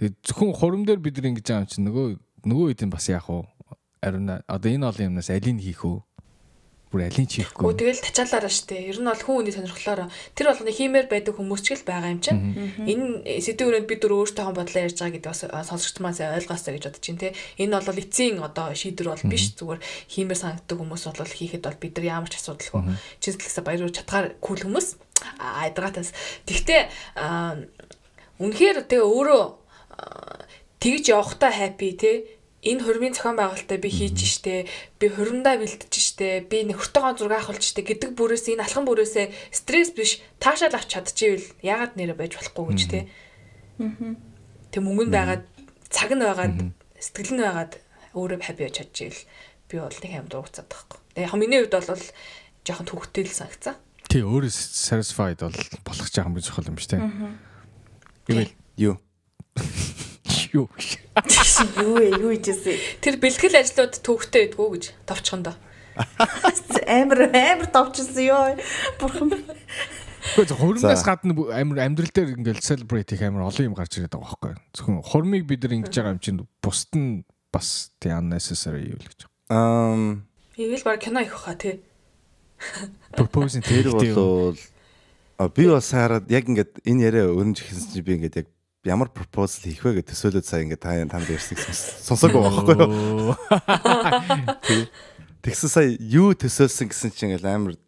Тэгээд 0.00 0.16
зөвхөн 0.24 0.52
хурам 0.56 0.82
дээр 0.88 1.00
бид 1.04 1.20
нар 1.20 1.28
ингэж 1.30 1.44
байгаа 1.44 1.64
юм 1.64 1.70
чинь 1.70 1.86
нөгөө 1.86 2.06
нөгөө 2.48 2.64
үед 2.72 2.80
нь 2.84 2.92
бас 2.92 3.06
яах 3.12 3.28
вэ? 3.28 3.44
Ариун 4.00 4.28
одоо 4.44 4.70
энэ 4.72 4.88
олон 4.88 5.06
юмнаас 5.12 5.30
алийг 5.30 5.60
хийх 5.60 5.84
үү? 5.84 5.98
Бүр 6.94 7.10
алийг 7.10 7.26
хийхгүй. 7.26 7.66
Өө 7.66 7.74
тэгэл 7.74 8.06
тачаалаараа 8.06 8.52
штэ. 8.54 8.94
Ер 8.94 9.02
нь 9.02 9.10
бол 9.10 9.18
хүн 9.18 9.36
хүний 9.42 9.50
сонирхлоор 9.50 10.06
тэр 10.38 10.46
болгоны 10.46 10.70
хиймээр 10.70 11.06
байдаг 11.10 11.34
хүмүүс 11.34 11.62
ч 11.66 11.74
л 11.74 11.82
байгаа 11.82 12.14
юм 12.14 12.22
чинь. 12.22 12.40
Энэ 12.86 13.42
сэдвүүрэнд 13.42 13.90
бид 13.90 14.00
дөр 14.06 14.14
өөртөө 14.14 14.54
бодлоо 14.54 14.82
ярьж 14.86 15.02
байгаа 15.02 15.14
гэдэг 15.18 15.30
бас 15.34 15.42
сонсогчдмаас 15.74 16.22
ойлгоосоо 16.22 16.72
гэж 16.78 16.84
бодож 16.86 17.02
чинь 17.02 17.18
те. 17.18 17.34
Энэ 17.58 17.82
бол 17.82 17.98
эцсийн 17.98 18.38
одоо 18.38 18.70
шийдвэр 18.70 19.10
бол 19.10 19.26
биш 19.26 19.58
зүгээр 19.58 19.80
хиймээр 19.82 20.38
санагддаг 20.38 20.78
хүмүүс 20.78 21.04
бол 21.10 21.34
хийхэд 21.34 21.66
бол 21.66 21.82
бид 21.82 21.94
нар 21.98 22.06
ямар 22.22 22.30
ч 22.30 22.38
асуудалгүй. 22.38 22.82
Чиглэлсээ 23.18 23.64
баяр 23.66 23.90
чатгаар 23.90 24.38
кул 24.38 24.62
хүмүүс 24.62 24.94
айдгатаас. 25.42 26.14
Тэгтээ 26.46 26.82
үнэхээр 28.38 28.78
тэгээ 28.86 29.02
өөрөө 29.02 29.42
тэгж 30.84 31.04
явахтаа 31.16 31.48
хаппи 31.48 31.96
те 31.96 32.10
энэ 32.64 32.82
хурмын 32.82 33.14
зохион 33.14 33.36
байгуулалтаа 33.36 33.78
би 33.78 33.90
хийж 33.92 34.18
штэ 34.24 34.66
би 34.98 35.06
хуримдаа 35.12 35.60
бэлтэж 35.60 35.94
штэ 35.94 36.48
би 36.48 36.64
нөхөртөөгөө 36.66 37.14
зураг 37.20 37.44
авахулж 37.44 37.64
штэ 37.64 37.84
гэдэг 37.84 38.10
бүрээс 38.16 38.50
энэ 38.56 38.64
алхан 38.64 38.88
бүрээсээ 38.88 39.26
стресс 39.52 39.92
биш 39.92 40.24
таашаал 40.40 40.74
авч 40.74 40.96
чадчихвэл 40.96 41.48
ягаад 41.62 41.92
нэрэ 41.94 42.16
байж 42.16 42.40
болохгүй 42.40 42.64
гэж 42.72 42.82
те. 42.90 43.00
Тэг 44.72 44.80
мөнгөнд 44.80 45.12
байгаад 45.12 45.44
цаг 45.92 46.10
нь 46.16 46.24
байгаад 46.24 46.56
сэтгэл 46.98 47.32
нь 47.36 47.44
байгаад 47.44 47.72
өөрөө 48.16 48.40
хаппи 48.42 48.64
байж 48.66 48.74
чадчихвэл 48.80 49.22
би 49.68 49.76
бол 49.78 49.98
нэг 50.00 50.12
юм 50.16 50.28
дургуцаад 50.32 50.68
байхгүй. 50.68 50.98
Яг 51.20 51.32
миний 51.36 51.60
хувьд 51.62 51.76
бол 51.78 52.06
жоохон 52.64 52.88
төвхтэй 52.88 53.24
л 53.28 53.36
санагцсан. 53.36 53.76
Тий 54.08 54.24
өөрөө 54.24 54.50
satisfied 54.50 55.44
бол 55.44 55.54
болох 55.84 56.08
жоохон 56.08 56.34
би 56.34 56.40
чухал 56.40 56.68
юм 56.68 56.80
шүү 56.80 56.96
дээ 56.96 57.44
юу 58.76 58.98
юу? 60.54 60.70
Юу 61.82 61.98
ээ 61.98 62.22
юу 62.22 62.32
хийжсэн? 62.32 62.78
Тэр 63.02 63.18
бэлтгэл 63.18 63.60
ажлууд 63.60 63.98
төвхтэй 64.00 64.54
байдгүй 64.54 64.68
гэж 64.78 64.84
товчхондоо 65.04 65.54
амар 66.86 67.30
амар 67.30 67.66
товчсон 67.70 68.18
ёо. 68.18 68.58
Бурхан 68.98 69.30
Гэхдээ 70.24 70.56
хурмаас 70.56 71.04
гадна 71.04 71.36
амар 71.52 71.78
амьдрал 71.84 72.10
дээр 72.10 72.34
ингээл 72.40 72.64
celebrate 72.64 73.12
хийх 73.12 73.28
амар 73.28 73.46
олон 73.46 73.68
юм 73.70 73.76
гарч 73.76 74.00
ирээд 74.00 74.16
байгаа 74.16 74.34
байхгүй. 74.40 74.54
Зөвхөн 74.74 75.04
хурмыг 75.04 75.44
бид 75.46 75.62
нар 75.62 75.76
ингэж 75.78 75.94
байгаа 75.94 76.14
юм 76.16 76.22
чинь 76.22 76.40
бусд 76.64 76.90
нь 76.96 77.22
бас 77.52 77.92
тий 78.00 78.10
unnecessary 78.10 78.88
юу 78.90 78.98
л 78.98 79.06
гэж. 79.06 79.20
Аа 79.52 80.18
Ивэл 80.56 80.86
баг 80.86 80.98
кино 81.04 81.20
их 81.20 81.36
хаа 81.36 81.54
тий. 81.54 81.84
Propose 83.12 83.60
тэр 83.60 83.92
бол 83.92 84.56
а 85.36 85.48
би 85.52 85.68
бас 85.68 85.92
хараад 85.92 86.26
яг 86.32 86.48
ингээд 86.48 86.82
энэ 86.88 87.04
яриа 87.04 87.28
өрнж 87.28 87.60
ихсэн 87.60 87.92
чинь 87.92 88.06
би 88.06 88.16
ингээд 88.16 88.40
яг 88.42 88.48
ямар 88.84 89.08
пропозал 89.08 89.64
хийх 89.64 89.80
вэ 89.80 90.00
гэж 90.00 90.12
төсөөлөд 90.12 90.44
сая 90.44 90.62
ингээд 90.68 90.84
та 90.84 90.92
танд 91.08 91.28
ярьсыг 91.32 91.56
сонсоогүй 91.58 92.40
байхгүй 92.44 92.76
юу. 92.84 93.32
Тэгсэн 95.40 95.70
сая 95.72 95.88
юу 95.96 96.36
төсөөлсөн 96.36 96.92
гэсэн 96.92 97.10
чинь 97.16 97.32
ингээд 97.32 97.48
амар 97.48 97.80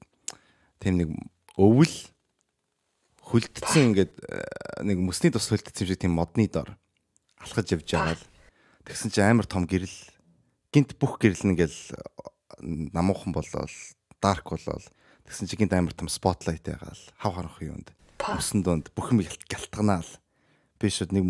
тийм 0.81 0.97
нэг 0.97 1.09
өвөл 1.61 1.97
хүлдсэн 3.29 3.93
ингээд 3.93 4.13
э, 4.25 4.41
нэг 4.89 4.97
мөсний 4.97 5.29
тус 5.29 5.53
хүлдсэн 5.53 5.85
шиг 5.85 6.01
тийм 6.01 6.17
модны 6.17 6.49
дор 6.49 6.73
алхаж 7.45 7.77
явж 7.77 7.89
байгаа 7.93 8.17
л 8.17 8.25
тэгсэн 8.89 9.13
чинь 9.13 9.29
амар 9.29 9.45
том 9.45 9.69
гэрэл 9.69 9.99
гинт 10.73 10.97
бүх 10.97 11.21
гэрэл 11.21 11.45
нэгэл 11.53 11.77
намуухан 12.97 13.37
болол 13.37 13.69
дарк 14.21 14.49
болол. 14.49 14.87
Тэгсэн 15.29 15.49
чинь 15.49 15.61
гинт 15.65 15.77
амар 15.77 15.93
том 15.93 16.09
спотлайт 16.09 16.65
байгаал. 16.65 17.03
Хав 17.21 17.37
харанх 17.37 17.61
юунд? 17.61 17.93
Мөсөн 18.21 18.65
донд 18.65 18.89
бүх 18.97 19.13
юм 19.13 19.21
гялтганаал 19.21 20.09
би 20.81 20.93
шууд 20.93 21.13
нэг 21.17 21.25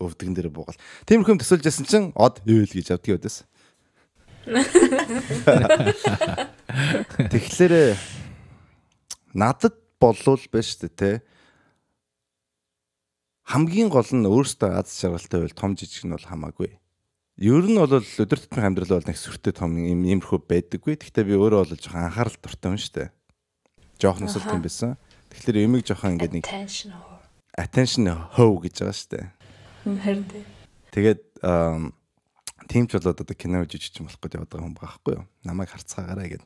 өвдгөн 0.00 0.34
дээр 0.36 0.52
буугаал 0.52 0.80
тиймэрхүү 1.04 1.34
юм 1.36 1.40
төсөөлж 1.40 1.64
ясан 1.68 1.86
чинь 1.86 2.12
од 2.16 2.40
ивэл 2.48 2.72
гэж 2.72 2.96
авдгийг 2.96 3.20
өдөөс 3.20 3.44
Тэгэхээр 7.30 7.92
надад 9.36 9.76
болвол 10.00 10.40
байж 10.48 10.80
тээ 10.80 10.96
те 10.96 11.20
хамгийн 13.50 13.90
гол 13.92 14.06
нь 14.06 14.24
өөртөө 14.24 14.78
аз 14.78 14.94
жаргалтай 14.96 15.44
байл 15.44 15.58
том 15.58 15.76
жижиг 15.76 16.06
нь 16.06 16.14
бол 16.14 16.22
хамаагүй. 16.22 16.78
Ер 17.36 17.66
нь 17.66 17.74
бол 17.76 17.98
өдөр 17.98 18.38
тутмын 18.38 18.70
амьдрал 18.70 18.94
бол 18.96 19.10
нэг 19.10 19.18
сүртэй 19.18 19.52
том 19.52 19.74
юм 19.76 20.06
иймэрхүү 20.06 20.46
байдаггүй. 20.46 20.94
Гэхдээ 20.96 21.26
би 21.26 21.34
өөрөө 21.34 21.66
бол 21.66 21.74
жоохон 21.74 22.06
анхаарал 22.06 22.38
дуртай 22.38 22.70
юм 22.70 22.78
шүү 22.78 22.94
дээ. 22.94 23.10
Жоохноос 23.98 24.38
л 24.38 24.46
тийм 24.46 24.62
байсан. 24.62 24.94
Тэгэхээр 25.34 25.66
эмиг 25.66 25.82
жоохон 25.82 26.14
ингээд 26.14 26.38
нэг 26.38 26.46
attention 27.60 28.08
hoe 28.36 28.56
гэж 28.64 28.74
байгаа 28.80 28.96
шүү 28.96 29.10
дээ. 29.12 29.26
Харин 30.00 30.24
тий. 30.24 30.44
Тэгээд 30.96 31.20
тийм 32.70 32.84
ч 32.88 32.96
болоод 32.96 33.20
одоо 33.20 33.36
кино 33.36 33.64
жижиг 33.68 34.00
юм 34.00 34.08
болох 34.08 34.20
гэдэг 34.20 34.48
байгаа 34.48 34.68
юм 34.68 34.76
байхгүй 34.76 35.12
юу? 35.20 35.24
Намайг 35.44 35.70
харцгаагаарай 35.70 36.40
гэд. 36.40 36.44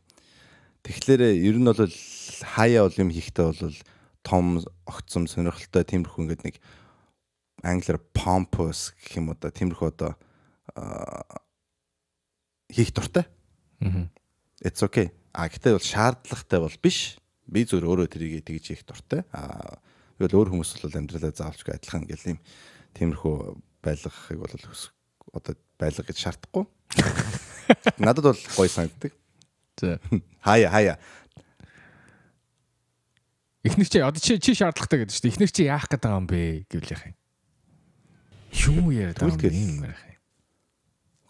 Тэгэхээр 0.85 1.23
ер 1.39 1.57
нь 1.57 1.69
бол 1.71 1.95
хаяа 2.43 2.85
бол 2.85 3.01
юм 3.01 3.11
хийхдээ 3.15 3.47
бол 3.47 3.79
том 4.25 4.45
огцом 4.85 5.29
сонирхолтой 5.29 5.85
тиймэрхүү 5.85 6.21
ингээд 6.25 6.45
нэг 6.45 6.57
англиар 7.65 8.01
pompous 8.13 8.93
гэх 8.99 9.21
юм 9.21 9.33
уу 9.33 9.39
да 9.41 9.53
тиймэрхүү 9.53 9.89
одоо 9.89 10.13
хийх 12.69 12.91
дуртай. 12.93 13.25
Аа. 13.81 14.09
It's 14.65 14.81
okay. 14.81 15.13
А 15.33 15.49
гэхдээ 15.49 15.77
бол 15.77 15.85
шаардлагатай 15.85 16.61
бол 16.61 16.77
биш. 16.81 17.19
Би 17.45 17.65
зөв 17.69 17.85
өөрөө 17.85 18.09
тэрийг 18.09 18.45
тэгж 18.45 18.65
хийх 18.73 18.85
дуртай. 18.89 19.25
А 19.33 19.81
бол 20.19 20.37
өөр 20.39 20.53
хүмүүс 20.55 20.71
бол 20.85 20.99
амьдралаа 20.99 21.33
заавалчгүй 21.35 21.75
адилхан 21.75 22.07
гэл 22.07 22.37
юм 22.37 22.39
тиймэрхүү 22.95 23.35
байлгахыг 23.83 24.39
бол 24.39 24.55
одоо 25.35 25.55
байлга 25.79 26.07
гэж 26.07 26.19
шаардахгүй. 26.23 26.65
Надад 27.99 28.25
бол 28.31 28.43
гоё 28.55 28.71
санагддаг. 28.71 29.13
За. 29.81 29.99
Хаяа 30.47 30.71
хаяа. 30.71 30.97
Эхнэр 33.65 33.89
чи 33.89 33.99
одоо 33.99 34.21
чи 34.21 34.39
чи 34.39 34.55
шаардлагатай 34.55 35.03
гэдэг 35.03 35.17
чинь 35.17 35.31
эхнэр 35.33 35.51
чи 35.51 35.67
яах 35.67 35.89
гээд 35.89 36.05
байгаа 36.05 36.21
юм 36.21 36.29
бэ 36.29 36.69
гэвэл 36.69 36.95
яах 36.95 37.05
юм. 37.11 37.17
Юу 38.55 38.93
яриад 38.93 39.19
байгаа 39.19 39.51
юм 39.51 39.83
бэ? 39.83 40.14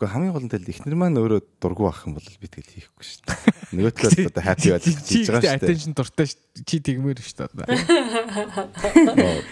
Уу 0.03 0.11
хамгийн 0.11 0.35
гол 0.35 0.45
нь 0.45 0.51
тэл 0.51 0.67
эхнэр 0.67 0.99
маань 0.99 1.19
өөрөө 1.19 1.41
дургу 1.63 1.87
авах 1.87 2.05
юм 2.11 2.19
бол 2.19 2.27
би 2.27 2.49
тэгэл 2.51 2.75
хийхгүй 2.75 3.05
шүү 3.07 3.23
дээ. 3.31 3.79
Нөгөө 3.79 3.93
талаас 3.95 4.27
одоо 4.27 4.43
happy 4.43 4.69
байж 4.75 4.85
хийж 4.91 5.31
байгаа 5.31 5.43
шүү 5.43 5.55
дээ. 5.55 5.59
Attention 5.63 5.93
дуртай 5.95 6.27
чи 6.67 6.77
тэгмээр 6.83 7.23
шүү 7.23 7.47
дээ. 7.55 7.71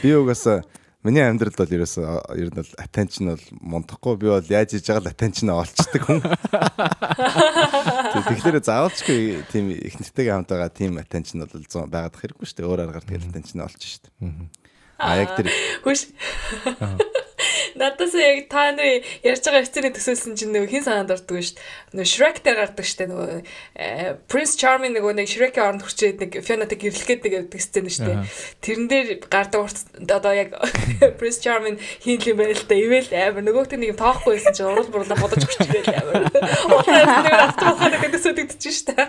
Би 0.02 0.10
угаасаа 0.18 0.66
Миний 1.02 1.18
амьдралд 1.26 1.58
бол 1.58 1.66
ерөөсөө 1.66 2.38
ер 2.38 2.46
нь 2.46 2.58
бол 2.62 2.74
attention 2.78 3.32
бол 3.34 3.46
мундахгүй 3.58 4.14
би 4.22 4.30
бол 4.30 4.50
яаж 4.54 4.70
хийж 4.70 4.86
байгаа 4.86 5.02
л 5.02 5.10
attention 5.10 5.50
олцдог 5.50 5.98
хүн. 5.98 6.22
Тэгэхээр 8.14 8.62
заавалчгүй 8.62 9.42
тийм 9.50 9.74
их 9.74 9.98
нэртэйгээ 9.98 10.30
хамт 10.30 10.54
байгаа 10.54 10.70
тийм 10.70 11.02
attention 11.02 11.42
бол 11.42 11.90
байгаад 11.90 12.14
хэрэггүй 12.22 12.46
шүү 12.46 12.54
дээ. 12.54 12.70
Өөр 12.70 12.86
аргаар 12.86 13.02
тэгэл 13.02 13.34
attention 13.34 13.66
олж 13.66 13.82
шүү 13.82 14.14
дээ. 14.14 14.46
А 15.02 15.18
яг 15.18 15.34
тэр 15.34 15.50
Хүш. 15.82 16.06
Надаас 17.78 18.14
яг 18.14 18.48
та 18.52 18.72
нарын 18.72 19.02
ярьж 19.24 19.42
байгаа 19.46 19.64
эцэрийн 19.64 19.94
төсөөлсөн 19.96 20.36
чинь 20.36 20.52
нөгөө 20.52 20.70
хин 20.72 20.84
санаанд 20.84 21.12
ордог 21.14 21.40
шүү 21.40 21.56
дээ. 21.56 21.66
Нөгөө 21.96 22.08
Shrek 22.12 22.36
дээр 22.44 22.58
гардаг 22.60 22.86
шүү 22.86 22.98
дээ. 22.98 23.10
Нөгөө 23.12 23.28
э, 23.76 24.16
Prince 24.28 24.54
Charming 24.60 24.92
нөгөө 24.96 25.12
нэг 25.18 25.28
Shrek-ийн 25.32 25.66
оронд 25.66 25.84
хүрчээд 25.86 26.18
нэг 26.22 26.32
Fiona-тай 26.44 26.78
гэрлэхэд 26.78 27.20
нэг 27.24 27.32
гэдэг 27.48 27.60
сцен 27.62 27.88
шүү 27.88 28.06
дээ. 28.06 28.18
Тэрэн 28.62 28.86
дээр 28.88 29.08
гардаг 29.26 29.60
урт 29.64 29.78
одоо 30.08 30.32
яг 30.32 30.56
Prince 31.20 31.40
Charming 31.40 31.76
хин 32.04 32.20
л 32.20 32.28
юм 32.32 32.38
байл 32.40 32.62
та 32.62 32.76
ивэл 32.76 33.10
амар 33.12 33.44
нөгөөт 33.44 33.76
нэг 33.76 33.92
юм 33.92 34.00
тоохгүй 34.00 34.36
байсан 34.36 34.52
чинь 34.56 34.68
урал 34.68 34.88
бурлаа 34.92 35.18
бодож 35.18 35.44
өгч 35.44 35.66
ирэл 35.68 35.96
амар. 35.96 36.28
Улаан 36.68 37.24
нэг 37.24 37.36
автомат 37.50 37.98
гэдэг 37.98 38.12
төсөөлөгдөж 38.16 38.62
шүү 38.62 38.86
дээ. 38.92 39.08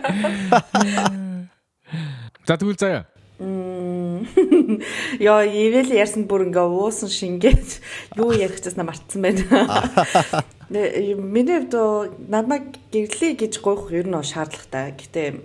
За 2.44 2.60
тэгвэл 2.60 2.80
заяа. 2.80 3.13
Яа, 3.40 5.42
ивэл 5.66 5.90
ярьсан 5.90 6.30
бүр 6.30 6.54
ингээ 6.54 6.70
уусан 6.70 7.10
шингээд 7.10 7.82
юу 8.22 8.30
ярих 8.30 8.62
гэжсэн 8.62 8.86
мартсан 8.86 9.26
байна. 9.26 9.42
Миний 10.70 11.66
хувьд 11.66 12.30
намайг 12.30 12.78
гэрлээ 12.94 13.34
гэж 13.34 13.58
гойх 13.66 13.90
ер 13.90 14.06
нь 14.06 14.22
шаардлагатай. 14.22 14.94
Гэтэ 14.94 15.42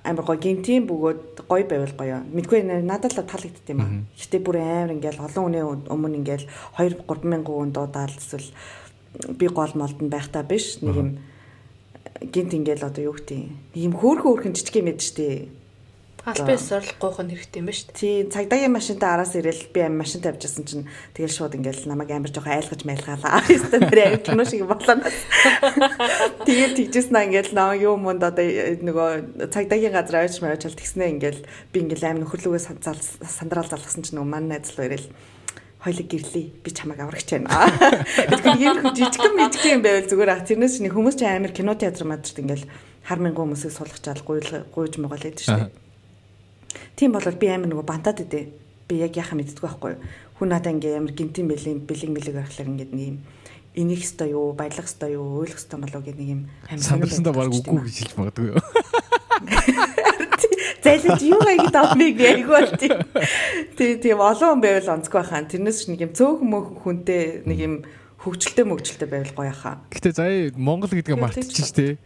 амар 0.00 0.24
гоё 0.24 0.40
гинтийн 0.40 0.88
бөгөөд 0.88 1.44
гоё 1.44 1.64
байвал 1.68 1.92
гоё. 1.92 2.24
Мэдгүй 2.32 2.64
надад 2.64 3.12
л 3.14 3.20
таалагдд 3.20 3.68
юм 3.68 3.80
аа. 3.84 3.92
Гэтэ 4.16 4.40
бүр 4.40 4.64
амар 4.64 4.96
ингээл 4.96 5.28
олон 5.28 5.44
хүний 5.44 5.64
өмнө 5.92 6.24
ингээл 6.24 6.48
2 6.80 7.04
3 7.04 7.28
мянган 7.28 7.68
хүн 7.68 7.72
дуудаал 7.76 8.16
эсвэл 8.16 8.48
би 9.36 9.46
гол 9.52 9.76
молдонд 9.76 10.08
байхтаа 10.08 10.42
биш. 10.42 10.80
Нэг 10.80 10.96
юм 10.96 11.20
гинт 12.32 12.56
ингээл 12.56 12.88
одоо 12.88 13.12
юу 13.12 13.14
гэдэг 13.14 13.76
юм 13.76 13.92
хөөхөн 13.92 14.24
хөөхөн 14.24 14.56
жижиг 14.56 14.80
юм 14.80 14.88
эд 14.88 15.04
штэ 15.04 15.52
Албан 16.22 16.54
ёсоор 16.54 16.86
гуйх 17.02 17.18
нь 17.18 17.34
хэрэгтэй 17.34 17.58
юм 17.58 17.66
ба 17.66 17.74
шүү. 17.74 17.90
Тий, 17.98 18.14
цагдаагийн 18.30 18.70
машинтай 18.70 19.10
араас 19.10 19.34
ирэл 19.34 19.58
би 19.74 19.82
амин 19.82 20.06
машин 20.06 20.22
тавьжсэн 20.22 20.62
чинь 20.62 20.86
тэгэл 21.18 21.34
шууд 21.34 21.58
ингээл 21.58 21.90
намайг 21.90 22.14
амар 22.14 22.30
жоох 22.30 22.46
айлгаж 22.46 22.86
майлгаалаа. 22.86 23.42
Эсвэл 23.50 23.90
тэр 23.90 24.22
кино 24.22 24.46
шиг 24.46 24.62
болоо. 24.70 25.02
Тэгээд 26.46 26.78
тэгжсэн 26.78 27.18
аа 27.18 27.26
ингээл 27.26 27.58
наа 27.58 27.74
юу 27.74 27.98
мунд 27.98 28.22
одоо 28.22 28.38
нөгөө 28.38 29.50
цагдаагийн 29.50 29.98
газар 29.98 30.22
ойч 30.22 30.38
маяч 30.38 30.62
л 30.62 30.78
тэгснэ 30.78 31.10
ингээл 31.18 31.42
би 31.74 31.76
ингээл 31.90 32.06
амин 32.14 32.22
нөхөрлөгөө 32.22 32.62
сандраал 33.26 33.66
залгасан 33.66 34.06
чинь 34.06 34.22
нөгөө 34.22 34.30
манай 34.30 34.62
найз 34.62 34.78
л 34.78 34.86
ирэл 34.86 35.10
хоёлыг 35.82 36.06
гэрлээ. 36.06 36.46
Би 36.62 36.70
чамайг 36.70 37.02
аврагч 37.02 37.34
байна. 37.34 37.50
Тэгэхээр 38.30 38.62
юм 38.62 38.94
жижигэн 38.94 39.34
мижигэн 39.34 39.74
юм 39.74 39.82
байвал 39.82 40.06
зүгээр 40.06 40.30
ах 40.30 40.46
тэрнээс 40.46 40.78
чинь 40.78 40.94
хүмүүс 40.94 41.18
чинь 41.18 41.34
амар 41.34 41.50
кино 41.50 41.74
театр 41.74 42.06
мадрт 42.06 42.38
ингээл 42.38 42.70
хар 43.02 43.18
мянган 43.18 43.50
хүмүүсийг 43.50 43.74
суулгачаал 43.74 44.22
гуйж 44.22 44.94
моголээд 45.02 45.42
байдаг 45.42 45.42
шүү 45.42 45.58
дээ. 45.58 45.82
Тийм 46.96 47.12
болол 47.16 47.36
би 47.38 47.48
амар 47.48 47.70
нөгөө 47.72 47.86
бантаад 47.88 48.24
идэ. 48.24 48.48
Би 48.88 49.00
яг 49.00 49.16
яхаа 49.16 49.38
мэддэггүй 49.38 49.64
байхгүй. 49.64 49.94
Хүн 50.38 50.48
надаа 50.52 50.72
ингээ 50.72 50.98
амар 50.98 51.14
гинтийн 51.16 51.48
бэлэг 51.48 51.88
бэлэг 51.88 52.10
мэлэг 52.12 52.34
байхлаар 52.36 52.70
ингээ 52.72 52.88
нэг 52.92 53.08
юм 53.08 53.18
энийг 53.72 54.04
өстой 54.04 54.36
юу, 54.36 54.52
баялах 54.52 54.84
өстой 54.84 55.16
юу, 55.16 55.40
өөлөх 55.40 55.56
өстой 55.56 55.80
болов 55.80 56.04
гэдэг 56.04 56.20
нэг 56.20 56.28
юм 56.28 56.42
амар 56.68 56.84
санагдсандаа 56.84 57.32
баг 57.32 57.48
үгүй 57.56 57.88
гэж 57.88 57.96
хэлж 58.04 58.12
магадгүй 58.20 58.46
юу. 58.52 58.60
Зайлж 60.84 61.22
юу 61.24 61.40
гэж 61.40 61.72
тавмыг 61.72 62.20
яг 62.20 62.44
бол 62.50 62.68
тийм. 62.76 63.00
Тийм 63.78 63.96
тийм 64.02 64.18
олон 64.20 64.60
хүн 64.60 64.60
байвал 64.60 64.92
онцгүй 64.98 65.18
байхаа. 65.22 65.48
Тэрнээс 65.48 65.88
нэг 65.88 66.00
юм 66.04 66.12
цөөхөн 66.12 66.48
мөх 66.52 66.66
хүнтэй 66.84 67.48
нэг 67.48 67.58
юм 67.62 67.74
хөвгчлөлтэй 68.20 68.66
мөгчлөлтэй 68.66 69.08
байвал 69.08 69.32
гоё 69.32 69.54
хаа. 69.56 69.80
Гэтэ 69.88 70.10
заяа 70.12 70.52
Монгол 70.58 70.92
гэдгээ 70.92 71.16
мартчих 71.16 71.64
штэ 71.64 71.96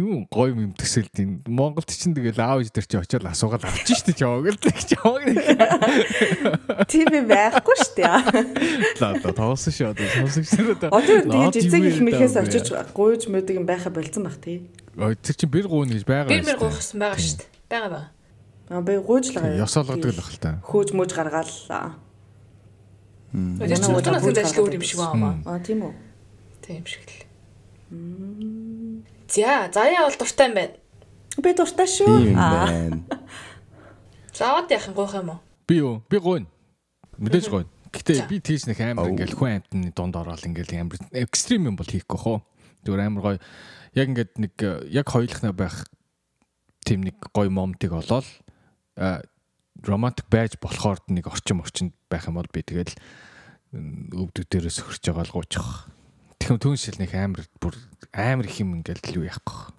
юу 0.00 0.24
гоё 0.32 0.56
юм 0.56 0.72
төсөөлтийн 0.72 1.44
Монголд 1.44 1.92
чинь 1.92 2.16
тэгэл 2.16 2.40
аав 2.40 2.64
ээж 2.64 2.72
дээр 2.72 2.88
чи 2.88 2.96
очиод 2.96 3.28
асуугаад 3.28 3.68
авчих 3.68 4.00
штэ 4.00 4.16
чааг 4.16 4.48
л 4.48 4.56
чааг 4.56 5.22
тийм 6.88 7.12
байхгүй 7.28 7.76
штэ 7.84 8.02
лаа 8.08 9.14
лаа 9.20 9.34
тоосон 9.36 9.72
шүү. 9.76 9.92
Одоо 9.92 10.08
сонсогчдод 10.08 10.88
одоо 10.88 11.16
тэгээд 11.20 11.60
эцэг 11.60 11.84
их 11.84 12.00
мэхээс 12.00 12.34
очиж 12.40 12.66
гуйж 12.96 13.28
мэдэг 13.28 13.60
юм 13.60 13.66
байха 13.68 13.92
болцсон 13.92 14.24
баг 14.24 14.40
тий. 14.40 14.64
Тэр 14.96 15.34
чинь 15.36 15.52
бэр 15.52 15.68
гуйна 15.68 15.94
гэж 15.94 16.04
байгаа 16.08 16.32
бэр 16.32 16.48
бэр 16.48 16.58
гуйхсан 16.58 16.98
байгаа 16.98 17.20
штэ 17.20 17.44
байгаа 17.68 17.90
ба 17.92 18.02
аа 18.72 18.82
би 18.82 18.96
гуйж 18.96 19.30
л 19.30 19.38
байгаа 19.38 19.62
ёсоологдаг 19.68 20.10
л 20.10 20.18
бах 20.18 20.32
л 20.32 20.40
та. 20.40 20.50
Хөөж 20.64 20.88
мөж 20.96 21.10
гаргааллаа 21.12 22.10
Тэр 23.30 23.78
чинь 23.78 23.94
утгаас 23.94 24.26
нь 24.26 24.38
ажил 24.42 24.66
өөр 24.66 24.74
юм 24.74 24.82
шиг 24.82 24.98
байна. 24.98 25.38
Аа 25.46 25.62
тийм 25.62 25.86
үү. 25.86 25.94
Тийм 26.66 26.82
шиг 26.82 27.06
л. 27.06 27.14
За, 29.30 29.70
заяа 29.70 30.08
бол 30.10 30.18
дуртай 30.18 30.50
юм 30.50 30.54
байна. 30.58 30.74
Би 31.38 31.54
дуртай 31.54 31.86
шүү. 31.86 32.34
Аа. 32.34 32.66
Яах 34.40 34.88
юм 34.88 34.94
гоох 34.94 35.14
юм 35.14 35.30
уу? 35.30 35.40
Би 35.70 35.78
юу? 35.78 36.02
Би 36.10 36.18
гойно. 36.18 36.50
Мэдээж 37.18 37.46
гойно. 37.46 37.70
Гэтэ 37.94 38.26
би 38.26 38.40
тийш 38.42 38.66
нэг 38.66 38.82
амар 38.82 39.14
ингээл 39.14 39.38
хүн 39.38 39.62
амтны 39.62 39.90
дунд 39.94 40.18
ороод 40.18 40.42
ингээл 40.42 40.82
амар 40.82 40.98
экстрим 41.14 41.70
юм 41.70 41.78
бол 41.78 41.86
хийхгүй 41.86 42.18
хоо. 42.18 42.42
Зүгээр 42.82 43.06
амар 43.06 43.22
гоё. 43.22 43.38
Яг 43.94 44.10
ингээд 44.10 44.32
нэг 44.38 44.54
яг 44.90 45.06
хоёулахна 45.10 45.54
байх 45.54 45.86
тийм 46.82 47.06
нэг 47.06 47.18
гоё 47.30 47.50
момтыг 47.50 47.94
олоод 47.94 48.26
романтик 49.82 50.26
байж 50.26 50.58
болохоор 50.58 50.98
нэг 51.06 51.30
орчим 51.30 51.62
орчинд 51.62 51.94
байх 52.10 52.26
юм 52.26 52.38
бол 52.38 52.50
би 52.50 52.62
тэгэл 52.62 52.94
өвдөг 54.14 54.46
дээрээс 54.50 54.82
хөрч 54.82 55.04
байгаа 55.10 55.26
л 55.26 55.34
гуучих. 56.58 56.58
Тэгэхээр 56.58 56.58
түн 56.58 56.76
шил 56.78 56.98
нэг 56.98 57.12
амар 57.14 57.46
бүр 57.62 57.74
амар 58.10 58.46
их 58.50 58.58
юм 58.58 58.74
ингээл 58.74 59.22
юу 59.22 59.24
яахгүй. 59.30 59.70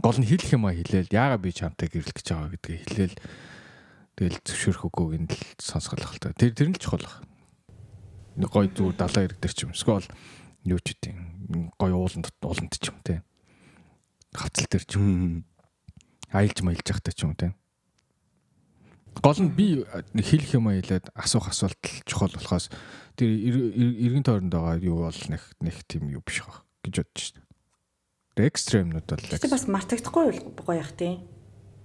Гол 0.00 0.16
нь 0.16 0.28
хэлэх 0.28 0.56
юм 0.56 0.64
а 0.64 0.72
хэлээл 0.72 1.12
яага 1.12 1.36
би 1.36 1.52
чамтай 1.52 1.88
гэрлэх 1.92 2.16
гэж 2.16 2.26
байгаа 2.32 2.50
гэдгийг 2.56 2.80
хэлээл 2.88 3.16
тэгэл 4.16 4.38
зөвшөөрөх 4.40 4.84
үгүйг 4.88 5.12
нь 5.20 5.28
л 6.16 6.20
та. 6.20 6.32
Тэр 6.32 6.52
тэр 6.56 6.68
нь 6.72 6.76
л 6.76 6.80
чухал 6.80 7.04
баг. 7.04 7.20
Нэг 8.40 8.48
гой 8.48 8.68
зүгээр 8.72 8.96
далайн 8.96 9.26
ирэг 9.28 9.40
дээр 9.40 9.52
ч 9.52 9.60
юм. 9.68 9.72
Эсвэл 9.76 10.08
юу 10.64 10.80
ч 10.80 10.96
үгүй 10.96 11.12
гой 11.76 11.92
ууланд 11.92 12.32
ууланд 12.40 12.72
ч 12.72 12.84
юм 12.88 12.98
те. 13.04 13.20
Хавцал 14.32 14.68
дээр 14.68 14.84
ч 14.84 14.92
юм. 14.96 15.44
Аялж 16.32 16.60
маялж 16.64 16.88
явахтай 16.88 17.12
ч 17.12 17.24
юм 17.24 17.36
те. 17.36 17.52
Гол 19.22 19.40
нь 19.40 19.52
би 19.52 19.84
нэг 20.12 20.26
хэлэх 20.26 20.60
юм 20.60 20.68
а 20.68 20.76
хэлээд 20.76 21.12
асуух 21.16 21.48
асуулт 21.48 21.80
чухал 22.04 22.32
болохоос 22.36 22.68
тэр 23.16 23.32
эргэн 23.32 24.24
тойронд 24.24 24.52
байгаа 24.52 24.76
юу 24.80 25.08
бол 25.08 25.22
нэг 25.32 25.42
нэг 25.64 25.76
тийм 25.88 26.12
юу 26.12 26.20
биш 26.20 26.44
баг 26.44 26.68
гэж 26.84 26.94
бодож 27.00 27.22
шээ. 27.32 27.44
Тэр 28.36 28.46
экстремнүүд 28.52 29.08
бол 29.08 29.24
Гэтэ 29.32 29.48
бас 29.48 29.64
мартагдахгүй 29.64 30.24
гоё 30.60 30.76
яах 30.76 30.92
тийм. 30.92 31.24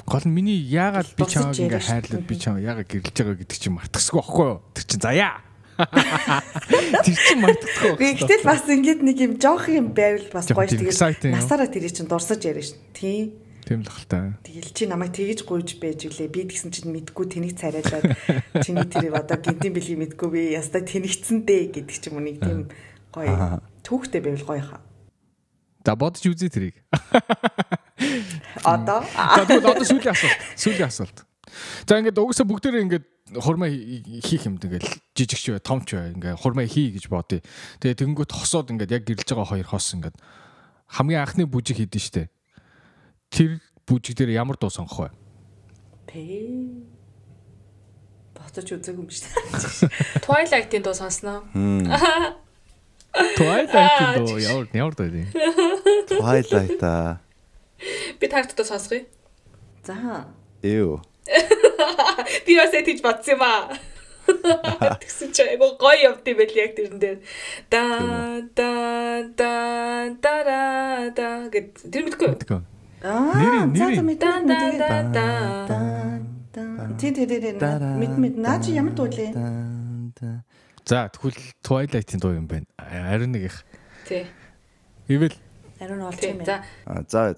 Гол 0.03 0.25
нь 0.27 0.35
миний 0.35 0.59
яагаад 0.59 1.07
би 1.15 1.23
чамайг 1.23 1.55
ингээ 1.55 1.79
хайрлаад 1.79 2.27
би 2.27 2.35
чамайг 2.35 2.67
яагаад 2.67 2.89
гэрлэж 2.91 3.15
байгаа 3.15 3.37
гэдэг 3.39 3.57
чинь 3.63 3.75
мартахгүй 3.79 4.19
байхгүй 4.19 4.45
юу? 4.51 4.59
Тэр 4.75 4.85
чинь 4.91 5.03
заяа. 5.07 5.35
Тэр 7.05 7.15
чинь 7.15 7.41
мартахгүй. 7.41 7.95
Би 7.95 8.07
гэтэл 8.19 8.43
бас 8.43 8.65
ингэж 8.67 8.99
нэг 9.05 9.17
юм 9.23 9.33
жоох 9.39 9.71
юм 9.71 9.95
байвал 9.95 10.27
бас 10.33 10.51
гоё 10.51 10.67
Тэгээд 10.67 11.31
насаараа 11.31 11.69
тэрий 11.69 11.93
чинь 11.93 12.09
дурсаж 12.09 12.43
яриа 12.43 12.65
ш. 12.65 12.75
Тийм. 12.91 13.39
Тийм 13.71 13.87
л 13.87 13.91
хальтаа. 13.95 14.35
Тэгэл 14.43 14.75
чи 14.75 14.83
намайг 14.83 15.15
тэгэж 15.15 15.47
гуйж 15.47 15.79
байж 15.79 16.03
үлээ. 16.11 16.27
Би 16.27 16.43
тэгсэн 16.43 16.75
чинь 16.75 16.91
мэдгүй 16.91 17.25
тэнийг 17.31 17.55
царайлаад 17.55 18.19
чиний 18.67 18.83
тэр 18.91 19.15
одоо 19.15 19.39
гинтийн 19.39 19.71
бэлгийг 19.71 19.99
мэдгүй 20.11 20.27
би 20.27 20.41
ястаа 20.51 20.83
тэнэгцэн 20.83 21.47
дээ 21.47 21.71
гэдэг 21.71 21.95
ч 21.95 22.11
юм 22.11 22.19
уу 22.19 22.27
нэг 22.27 22.43
тийм 22.43 22.67
гоё 23.15 23.63
түүхтэй 23.87 24.19
байвал 24.19 24.43
гоё 24.43 24.63
хаа. 24.67 24.83
За 25.87 25.95
бодож 25.95 26.27
үзье 26.27 26.51
тэрийг. 26.51 26.83
Одоо 28.67 29.07
За 29.07 29.47
тэгвэл 29.47 29.71
одоо 29.71 29.87
сүүлийн 29.87 30.11
асуулт. 30.11 30.39
Сүүлийн 30.59 30.91
асуулт. 30.91 31.17
За 31.87 31.95
ингээд 31.95 32.19
угсаа 32.19 32.43
бүгдээрээ 32.43 32.85
ингээд 32.91 33.05
хурмаа 33.39 33.71
хийх 33.71 34.43
юм 34.51 34.59
тэгэл 34.59 34.83
жижигч 35.15 35.55
бай, 35.55 35.63
томч 35.63 35.95
бай 35.95 36.11
ингээд 36.11 36.43
хурмаа 36.43 36.67
хий 36.67 36.91
гэж 36.91 37.07
бодъё. 37.07 37.39
Тэгээ 37.79 38.03
тэгэнгүүт 38.03 38.31
хосоод 38.35 38.75
ингээд 38.75 38.91
яг 38.91 39.03
гэрэлж 39.07 39.31
байгаа 39.31 39.47
хоёр 39.47 39.67
хос 39.71 39.95
ингээд 39.95 40.15
хамгийн 40.91 41.23
анхны 41.23 41.47
бүжиг 41.47 41.79
хийдэн 41.79 42.03
штэ. 42.03 42.29
Тэр 43.31 43.63
бүжиг 43.87 44.19
дээр 44.19 44.35
ямар 44.35 44.59
дуу 44.59 44.67
сонгох 44.67 45.07
вэ? 45.07 45.09
Тэ. 46.11 46.19
Боцож 48.35 48.67
үзээгүй 48.67 48.99
юм 48.99 49.07
биш. 49.07 49.23
Twilight-ийн 50.19 50.83
дуу 50.83 50.91
сонсноо. 50.91 51.47
Twilight 53.39 53.71
дуу 54.19 54.35
ямар 54.35 54.67
ямар 54.75 54.95
дуу 54.99 55.07
вэ? 55.07 55.31
Twilight 56.11 56.83
а. 56.83 57.23
Би 58.19 58.27
таарт 58.27 58.51
дуу 58.51 58.67
сонсгоё. 58.67 59.07
За. 59.87 60.27
Эв. 60.61 60.99
Би 62.45 62.59
бас 62.59 62.75
тэгж 62.75 62.99
бодсон 62.99 63.39
юм 63.39 63.43
аа. 63.47 63.71
Тэгсэн 64.27 65.31
чи 65.31 65.47
айгу 65.47 65.79
гоё 65.79 65.95
явд 66.11 66.27
юм 66.27 66.37
байл 66.37 66.55
яг 66.59 66.75
тэрэн 66.75 66.99
дээр. 66.99 67.19
Да 67.71 68.43
да 68.55 68.69
да 69.39 69.53
да 70.19 70.35
да 70.43 70.59
да 71.15 71.27
гэд 71.47 71.79
тэр 71.87 72.03
мэдгүй. 72.11 72.27
Мэдгүй. 72.35 72.61
Аа. 73.03 73.33
За 73.33 73.77
за 73.77 73.85
нэрийн. 73.85 74.05
мэд 74.05 74.19
Да 74.19 74.29
мэд 74.41 74.49
да 74.49 74.97
мэд. 75.01 75.13
да 75.13 75.77
да. 76.53 76.95
Тий 76.99 77.11
тий 77.13 77.25
тий 77.25 77.53
мэд 77.57 78.13
мэд 78.17 78.35
наа 78.37 78.61
чи 78.61 78.71
ямар 78.77 78.93
дуулээ? 78.93 79.33
За 80.85 81.09
тэгвэл 81.09 81.37
Twilight-ийн 81.65 82.21
дуу 82.21 82.33
юм 82.37 82.47
байна. 82.47 82.65
Ариун 82.77 83.31
нэг 83.31 83.49
их. 83.49 83.65
Тий. 84.07 84.27
Ивэл 85.07 85.33
Ариун 85.79 86.11
Тий. 86.13 86.29
юм 86.29 86.45
За 86.45 86.61
байна. 86.61 86.65
А 86.85 87.03
за. 87.07 87.35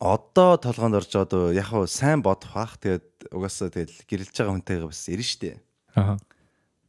Одоо 0.00 0.56
толгоонд 0.56 0.96
орж 0.96 1.12
байгаа 1.12 1.28
дөө 1.28 1.52
яг 1.52 1.68
хуу 1.68 1.84
сайн 1.84 2.24
бодох 2.24 2.56
бах. 2.56 2.80
Тэгээд 2.80 3.28
угаасаа 3.36 3.68
тэгэл 3.68 4.00
гэрэлж 4.08 4.32
байгаа 4.32 4.56
хүнтэйгээ 4.56 4.88
бас 4.88 5.04
ирнэ 5.12 5.28
штэ. 5.28 5.60
аа 5.92 6.16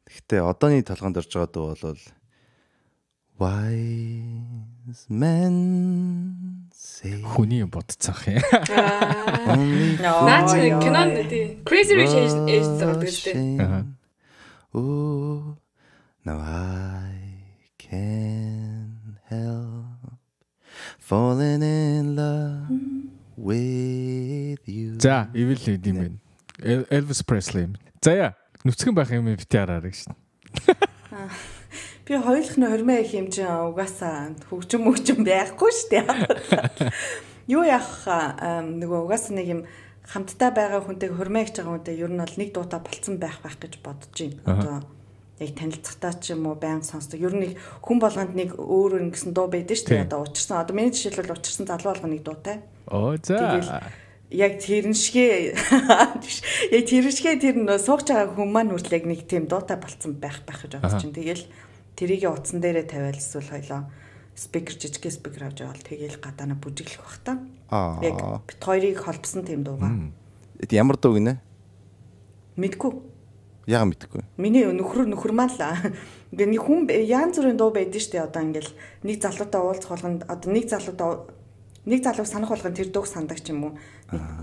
Гэхдээ 0.08 0.40
одооний 0.40 0.84
толгоонд 0.88 1.20
орж 1.20 1.32
байгаа 1.36 1.52
дөө 1.52 1.68
бол 1.84 2.00
Wise 3.42 5.10
men 5.10 5.56
say 6.70 7.22
хүний 7.26 7.60
юм 7.66 7.70
бодцаах 7.74 8.28
юм. 8.30 8.38
only 9.50 9.98
наа 9.98 10.46
чи 10.46 10.70
Яа, 10.70 10.78
кинон 10.78 11.10
яа. 11.10 11.24
тий. 11.26 11.58
Crazy 11.66 11.94
Rich 11.98 12.14
Asians 12.22 12.78
гэдэг. 13.02 13.58
Аа. 13.66 13.82
Oh, 14.78 15.58
now 16.24 16.38
I 16.38 17.18
can 17.82 19.18
help 19.26 20.22
falling 21.00 21.64
in 21.66 22.16
love 22.16 22.70
with 23.38 24.62
you. 24.70 25.00
За, 25.02 25.30
ивэл 25.34 25.66
юм 25.66 25.98
байна. 25.98 26.18
Elvis 26.94 27.26
Presley. 27.26 27.74
За 28.06 28.14
яа, 28.14 28.32
нүцгэн 28.64 28.94
байх 28.94 29.10
юм 29.10 29.26
бити 29.34 29.50
хараарай 29.58 29.98
шин. 29.98 30.14
Би 32.06 32.18
хоёулах 32.18 32.58
нь 32.58 32.66
хормоо 32.66 32.98
их 32.98 33.14
юм 33.14 33.30
чинь 33.30 33.46
угаасаа 33.46 34.34
хөгжим 34.50 34.90
мөгжим 34.90 35.22
байхгүй 35.22 35.70
шүү 35.70 35.90
дээ. 35.94 36.90
Юу 37.48 37.64
яах 37.66 38.06
нөгөө 38.62 39.00
угаасаа 39.06 39.38
нэг 39.38 39.48
юм 39.48 39.62
хамтдаа 40.10 40.52
байгаа 40.52 40.82
хүнтэй 40.82 41.14
хормоо 41.14 41.46
хийж 41.46 41.62
байгаа 41.62 41.74
хүнтэй 41.78 41.96
ер 42.02 42.10
нь 42.10 42.20
бол 42.20 42.38
нэг 42.42 42.50
дуута 42.52 42.82
болцсон 42.82 43.22
байх 43.22 43.38
байх 43.46 43.56
гэж 43.62 43.74
бодож 43.86 44.18
байна. 44.18 44.42
Одоо 44.50 44.78
яг 45.42 45.52
танилцахтаа 45.58 46.14
ч 46.22 46.34
юм 46.34 46.46
уу 46.46 46.56
баян 46.58 46.82
сонсдог. 46.86 47.22
Ер 47.22 47.34
нь 47.34 47.58
хүн 47.82 47.98
болгонд 47.98 48.34
нэг 48.38 48.58
өөр 48.58 48.98
өөр 48.98 49.06
ингэсэн 49.10 49.34
дуу 49.34 49.50
байдаг 49.50 49.78
шүү 49.78 49.90
дээ. 49.90 50.06
Одоо 50.06 50.26
учирсан. 50.26 50.62
Одоо 50.62 50.74
миний 50.78 50.94
жишээлбэл 50.94 51.34
учирсан 51.34 51.66
залуу 51.66 51.94
болгоно 51.94 52.14
нэг 52.14 52.24
дуутай. 52.26 52.62
Оо 52.90 53.18
за. 53.18 53.82
Яг 54.32 54.64
тэрэн 54.64 54.96
шигээ 54.96 55.58
яг 56.78 56.86
тэрэн 56.88 57.14
шигээ 57.14 57.36
тэр 57.42 57.56
нөө 57.58 57.80
сууж 57.82 58.06
байгаа 58.08 58.32
хүн 58.38 58.50
маань 58.54 58.72
хүртэл 58.72 58.98
яг 59.02 59.06
нэг 59.10 59.22
тийм 59.28 59.50
дуутай 59.50 59.76
болцсон 59.82 60.16
байх 60.22 60.46
байх 60.46 60.62
гэж 60.62 60.78
бодож 60.78 61.02
чинь. 61.02 61.12
Тэгэл 61.12 61.44
тэрийг 61.96 62.30
утсан 62.30 62.62
дээрээ 62.62 62.86
тавиал 62.88 63.18
эсвэл 63.18 63.50
хоёлоо 63.50 63.82
спикер 64.36 64.76
жижиг 64.80 65.12
спикер 65.12 65.44
авч 65.46 65.62
явал 65.62 65.78
тэгэл 65.78 66.18
гадаана 66.18 66.56
бүжиглэх 66.56 67.04
бах 67.04 67.20
та. 67.24 67.40
Аа. 67.70 68.00
Яг 68.02 68.48
бит 68.48 68.64
хоёрыг 68.64 68.98
холбосон 68.98 69.44
тийм 69.46 69.64
дууга. 69.64 69.90
Эд 70.60 70.72
ямар 70.74 70.98
дуу 70.98 71.16
гинэ? 71.16 71.40
Мэдгүй. 72.56 72.92
Яга 73.68 73.86
мэдхгүй. 73.86 74.24
Миний 74.38 74.66
нөхөр 74.66 75.06
нөхөр 75.06 75.34
маань 75.36 75.54
л 75.54 75.94
ингээ 76.34 76.50
нэг 76.50 76.62
хүн 76.64 76.90
яан 76.90 77.32
зүрийн 77.36 77.58
дуу 77.60 77.70
байдэн 77.70 78.02
штэ 78.02 78.24
одоо 78.26 78.42
ингээл 78.42 78.74
нэг 79.06 79.22
залуутай 79.22 79.62
уулзах 79.62 79.92
болгонд 79.94 80.26
одоо 80.26 80.50
нэг 80.50 80.66
залуутай 80.66 81.30
нэг 81.86 82.00
залууг 82.02 82.28
санах 82.28 82.50
болгонд 82.50 82.78
тэр 82.78 82.90
дууг 82.90 83.06
сандаг 83.06 83.40
ч 83.44 83.54
юм 83.54 83.70
уу. 83.70 83.74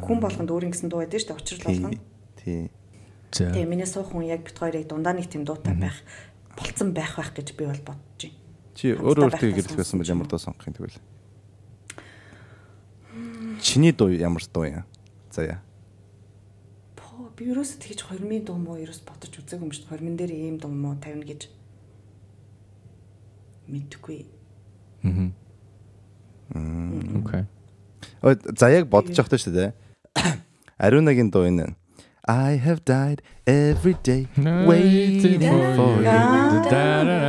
Хүн 0.07 0.19
болгонд 0.23 0.51
өөр 0.53 0.71
ингэсэн 0.71 0.89
дуу 0.89 1.03
байдэн 1.03 1.21
штэ 1.21 1.35
учрал 1.35 1.67
болгоно. 1.67 1.99
Тий. 2.39 2.71
За. 3.33 3.51
Тэгээ 3.51 3.69
миний 3.69 3.89
суух 3.89 4.15
хүн 4.15 4.25
яг 4.25 4.47
бит 4.47 4.57
хоёрыг 4.57 4.87
дундаа 4.89 5.13
нэг 5.13 5.29
тийм 5.29 5.45
дуутай 5.45 5.75
байх 5.75 5.99
болцсон 6.59 6.93
байх 6.93 7.15
байх 7.17 7.31
гэж 7.33 7.55
би 7.55 7.65
бол 7.71 7.83
бодож 7.87 8.27
байна. 8.27 8.37
Чи 8.75 8.93
өөр 8.95 9.31
өөртөө 9.31 9.55
гэрэлт 9.55 9.79
байсан 9.79 10.03
бол 10.03 10.11
ямар 10.11 10.27
уу? 10.27 10.31
дуу 10.35 10.43
сонгох 10.43 10.67
юм 10.67 10.75
тэгвэл? 10.75 10.99
Чиний 13.63 13.93
дуу 13.95 14.11
ямар 14.11 14.43
дуу 14.53 14.67
юм? 14.67 14.85
За 15.31 15.43
яа. 15.47 15.59
По 16.99 17.31
би 17.39 17.51
ерөөсөө 17.51 17.79
тэгж 17.79 18.03
2000 18.11 18.47
дуу 18.47 18.59
мó 18.59 18.75
ерөөс 18.79 19.03
бодож 19.07 19.35
үзээгүй 19.39 19.67
юм 19.67 19.75
шүү. 19.75 19.87
2000 19.95 20.19
дээр 20.19 20.33
ийм 20.35 20.59
дуу 20.59 20.71
мó 20.71 20.95
тавина 20.99 21.27
гэж 21.27 21.51
мэдгүй. 23.71 24.27
Окей. 26.55 27.45
Ой, 28.23 28.35
За 28.57 28.71
яг 28.71 28.89
бодож 28.89 29.19
явахтай 29.19 29.39
шүү 29.39 29.55
дээ. 29.55 29.71
Ариунагийн 30.79 31.31
дуу 31.31 31.47
энэ. 31.47 31.75
I 32.28 32.56
have 32.56 32.86
died 32.86 33.20
every 33.46 33.96
day 34.02 34.28
waiting 34.40 35.42
for 35.76 36.00
you. 36.00 36.64
Да 36.72 37.04
да 37.04 37.20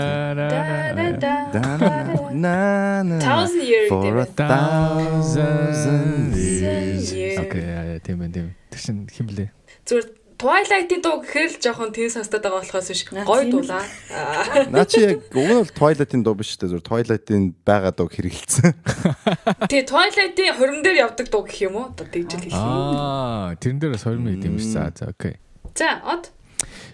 да. 1.18 2.30
На 2.32 3.02
на 3.02 3.18
Thousand 3.18 3.62
year 3.62 3.88
for 3.88 4.06
a 4.06 4.26
гэдэг. 4.26 4.46
thousand 4.46 5.42
Thousand 5.42 6.34
years. 6.34 7.12
years. 7.14 7.38
Окей, 7.42 7.62
яа, 7.62 7.98
тийм 8.02 8.22
ээ, 8.22 8.30
тийм. 8.34 8.46
Тэр 8.70 8.78
чин 8.82 8.96
хэм 9.10 9.26
блэ? 9.30 9.46
Зүгээр 9.86 10.06
Twilight-ийн 10.39 11.03
дуу 11.03 11.19
гэхээр 11.19 11.51
л 11.51 11.59
жоохон 11.59 11.91
тэн 11.91 12.07
сонсдог 12.15 12.39
байгаа 12.39 12.63
болохоос 12.63 12.87
биш 12.87 13.03
гоё 13.11 13.43
дуулаа. 13.51 13.83
Наа 14.71 14.87
чи 14.87 15.03
яг 15.03 15.27
уг 15.35 15.43
нь 15.51 15.59
бол 15.59 15.75
Twilight-ийн 15.75 16.23
дуу 16.23 16.39
биш 16.39 16.55
үү? 16.55 16.79
Зүгээр 16.79 16.87
Twilight-ийн 16.87 17.43
байгаа 17.67 17.91
дуу 17.91 18.07
хэрэгэлсэн. 18.07 18.71
Тэгээ 19.67 19.91
Twilight-ийн 19.91 20.55
хорим 20.55 20.79
дээр 20.79 21.11
явдаг 21.11 21.27
дуу 21.27 21.43
гэх 21.43 21.67
юм 21.67 21.75
уу? 21.75 21.91
Одоо 21.91 22.07
тэгж 22.07 22.39
л 22.39 22.43
хэлсэн. 22.47 22.55
Аа, 22.55 23.59
тэрэн 23.59 23.79
дээр 23.83 23.93
бас 23.99 24.07
20 24.07 24.23
минут 24.23 24.47
юм 24.47 24.55
шиг. 24.63 24.71
За, 24.71 24.87
за, 24.95 25.11
окей. 25.11 25.35
За, 25.75 25.99
од. 26.07 26.31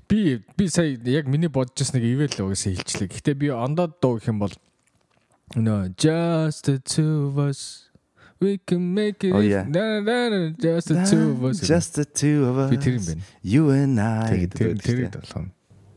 Би 0.10 0.42
би 0.58 0.66
сая 0.66 0.98
яг 1.06 1.30
миний 1.30 1.50
бодож 1.54 1.78
ирсэн 1.86 2.02
нэг 2.02 2.06
ивэл 2.18 2.50
угаасаа 2.50 2.74
хэлчлээ. 2.74 3.14
Гэтэ 3.14 3.38
би 3.38 3.54
ондоод 3.54 4.02
дуу 4.02 4.18
гэх 4.18 4.34
юм 4.34 4.42
бол 4.42 4.58
No, 5.54 5.86
just 5.94 6.66
the 6.66 6.82
two 6.82 7.30
of 7.30 7.38
us. 7.38 7.85
We 8.42 8.60
can 8.60 8.94
make 8.94 9.24
it. 9.24 9.32
Oh, 9.34 9.40
yeah. 9.40 9.64
Na, 9.68 10.02
na, 10.04 10.30
na, 10.30 10.50
just 10.60 10.90
the 10.92 11.08
two 11.08 11.32
of 11.32 11.44
us. 11.46 11.60
Just 11.64 11.96
the 11.96 12.04
two 12.06 12.46
of 12.52 12.58
us. 12.60 12.70
Би 12.70 12.78
тэр 12.78 13.00
юм 13.00 13.06
байна. 13.08 13.22
You 13.44 13.64
and 13.72 13.96
I 14.00 14.28
Тэр 14.28 14.50
тэр 14.52 14.68
гэдэг 14.76 14.84
тэр 14.84 14.98
байдаг. 15.08 15.22
болгоно. 15.24 15.50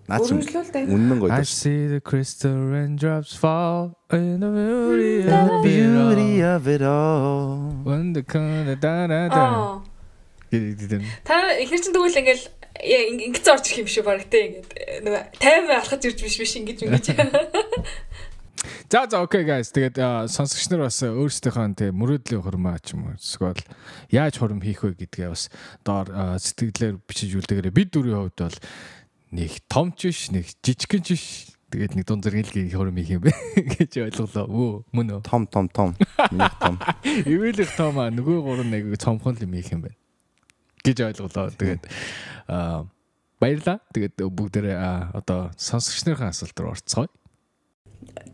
Наа 0.08 0.18
чи 0.22 0.32
Өргөжлүүл 0.32 0.70
дээ. 0.72 0.86
үнэн 0.88 1.18
гоё 1.18 1.30
I 1.34 1.42
see 1.44 1.80
the 1.90 2.00
crystal 2.00 2.56
raindrops 2.72 3.34
fall 3.36 3.98
in 4.14 4.38
the 4.40 4.48
beauty 4.54 5.26
The 5.26 5.34
of 5.34 5.50
it 5.50 5.62
beauty 5.66 6.30
all. 6.40 6.56
of 6.56 6.62
it 6.68 6.82
all. 6.82 7.74
When 7.84 8.12
the 8.14 8.22
kind 8.22 8.70
of 8.70 8.78
da 8.80 9.06
da 9.10 9.28
da. 9.28 9.44
Та 10.48 11.34
ихэр 11.60 11.76
чин 11.84 11.92
тэгвэл 11.92 12.16
ингээл 12.22 12.44
яа 12.78 13.02
ингэц 13.18 13.44
орж 13.52 13.66
ирэх 13.68 13.84
юм 13.84 13.88
шиг 13.90 14.04
баг 14.08 14.22
те 14.32 14.38
ингээд 14.62 15.04
нөгөө 15.04 15.22
тайван 15.42 15.76
алхаж 15.76 16.00
ирж 16.08 16.22
биш 16.24 16.38
биш 16.40 16.54
ингэж 16.56 16.78
ингэж. 16.88 17.06
За 18.90 19.06
за 19.10 19.22
окей 19.22 19.44
guys. 19.44 19.70
Тэгээд 19.70 20.00
сонсогч 20.28 20.68
нар 20.72 20.88
бас 20.88 20.98
өөрсдийнхөө 21.04 21.76
тэг 21.76 21.92
мөрөөдлийн 21.92 22.42
хурмаа 22.42 22.78
ч 22.80 22.96
юм 22.96 23.10
уу 23.10 23.16
эсвэл 23.16 23.60
яаж 24.10 24.40
хурим 24.40 24.64
хийх 24.64 24.82
вэ 24.82 24.96
гэдгээ 24.96 25.28
бас 25.28 25.52
доор 25.84 26.08
сэтгэлээр 26.40 26.96
бичиж 27.04 27.36
үлдээгээрэй. 27.36 27.74
Бид 27.74 27.90
дөрвийн 27.92 28.28
хувьд 28.28 28.38
бол 28.38 28.58
нэг 29.36 29.52
том 29.68 29.92
ч 29.92 30.10
биш, 30.10 30.32
нэг 30.32 30.46
жижигхэн 30.64 31.02
ч 31.04 31.08
биш. 31.14 31.26
Тэгээд 31.68 32.00
нэг 32.00 32.04
дунд 32.08 32.24
зэрэглэгийн 32.24 32.72
хурим 32.72 32.96
хийх 32.96 33.12
юм 33.20 33.28
бэ 33.28 33.32
гэж 33.76 33.92
ойлголоо. 34.08 34.46
Өө 34.48 34.72
мөн 34.96 35.20
үү? 35.20 35.28
Том 35.28 35.44
том 35.44 35.68
том. 35.68 35.92
Миний 36.32 36.48
том. 36.56 36.80
Ивэлэх 37.28 37.76
том 37.76 38.00
аа 38.00 38.08
нөгөө 38.08 38.40
гурав 38.40 38.64
нэг 38.64 38.96
цомхон 38.96 39.36
юм 39.36 39.52
хийх 39.52 39.76
юм 39.76 39.84
байна. 39.84 39.98
гэж 40.80 40.98
ойлголоо. 41.12 41.52
Тэгээд 41.52 41.84
а 42.48 42.88
баярлаа. 43.40 43.78
Тэгээд 43.92 44.16
бүгдээрээ 44.16 44.76
одоо 45.14 45.52
сонсогч 45.60 46.08
нарын 46.08 46.32
асуулт 46.32 46.56
руу 46.56 46.72
орцгоё. 46.72 47.12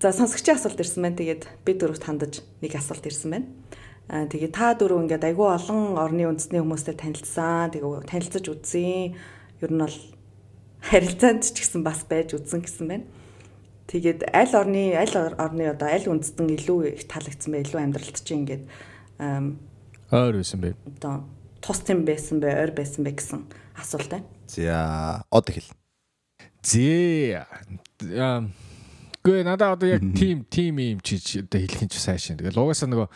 За 0.01 0.12
сонсогчийн 0.12 0.57
асуулт 0.57 0.81
ирсэн 0.81 1.03
байна. 1.03 1.17
Тэгээд 1.17 1.43
би 1.65 1.73
дөрөвт 1.75 2.05
хандаж 2.05 2.45
нэг 2.61 2.73
асуулт 2.77 3.05
ирсэн 3.07 3.31
байна. 3.31 3.49
Аа 4.09 4.29
тэгээд 4.29 4.53
та 4.53 4.77
дөрөв 4.77 5.09
ингээд 5.09 5.25
айгүй 5.25 5.49
олон 5.49 5.97
орны 5.97 6.29
үндэсний 6.29 6.61
хүмүүстэй 6.61 6.97
танилцсан. 6.99 7.73
Тэгээд 7.73 8.05
танилцаж 8.05 8.45
үзсэн. 8.53 9.17
Ер 9.65 9.71
нь 9.73 9.81
бол 9.81 9.99
харилцаанд 10.85 11.43
ч 11.49 11.57
гэсэн 11.65 11.81
бас 11.81 12.05
байж 12.05 12.37
үзсэн 12.37 12.61
гэсэн 12.61 12.87
байна. 12.89 13.07
Тэгээд 13.89 14.29
аль 14.33 14.55
орны 14.57 14.93
аль 14.97 15.17
орны 15.17 15.73
одоо 15.73 15.89
аль 15.89 16.09
үндэстэн 16.09 16.53
илүү 16.53 17.01
их 17.01 17.09
таалагдсан 17.09 17.53
бэ? 17.53 17.65
Илүү 17.65 17.81
амьдралд 17.81 18.21
чинь 18.21 18.45
ингээд 18.45 18.65
Ойр 20.12 20.35
байсан 20.37 20.61
бэ. 20.61 20.77
одоо 20.85 21.25
тус 21.65 21.81
тэм 21.81 22.05
байсан 22.05 22.41
бэ, 22.41 22.49
ойр 22.49 22.73
байсан 22.77 23.05
бэ 23.05 23.12
гэсэн 23.17 23.41
асуулт 23.77 24.09
байна. 24.09 24.29
За 24.49 25.25
одоо 25.33 25.53
хэл. 25.53 25.73
Зээ. 26.65 27.45
Гүй 29.25 29.41
надаа 29.41 29.72
одоо 29.72 29.89
яг 29.89 30.05
тим 30.12 30.45
тим 30.45 30.77
юм 30.77 31.01
чиж 31.01 31.41
одоо 31.41 31.61
хэлэх 31.64 31.89
юм 31.89 31.89
чи 31.89 31.97
сайшин. 31.97 32.37
Тэгэл 32.37 32.61
угаасаа 32.61 32.93
нөгөө 32.93 33.09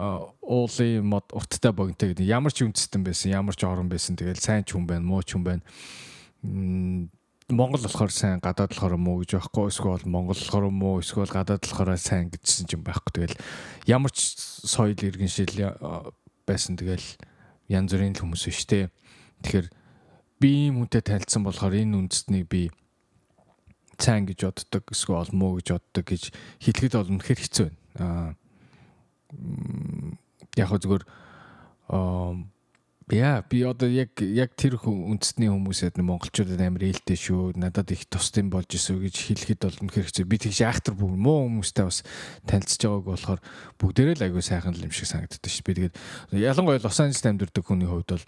а, 0.00 0.32
уулын 0.40 1.04
мод 1.04 1.28
урттай 1.28 1.76
богинтой 1.76 2.16
гэдэг 2.16 2.24
ямар 2.24 2.56
ч 2.56 2.64
үндэстэн 2.64 3.04
байсан, 3.04 3.36
ямар 3.36 3.52
ч 3.52 3.68
орон 3.68 3.92
байсан. 3.92 4.16
Тэгэл 4.16 4.40
сайн 4.40 4.64
ч 4.64 4.72
хүн 4.72 4.88
байна, 4.88 5.04
муу 5.04 5.20
ч 5.20 5.36
хүн 5.36 5.44
байна. 5.44 5.60
Монгол 7.52 7.84
болохоор 7.84 8.08
сайн, 8.08 8.40
гадаад 8.40 8.72
болохоор 8.72 8.96
муу 8.96 9.20
гэж 9.20 9.36
байхгүй. 9.36 9.68
Эсвэл 9.68 10.08
Монгол 10.08 10.40
болохоор 10.40 10.72
муу, 10.72 11.04
эсвэл 11.04 11.28
гадаад 11.28 11.60
болохоор 11.60 12.00
сайн 12.00 12.32
гэжсэн 12.32 12.64
ч 12.64 12.72
юм 12.72 12.88
байхгүй. 12.88 13.12
Тэгэл 13.12 13.36
ямар 13.84 14.08
ч 14.08 14.32
соёл 14.64 14.96
иргэншил 14.96 15.52
байсан. 16.48 16.80
Тэгэл 16.80 17.04
янз 17.68 17.92
бүрийн 17.92 18.16
хүмүүс 18.16 18.48
биш 18.48 18.64
те. 18.64 18.88
Тэгэхээр 19.44 19.68
би 20.40 20.48
ийм 20.72 20.80
хүнтэй 20.80 21.04
танилцсан 21.04 21.44
болохоор 21.44 21.76
энэ 21.76 22.08
үндэстнийг 22.08 22.48
би 22.48 22.72
сайн 23.98 24.28
гэж 24.28 24.38
боддог 24.48 24.84
эсвэл 24.92 25.32
муу 25.32 25.58
гэж 25.58 25.76
боддог 25.76 26.04
гэж 26.06 26.32
хэлэхэд 26.62 26.94
бол 26.96 27.12
үнэхээр 27.16 27.40
хэцүү 27.40 27.66
байна. 27.68 27.80
Аа 27.98 28.28
яг 30.56 30.68
хөө 30.68 30.80
зүгээр 30.84 31.04
яа 33.12 33.42
би 33.44 33.60
одоо 33.64 33.88
яг 33.88 34.16
яг 34.20 34.56
тэр 34.56 34.80
үндэсний 34.80 35.48
хүмүүсэд 35.52 36.00
монголчуудад 36.00 36.60
амар 36.60 36.88
ээлтэй 36.88 37.16
шүү. 37.16 37.56
Надад 37.60 37.92
их 37.92 38.08
тусдын 38.08 38.48
болж 38.48 38.72
исэн 38.72 39.00
гэж 39.00 39.16
хэлэхэд 39.28 39.60
бол 39.64 39.78
үнэхээр 39.84 40.06
хэцүү. 40.08 40.24
Би 40.28 40.40
тэгж 40.40 40.64
айхтар 40.64 40.96
бүгд 40.96 41.20
муу 41.20 41.48
хүмүүстэй 41.48 41.84
бас 41.84 42.00
танилцж 42.48 42.80
байгааг 42.80 43.04
болохоор 43.04 43.40
бүгдээрээ 43.76 44.16
л 44.16 44.24
аягүй 44.28 44.44
сайхан 44.44 44.72
л 44.76 44.86
юм 44.88 44.94
шиг 44.94 45.08
санагддаг 45.12 45.50
шүү. 45.52 45.66
Би 45.66 45.72
тэгээд 45.76 45.96
ялангуяа 46.40 46.80
Лос 46.80 47.00
Анжелест 47.00 47.28
амьдардаг 47.28 47.64
хүний 47.64 47.88
хувьд 47.88 48.08
бол 48.16 48.26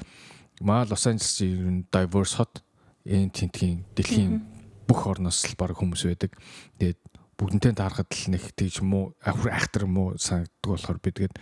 маа 0.61 0.85
Лос 0.85 1.07
Анжелес 1.09 1.41
ер 1.41 1.65
нь 1.65 1.89
diverse 1.89 2.37
hot 2.37 2.61
энэ 3.09 3.33
тентгийн 3.33 3.89
дэлхийн 3.97 4.54
бүх 4.87 5.01
орноос 5.09 5.45
л 5.49 5.57
баг 5.59 5.75
хүмүүс 5.77 6.05
байдаг. 6.07 6.33
Тэгээд 6.79 7.01
бүгднтэй 7.35 7.73
таарахад 7.75 8.11
л 8.13 8.31
нэг 8.31 8.45
тэгж 8.55 8.85
муу 8.87 9.17
ахур 9.25 9.51
айхтар 9.51 9.89
муу 9.91 10.15
санагддаг 10.21 10.69
болохоор 10.71 10.99
би 11.03 11.11
тэгээд 11.11 11.35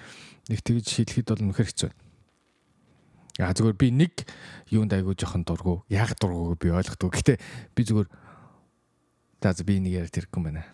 нэг 0.48 0.60
тэгж 0.64 0.86
хэлэхэд 0.88 1.28
бол 1.28 1.44
үнэхээр 1.52 1.68
хэцүү. 1.68 1.90
Аа 3.40 3.52
зүгээр 3.52 3.76
би 3.76 3.88
нэг 3.92 4.12
юунд 4.72 4.92
айгуу 4.92 5.16
жоохон 5.16 5.44
дургу. 5.44 5.84
Яг 5.92 6.16
дургуг 6.16 6.56
би 6.60 6.72
ойлгохгүй. 6.72 7.10
Гэтэ 7.12 7.34
би 7.76 7.80
зүгээр 7.84 8.08
за 9.42 9.64
би 9.64 9.80
нэг 9.80 9.92
яриад 10.04 10.16
ирэхгүй 10.16 10.38
юм 10.40 10.46
байна. 10.48 10.64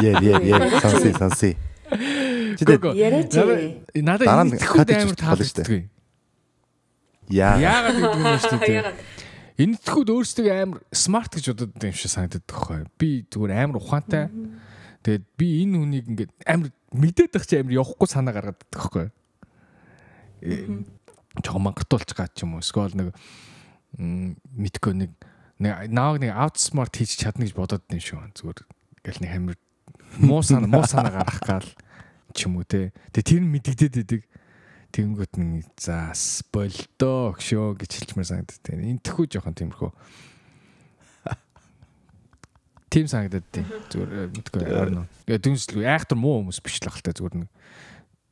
Яа 0.00 0.20
яа 0.20 0.40
яа 0.40 0.80
санси 0.80 1.12
санси. 1.16 1.50
Тэгээд 2.56 2.84
Яриач. 2.96 3.32
Надад 3.96 4.60
хатаж 4.60 5.04
амар 5.04 5.16
таалагддаг. 5.16 5.68
яа 7.28 7.56
Яагаад 7.60 7.96
гэдэг 7.96 8.12
юм 8.12 8.22
бэ 8.24 8.38
шүү 8.40 8.58
дээ. 8.60 8.92
Ягаад. 9.62 9.68
Энэ 9.68 9.76
итгэхүйд 9.78 10.10
өөрсдөө 10.10 10.46
амар 10.50 10.80
смарт 10.90 11.32
гэж 11.38 11.46
бодод 11.54 11.78
юм 11.78 11.94
шиг 11.94 12.10
санагдаад 12.10 12.46
байхгүй. 12.50 12.80
Би 12.98 13.08
зүгээр 13.30 13.52
амар 13.62 13.78
ухаантай. 13.78 14.26
Тэгээд 15.06 15.24
би 15.38 15.46
энэ 15.62 15.78
хүнийг 15.78 16.06
ингээд 16.10 16.32
амар 16.46 16.70
мэдээд 16.90 17.30
байх 17.30 17.46
чи 17.46 17.58
амар 17.62 17.78
явахгүй 17.78 18.08
санаа 18.10 18.34
гаргаад 18.34 18.60
байхгүй. 18.74 19.06
Жохо 21.42 21.58
мангартуулж 21.62 22.10
гад 22.10 22.34
ч 22.34 22.42
юм 22.42 22.58
уу. 22.58 22.62
Эсвэл 22.62 22.98
нэг 22.98 23.14
мэдгүй 23.98 24.94
нэг 24.98 25.10
нааг 25.62 26.18
нэг 26.18 26.34
outsmart 26.34 26.94
хийж 26.98 27.18
чадна 27.22 27.46
гэж 27.46 27.54
бодоод 27.54 27.86
юм 27.86 28.02
шүү. 28.02 28.34
Зүгээр 28.34 28.60
ингээл 29.06 29.22
нэг 29.22 29.30
амар 29.30 29.56
муу 30.18 30.42
санаа 30.42 30.70
муу 30.70 30.86
санаа 30.86 31.12
гарах 31.22 31.40
гал 31.46 31.68
ч 32.34 32.50
юм 32.50 32.58
уу 32.58 32.66
те. 32.66 32.90
Тэгээ 33.14 33.28
тэр 33.30 33.42
нь 33.46 33.52
мэдэгдээд 33.52 33.96
идэг. 34.02 34.22
Тэнгүүт 34.92 35.34
нь 35.40 35.64
за 35.80 36.12
болдоо 36.52 37.32
гшөө 37.36 37.80
гэж 37.80 37.90
хэлчмээр 37.96 38.28
санагдав. 38.28 38.60
Тэгээ 38.60 38.92
энтэхүү 38.92 39.24
жоохон 39.32 39.56
тиймэрхүү. 39.56 39.90
Тим 42.92 43.08
санагдаад 43.08 43.46
тий. 43.48 43.64
Зүгээр 43.88 44.10
э, 44.12 44.28
мэдгүй 44.36 44.62
харна. 44.68 45.08
Тэгээ 45.24 45.40
дүнслэг 45.48 45.88
айхтар 45.88 46.20
муу 46.20 46.44
хүмүүс 46.44 46.60
биш 46.60 46.76
л 46.84 46.92
ахaltaа 46.92 47.16
зүгээр 47.16 47.36
нэг 47.40 47.50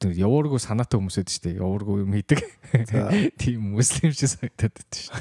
тэр 0.01 0.13
явааргүй 0.21 0.61
санаатай 0.61 1.01
хүмүүс 1.01 1.17
эд 1.25 1.33
штэ. 1.33 1.57
Явааргүй 1.57 2.05
юм 2.05 2.13
хийдэг. 2.13 2.45
Тийм 3.41 3.73
хүмүүс 3.73 4.05
юм 4.05 4.13
шиг 4.13 4.37
санагдаад 4.37 4.77
байд 4.77 4.93
штэ. 4.93 5.17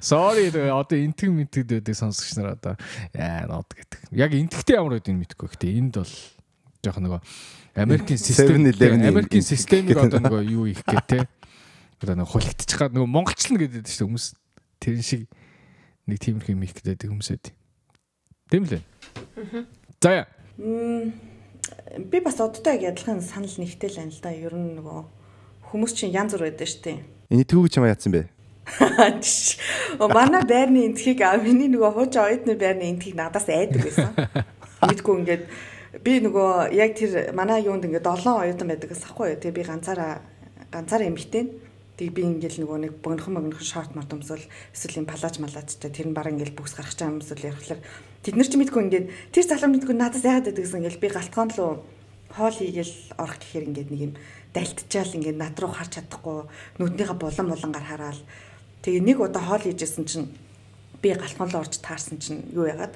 Sorry 0.00 0.48
одоо 0.54 0.96
энтэг 0.96 1.28
мэддэг 1.34 1.66
байдаг 1.66 1.94
сонсогч 1.98 2.38
нар 2.38 2.54
одоо 2.54 2.74
яа 3.12 3.44
нод 3.50 3.68
гэдэг. 3.74 4.06
Яг 4.14 4.32
энтэгтэй 4.32 4.78
ямар 4.78 4.96
байдгийг 4.96 5.18
мэдэхгүй. 5.18 5.50
Гэтэ 5.50 5.74
энд 5.76 5.98
бол 6.00 6.14
жоохон 6.82 7.04
нөгөө 7.04 7.20
Америкийн 7.82 8.18
систем 8.18 8.64
7-11 8.66 9.08
Америкийн 9.08 9.42
системийг 9.42 9.96
гэдэг. 9.96 10.06
одоо 10.08 10.20
нөгөө 10.20 10.42
юу 10.50 10.66
их 10.66 10.82
гэх 10.82 11.06
те. 11.06 11.28
Одоо 12.02 12.14
нөгөө 12.18 12.32
хулигдчих 12.32 12.78
гад 12.78 12.92
нөгөө 12.94 13.10
монголчлон 13.10 13.58
гэдэг 13.58 13.86
шүү 13.86 13.98
дээ 13.98 14.08
хүмүүс. 14.08 14.26
Тэрэн 14.82 15.04
шиг 15.06 15.22
нэг 16.06 16.18
тиймэрхүү 16.18 16.54
юм 16.54 16.62
их 16.66 16.72
гэдэг 16.74 17.08
хүмүүс 17.10 17.30
байд. 17.34 17.46
Тийм 18.50 18.64
лээ. 18.64 18.82
За 20.00 20.10
яа. 20.10 20.26
Би 20.58 22.18
бас 22.20 22.40
одтой 22.40 22.80
яг 22.80 22.98
адилхан 22.98 23.20
санал 23.22 23.50
нэгтэй 23.50 23.90
л 23.92 23.98
байна 24.00 24.12
л 24.14 24.22
да. 24.22 24.30
Ер 24.32 24.54
нь 24.54 24.78
нөгөө 24.78 24.98
хүмүүс 25.70 25.92
чинь 25.94 26.14
янз 26.14 26.32
бүр 26.34 26.48
байдаг 26.48 26.68
шүү 26.68 26.82
дээ. 26.84 26.98
энэ 27.28 27.44
түүг 27.44 27.68
чамаа 27.68 27.92
яатсан 27.92 28.12
бэ? 28.12 28.28
Манай 29.98 30.44
байрны 30.44 30.88
энтхийг 30.88 31.20
аа 31.24 31.36
миний 31.40 31.68
нөгөө 31.72 31.92
хууч 31.96 32.14
оюутны 32.16 32.56
байрны 32.56 32.88
энтхийг 32.92 33.16
надаас 33.16 33.48
айдаг 33.48 33.80
байсан. 33.84 34.12
Мэдгүй 34.88 35.14
ингээд 35.24 35.44
би 35.96 36.20
нөгөө 36.20 36.74
яг 36.76 36.92
тэр 36.98 37.32
манай 37.32 37.64
юунд 37.64 37.88
ингээд 37.88 38.04
7 38.04 38.28
оюутан 38.28 38.68
байдаг 38.68 38.92
гэсэн 38.92 39.16
юу. 39.16 39.40
Тэгээ 39.40 39.56
би 39.56 39.62
ганцаараа 39.64 40.20
ганцаараа 40.68 41.08
эмхтэй. 41.08 41.44
Тэг 41.96 42.14
би 42.14 42.22
ингээл 42.22 42.62
нөгөө 42.62 42.78
нэг 42.78 42.92
богинохон 43.02 43.34
богинохон 43.40 43.66
шорт 43.66 43.92
морт 43.96 44.12
өмсөл 44.12 44.44
эсвэл 44.70 45.02
юм 45.02 45.06
палаж 45.10 45.42
малаачтай 45.42 45.90
тэр 45.90 46.12
нь 46.12 46.14
баг 46.14 46.30
ингээл 46.30 46.54
бүкс 46.54 46.78
гарах 46.78 46.94
чам 46.94 47.18
өмсөл 47.18 47.42
ярихлаар 47.42 47.82
тэд 48.22 48.38
нар 48.38 48.46
ч 48.46 48.54
мэдгүй 48.54 48.82
ингээд 48.86 49.06
тэр 49.34 49.44
залуу 49.50 49.66
мэдгүй 49.74 49.96
надаас 49.98 50.22
яагаад 50.22 50.46
байдаг 50.46 50.62
гэсэн 50.62 50.78
ингээл 50.78 51.02
би 51.02 51.08
галтгоон 51.10 51.50
лу 51.58 51.82
хоол 52.30 52.54
хийгээл 52.54 52.94
орох 53.18 53.38
гэхээр 53.42 53.66
ингээд 53.66 53.90
нэг 53.90 54.00
юм 54.06 54.12
далтчаал 54.54 55.16
ингээд 55.16 55.42
над 55.42 55.58
руу 55.58 55.72
харж 55.74 55.92
чадахгүй 55.98 56.38
нүднийхээ 56.78 57.18
булан 57.18 57.46
булангаар 57.50 57.86
хараад 57.90 58.20
тэгээ 58.86 59.02
нэг 59.02 59.18
удаа 59.18 59.42
хоол 59.42 59.64
хийжсэн 59.66 60.04
чинь 60.06 60.30
би 61.02 61.08
галхуун 61.18 61.50
руу 61.50 61.66
орж 61.66 61.82
таарсан 61.82 62.22
чинь 62.22 62.46
юу 62.54 62.70
яагаад 62.70 62.94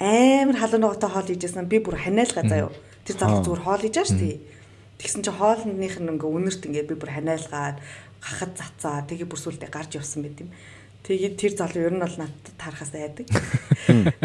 амар 0.00 0.56
халуун 0.56 0.82
ногоотой 0.82 1.10
хоол 1.12 1.28
хийжсэн 1.28 1.68
би 1.68 1.78
бүр 1.78 1.96
ханиалгаа 2.00 2.44
заяа 2.48 2.72
тэр 3.04 3.16
залуу 3.20 3.44
зүгээр 3.44 3.64
хоол 3.64 3.82
хийж 3.84 3.96
шүү 4.00 4.18
дээ 4.18 4.36
тэгсэн 4.98 5.22
чинь 5.22 5.38
хоолных 5.38 5.96
нь 6.00 6.10
ингээ 6.10 6.32
үнэрт 6.34 6.62
ингээ 6.64 6.88
би 6.88 6.96
бүр 6.96 7.12
ханиалгаад 7.12 7.76
гахад 8.24 8.52
цацаа 8.56 9.04
тэгээ 9.04 9.28
бүр 9.28 9.40
сүлдээ 9.40 9.70
гарч 9.70 10.00
явсан 10.00 10.24
байт 10.24 10.40
юм 10.40 10.50
Тэгээд 11.00 11.34
тэр 11.40 11.52
залуу 11.56 11.82
ер 11.88 11.94
нь 11.96 12.04
бол 12.04 12.16
надад 12.20 12.46
таарахаас 12.60 12.92
айдаг. 12.92 13.24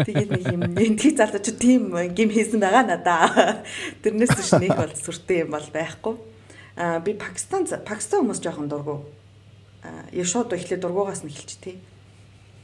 Тэгээд 0.04 0.28
нэг 0.28 0.44
юм 0.52 0.62
энтхий 0.76 1.16
залуу 1.16 1.40
ч 1.40 1.56
тийм 1.56 1.88
гим 2.12 2.28
хийсэн 2.28 2.60
байгаа 2.60 2.84
надаа. 2.84 3.64
Тэрнээс 4.04 4.36
биш 4.36 4.52
нэг 4.60 4.76
бол 4.76 4.92
сүртэй 4.92 5.48
юм 5.48 5.56
бол 5.56 5.64
байхгүй. 5.72 6.14
Аа 6.76 7.00
би 7.00 7.16
Пакистан 7.16 7.64
Пакистан 7.64 8.28
хүмүүс 8.28 8.44
жоохон 8.44 8.68
дургу. 8.68 9.08
Аа 9.80 10.12
шууд 10.20 10.52
эхлээд 10.52 10.84
дургуугаас 10.84 11.24
нь 11.24 11.32
эхэлч 11.32 11.56
тий. 11.64 11.80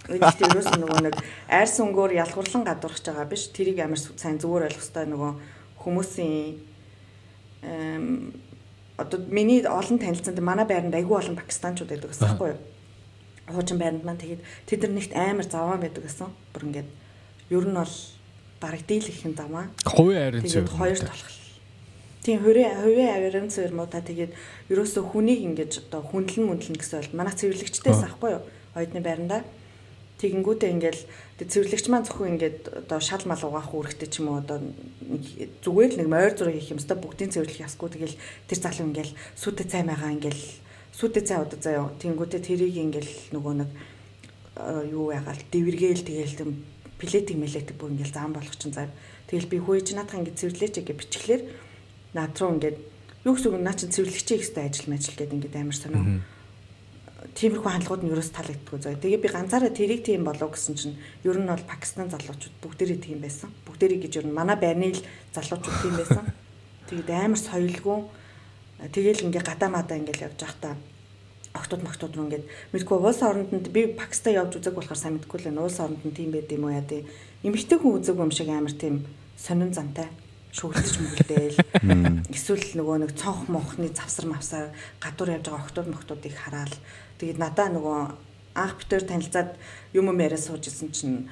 Гэхдээ 0.09 0.51
ерөөс 0.51 0.69
нөгөө 0.83 1.01
нэг 1.07 1.15
айрс 1.47 1.77
өнгөөр 1.79 2.13
ялгуурлан 2.19 2.65
гадуурхаж 2.67 3.07
байгаа 3.07 3.27
биш. 3.31 3.53
Тэрийг 3.55 3.79
амар 3.79 4.01
сайн 4.01 4.43
зүгээр 4.43 4.67
ойлгох 4.67 4.83
хэрэгтэй 4.83 5.07
нөгөө 5.07 5.33
хүмүүсийн 5.79 6.59
эм 7.63 8.35
одоо 8.99 9.19
миний 9.31 9.63
олон 9.63 9.99
танилцсан 10.03 10.35
манай 10.43 10.67
байранд 10.67 10.95
айгүй 10.95 11.17
олон 11.19 11.39
пакистанчууд 11.39 11.91
байдаг 11.91 12.11
гэсэн 12.11 12.27
байхгүй 12.29 12.49
юу? 12.51 12.61
хуучин 13.51 13.79
байранд 13.79 14.05
маань 14.05 14.19
тэгээд 14.19 14.43
тэд 14.67 14.81
нар 14.87 14.95
нэгт 14.97 15.13
амар 15.15 15.47
заваа 15.47 15.79
байдаг 15.79 16.03
гэсэн. 16.07 16.31
Бүр 16.55 16.63
ингээд 16.71 16.91
ер 17.51 17.65
нь 17.67 17.75
бол 17.75 17.97
бараг 18.63 18.83
дийлэх 18.87 19.19
юм 19.27 19.35
замаа. 19.35 19.67
Хувийн 19.85 20.23
харин 20.31 20.43
цэвэр. 20.47 20.67
Тэгээд 20.67 20.79
хоёр 20.79 20.99
толгол. 20.99 21.39
Тийм 22.23 22.39
хувийн 22.39 22.75
хувийн 22.79 23.11
харин 23.11 23.51
цэвэр 23.51 23.73
муу 23.75 23.89
та 23.91 24.01
тэгээд 24.01 24.33
ерөөсөө 24.71 25.05
хүнийг 25.11 25.41
ингээд 25.43 25.73
одоо 25.91 26.03
хүндлэн 26.07 26.47
мүндлэн 26.47 26.79
гэсэн 26.79 26.99
бол 27.03 27.19
манай 27.19 27.35
цэвэрлэгчдээс 27.35 28.03
ахгүй 28.07 28.31
юу? 28.39 28.43
Оюутны 28.79 29.01
байрандаа. 29.03 29.43
Тэгэнгүүтээ 30.23 30.71
ингээл 30.71 31.03
цэвэрлэгч 31.43 31.87
маань 31.91 32.07
зөвхөн 32.07 32.39
ингээд 32.39 32.87
одоо 32.87 33.01
шал 33.03 33.27
мал 33.27 33.43
угаах 33.43 33.75
үүрэгтэй 33.75 34.07
ч 34.07 34.23
юм 34.23 34.31
уу 34.31 34.39
одоо 34.39 34.63
зүгээр 35.67 35.99
л 35.99 35.99
нэг 35.99 36.09
мойр 36.09 36.33
зураг 36.39 36.55
хийх 36.55 36.79
юмстай 36.79 36.95
бүгдийн 36.95 37.35
цэвэрлэх 37.35 37.67
ясгүй 37.67 37.91
тэгэл 37.91 38.17
тэр 38.47 38.59
залуу 38.63 38.87
ингээл 38.87 39.13
сүтэ 39.35 39.67
цаймаагаа 39.67 40.15
ингээл 40.15 40.43
сүйдээ 40.93 41.25
цай 41.25 41.39
удаа 41.41 41.61
заяа. 41.61 41.89
Тэнгүүтээ 41.99 42.41
тэрийг 42.45 42.77
ингээл 42.77 43.13
нөгөө 43.33 43.55
нэг 43.65 43.71
юу 44.93 45.09
ягаал 45.11 45.41
дэвэргээл 45.49 46.05
тэгээл 46.05 46.37
тэм 46.37 46.51
плетик 47.01 47.37
мэлэтик 47.41 47.77
бүр 47.81 47.97
ингээл 47.97 48.13
зам 48.13 48.37
болох 48.37 48.57
чинь 48.61 48.77
зав. 48.77 48.93
Тэгэл 49.27 49.49
би 49.49 49.57
хөөж 49.57 49.97
надах 49.97 50.21
ингээд 50.21 50.37
цэвэрлээч 50.37 50.75
гэж 50.85 50.97
бичглээр 51.01 51.43
над 52.13 52.37
руу 52.37 52.53
ингээд 52.61 52.79
юу 53.25 53.33
гэсэн 53.33 53.51
үг 53.57 53.65
наа 53.65 53.73
чин 53.73 53.89
цэвэрлэгчээ 53.89 54.39
ихтэй 54.39 54.65
ажил 54.69 54.93
мажил 54.93 55.17
гэдэг 55.17 55.37
ингээд 55.41 55.57
амар 55.57 55.77
санаа. 55.81 56.05
Тиймэрхүү 57.23 57.71
хандлагууд 57.71 58.03
нь 58.03 58.13
ерөөс 58.13 58.31
таалагддаггүй 58.35 58.79
зөө. 58.83 58.99
Тэгээ 58.99 59.23
би 59.23 59.29
ганцаараа 59.31 59.71
тэрийг 59.71 60.03
тийм 60.03 60.27
болов 60.27 60.59
гэсэн 60.59 60.75
чинь 60.75 60.99
ер 61.23 61.39
нь 61.39 61.47
бол 61.47 61.71
Пакистан 61.71 62.11
залуучууд 62.11 62.57
бүгдээрээ 62.59 62.99
тийм 62.99 63.23
байсан. 63.23 63.55
Бүгдээрээ 63.63 64.03
гэж 64.03 64.13
ер 64.21 64.27
нь 64.27 64.35
манай 64.35 64.59
байрны 64.59 64.91
л 64.91 65.07
залуучууд 65.31 65.79
тийм 65.87 65.95
байсан. 66.03 66.25
Тэгээд 66.91 67.09
амар 67.15 67.39
соёлгүй 67.39 67.99
Тэгэл 68.91 69.31
ингээ 69.31 69.47
гадаа 69.47 69.71
мадаа 69.71 69.95
ингээл 69.95 70.27
явж 70.27 70.43
байхдаа 70.43 70.75
октод 71.55 71.87
мактод 71.87 72.19
руу 72.19 72.27
ингээд 72.27 72.51
мэдгүй 72.75 72.99
улс 72.99 73.23
оронд 73.23 73.71
би 73.71 73.87
Пакистан 73.95 74.35
явж 74.35 74.59
үзэг 74.59 74.75
болохоор 74.75 74.99
сайн 74.99 75.23
мэдгүй 75.23 75.39
л 75.39 75.47
байна. 75.47 75.63
Улс 75.63 75.79
оронд 75.79 76.03
нь 76.03 76.11
тийм 76.11 76.35
байд 76.35 76.51
юм 76.51 76.67
уу 76.67 76.75
яа 76.75 76.83
тий. 76.83 77.07
Эмэгтэй 77.47 77.79
хүн 77.79 78.03
үзэг 78.03 78.19
юм 78.19 78.35
шиг 78.35 78.51
амар 78.51 78.75
тийм 78.75 79.07
сонин 79.39 79.71
зантай 79.71 80.11
шүглэж 80.51 80.99
мүглдээл 80.99 81.57
эсвэл 82.35 82.67
нөгөө 82.75 83.07
нэг 83.07 83.13
цонх 83.15 83.47
монхны 83.47 83.95
завсар 83.95 84.27
мавсаар 84.27 84.75
гадуур 84.99 85.39
явж 85.39 85.47
байгаа 85.47 85.63
октод 85.63 85.87
моктодыг 85.87 86.35
хараал 86.35 86.75
тэгээд 87.23 87.39
надаа 87.39 87.71
нөгөө 87.71 87.99
анх 88.59 88.75
битээр 88.83 89.07
танилцаад 89.07 89.55
юм 89.95 90.11
юм 90.11 90.19
яриа 90.19 90.43
сууж 90.43 90.67
исэн 90.67 90.91
чинь 90.91 91.31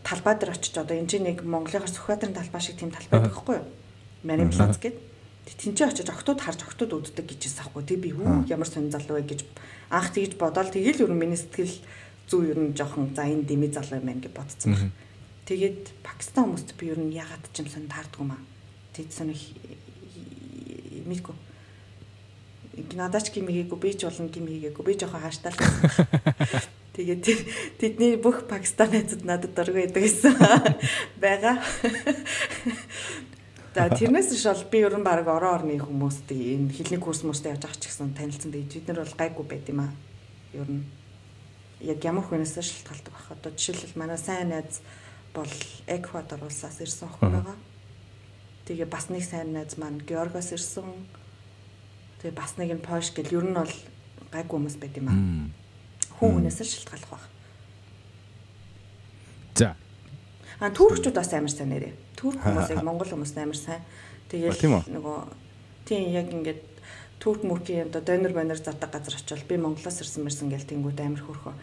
талбай 0.00 0.34
дээр 0.40 0.56
очиж 0.56 0.74
одоо 0.80 0.96
энэ 0.96 1.12
чинь 1.12 1.28
нэг 1.28 1.44
Монголынхаар 1.44 1.92
Сүхбаатарын 1.92 2.32
талбай 2.32 2.60
шиг 2.64 2.80
тийм 2.80 2.88
талбай 2.88 3.20
байхгүй 3.20 3.60
юу? 3.60 3.68
Марин 4.24 4.48
плац 4.48 4.80
гэдэг 4.80 4.96
тэнцээ 5.44 5.92
очиж 5.92 6.08
октод 6.08 6.40
харж 6.40 6.64
октод 6.64 6.96
үддэг 6.96 7.26
гэжсэн 7.26 7.68
аахгүй. 7.68 7.84
Тэг 7.84 7.98
би 8.00 8.10
үү 8.16 8.48
ямар 8.48 8.68
сонир 8.68 8.96
залуу 8.96 9.20
вэ? 9.20 9.28
гэж 9.28 9.40
анх 9.92 10.08
тэгж 10.14 10.40
бодоол. 10.40 10.72
Тэгэл 10.72 11.04
ер 11.04 11.10
нь 11.12 11.20
миний 11.20 11.36
сэтгэл 11.36 11.76
зүү 12.28 12.40
ер 12.54 12.58
нь 12.60 12.76
жоохон 12.76 13.12
за 13.12 13.28
энэ 13.28 13.44
дими 13.44 13.68
залуу 13.68 13.98
юм 13.98 14.06
байна 14.08 14.24
гэж 14.24 14.32
бодсон 14.32 14.72
баг. 14.72 14.88
Тэгээд 15.44 15.82
Пакистан 16.06 16.48
хүмүүст 16.48 16.76
би 16.78 16.92
ер 16.92 17.00
нь 17.00 17.12
ягаад 17.12 17.44
ч 17.52 17.60
юм 17.60 17.68
сонь 17.68 17.90
таардгүй 17.90 18.24
маа. 18.24 18.40
Тэд 18.94 19.10
сонир 19.10 19.38
мэдгүй. 21.04 21.34
Надаач 22.96 23.30
гим 23.30 23.48
хийгээгүй 23.48 23.78
би 23.80 23.90
ч 23.94 24.08
болон 24.08 24.28
гим 24.28 24.46
хийгээгүй 24.48 24.84
би 24.86 24.94
жоохон 24.96 25.20
хааштай 25.20 25.52
л. 25.52 25.60
Тэгээд 26.96 27.24
тэдний 27.78 28.16
бүх 28.18 28.44
Пакистан 28.50 28.90
найзууд 28.90 29.24
надад 29.24 29.54
дургүй 29.54 29.86
байдаг 29.88 30.02
гэсэн 30.04 30.34
байгаа. 31.22 31.62
За 33.74 33.86
тэрнээс 33.86 34.34
ш 34.34 34.50
бол 34.50 34.64
би 34.66 34.78
ер 34.82 34.98
нь 34.98 35.06
баг 35.06 35.22
орон 35.30 35.62
орны 35.62 35.78
хүмүүстэй 35.78 36.58
энэ 36.58 36.74
хэлний 36.74 36.98
курс 36.98 37.22
мөрстэй 37.22 37.54
явж 37.54 37.62
байгаа 37.62 37.78
ч 37.78 37.86
гэсэн 37.86 38.18
танилцсан 38.18 38.50
дээ. 38.50 38.66
Бид 38.66 38.86
нар 38.90 39.06
бол 39.06 39.14
гайгүй 39.14 39.46
байд 39.46 39.70
юм 39.70 39.80
аа. 39.86 39.94
Ер 40.58 40.66
нь 40.66 40.82
яг 41.78 42.02
ямар 42.02 42.26
хүнээс 42.26 42.58
шалтгаалдаг 42.58 43.14
байх. 43.14 43.30
Одоо 43.30 43.54
жишээлбэл 43.54 43.94
манай 43.94 44.18
сайн 44.18 44.50
найз 44.50 44.82
бол 45.30 45.52
Эквадор 45.86 46.42
улсаас 46.42 46.82
ирсэн 46.82 47.06
охин 47.06 47.30
байгаа. 47.30 47.56
Тэгээ 48.66 48.90
бас 48.90 49.06
нэг 49.06 49.22
сайн 49.22 49.54
найз 49.54 49.78
маань 49.78 50.02
Георгиос 50.02 50.50
ирсэн. 50.50 50.90
Тэгээ 52.20 52.36
бас 52.36 52.56
нэг 52.60 52.70
нь 52.76 52.84
Польш 52.84 53.10
гэл 53.16 53.36
ер 53.40 53.44
нь 53.48 53.56
бол 53.56 53.74
гайгүй 54.30 54.56
хүмүүс 54.56 54.76
байд 54.76 54.94
юм 55.00 55.08
аа. 55.08 55.18
Хүн 56.20 56.30
хүнээс 56.36 56.60
шалтгаалах 56.60 57.10
байх. 57.10 57.26
За. 59.56 59.76
А 60.60 60.70
туркчууд 60.70 61.16
бас 61.16 61.32
амар 61.32 61.50
сайн 61.50 61.72
нэрээ 61.72 61.96
Турк 62.20 62.36
хүмүүс 62.44 62.68
яг 62.76 62.84
монгол 62.84 63.08
хүмүүс 63.08 63.32
амар 63.40 63.56
сайн. 63.56 63.80
Тэгэл 64.28 64.60
нөгөө 64.92 65.18
тийм 65.88 66.12
яг 66.12 66.28
ингээд 66.28 66.60
турк 67.16 67.40
мөркийн 67.48 67.88
одоо 67.88 68.04
донор 68.04 68.36
банер 68.36 68.60
задаг 68.60 68.92
газар 68.92 69.16
очивол 69.16 69.48
би 69.48 69.56
Монголоос 69.56 70.04
ирсэн 70.04 70.28
мэрсэн 70.28 70.52
гэл 70.52 70.68
тэнгууд 70.68 71.00
амар 71.00 71.24
хөрхөө. 71.24 71.54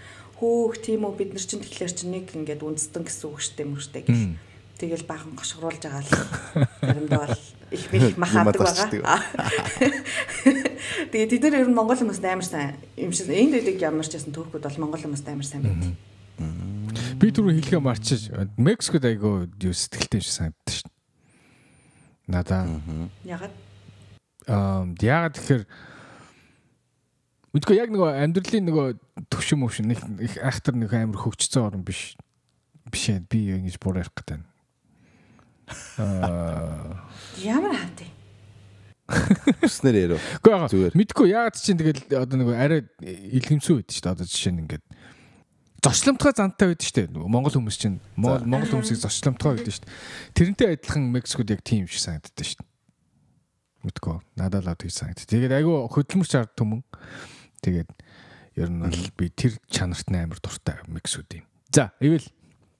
Хөөх 0.41 0.81
тийм 0.81 1.05
үү 1.05 1.13
бид 1.13 1.31
нар 1.37 1.45
чинь 1.45 1.61
тэгэхээр 1.61 1.93
чинь 1.93 2.13
нэг 2.17 2.25
ингээд 2.33 2.65
үндэстэн 2.65 3.05
гэсэн 3.05 3.29
үг 3.29 3.37
штэ 3.37 3.69
мөрштэй 3.69 4.01
гэл. 4.01 4.33
Тэгэл 4.81 5.05
баахан 5.05 5.37
гошгруулж 5.37 5.81
байгаа 5.81 6.01
л 6.01 6.13
заримдаа 6.81 7.19
бол 7.29 7.37
их 7.71 7.91
мэх 7.91 8.17
махаадаг 8.17 8.61
байгаа. 8.61 9.19
Тэгээ 11.11 11.27
тэд 11.27 11.43
нар 11.43 11.61
ер 11.61 11.69
нь 11.69 11.75
монгол 11.75 11.99
хүмүүс 11.99 12.23
амар 12.23 12.47
сайн 12.47 12.79
юм 12.95 13.11
шиг 13.11 13.27
энд 13.27 13.59
дэдэг 13.59 13.81
ямар 13.83 14.07
ч 14.07 14.15
байсан 14.15 14.31
туркууд 14.31 14.63
бол 14.63 14.81
монгол 14.87 15.03
хүмүүс 15.03 15.23
амар 15.27 15.47
сайн 15.47 15.63
байдаг. 15.67 15.93
Би 17.19 17.33
түрүү 17.33 17.59
хэлхээ 17.59 17.81
марчиж 17.83 18.31
Мексикод 18.55 19.03
айгоо 19.03 19.49
юу 19.49 19.73
сэтгэлтэй 19.75 20.21
шиг 20.23 20.33
санагддаг 20.33 20.71
шин. 20.71 20.91
Надаа. 22.27 22.67
Ягаад? 23.27 23.53
Аа 24.47 24.87
ягаад 25.01 25.35
тэгэхээр 25.35 25.63
Үгүй 27.57 27.79
яг 27.79 27.89
нөгөө 27.89 28.21
амьдралын 28.21 28.67
нөгөө 28.69 28.87
төвшин 29.33 29.59
мөвшин 29.63 29.89
нэг 29.89 29.99
их 30.21 30.35
айхтар 30.37 30.77
нэг 30.77 30.93
амар 30.93 31.17
хөгжцсөн 31.17 31.63
орн 31.65 31.81
биш. 31.81 32.13
Биш 32.91 33.09
ээ 33.09 33.25
би 33.25 33.49
ингэж 33.55 33.81
буруу 33.81 34.03
ярих 34.05 34.13
гэдэг. 34.13 34.45
Аа 35.97 37.07
ямар 37.43 37.75
хаатай. 37.75 38.09
Хүснэр 39.61 39.95
яруу. 39.95 40.19
Зүгээр. 40.43 40.97
Мэдгүй 40.97 41.31
ягаад 41.31 41.55
чинь 41.55 41.79
тэгэл 41.79 42.01
одоо 42.11 42.37
нөгөө 42.43 42.55
арай 42.59 42.81
илгэмсүү 42.99 43.79
байд 43.79 43.91
шүү 43.93 44.03
дээ. 44.03 44.13
Одоо 44.17 44.27
жишээ 44.27 44.51
нь 44.51 44.61
ингээд 44.67 44.85
зочломтгой 45.79 46.33
зантай 46.35 46.67
байдаг 46.73 46.83
шүү 46.83 46.95
дээ. 47.07 47.07
Монгол 47.15 47.55
хүмүүс 47.55 47.77
чинь 47.79 47.97
Монгол 48.19 48.67
хүмүүсийг 48.67 48.99
зочломтгой 48.99 49.55
байдаг 49.55 49.73
шүү 49.79 49.85
дээ. 49.87 49.95
Тэрнтэй 50.35 50.67
адилхан 50.75 51.07
Мексикод 51.13 51.55
яг 51.55 51.61
тийм 51.63 51.87
шиг 51.87 52.03
санагддаг 52.03 52.43
шүү 52.43 52.59
дээ. 52.59 52.69
Мэдгүй. 53.87 54.17
Надад 54.35 54.67
л 54.67 54.75
тийм 54.75 54.91
санагдав. 54.91 55.29
Тэгээд 55.31 55.55
айгүй 55.55 55.75
хөдөлмөрч 55.87 56.33
ард 56.35 56.51
түмэн. 56.59 56.83
Тэгээд 57.63 57.89
ер 58.59 58.69
нь 58.73 58.83
бол 58.83 59.07
би 59.15 59.31
тэр 59.31 59.55
чанарт 59.71 60.11
амар 60.11 60.41
дуртай 60.43 60.83
Мексикууд 60.91 61.31
юм. 61.31 61.45
За, 61.71 61.95
ивэл 62.03 62.27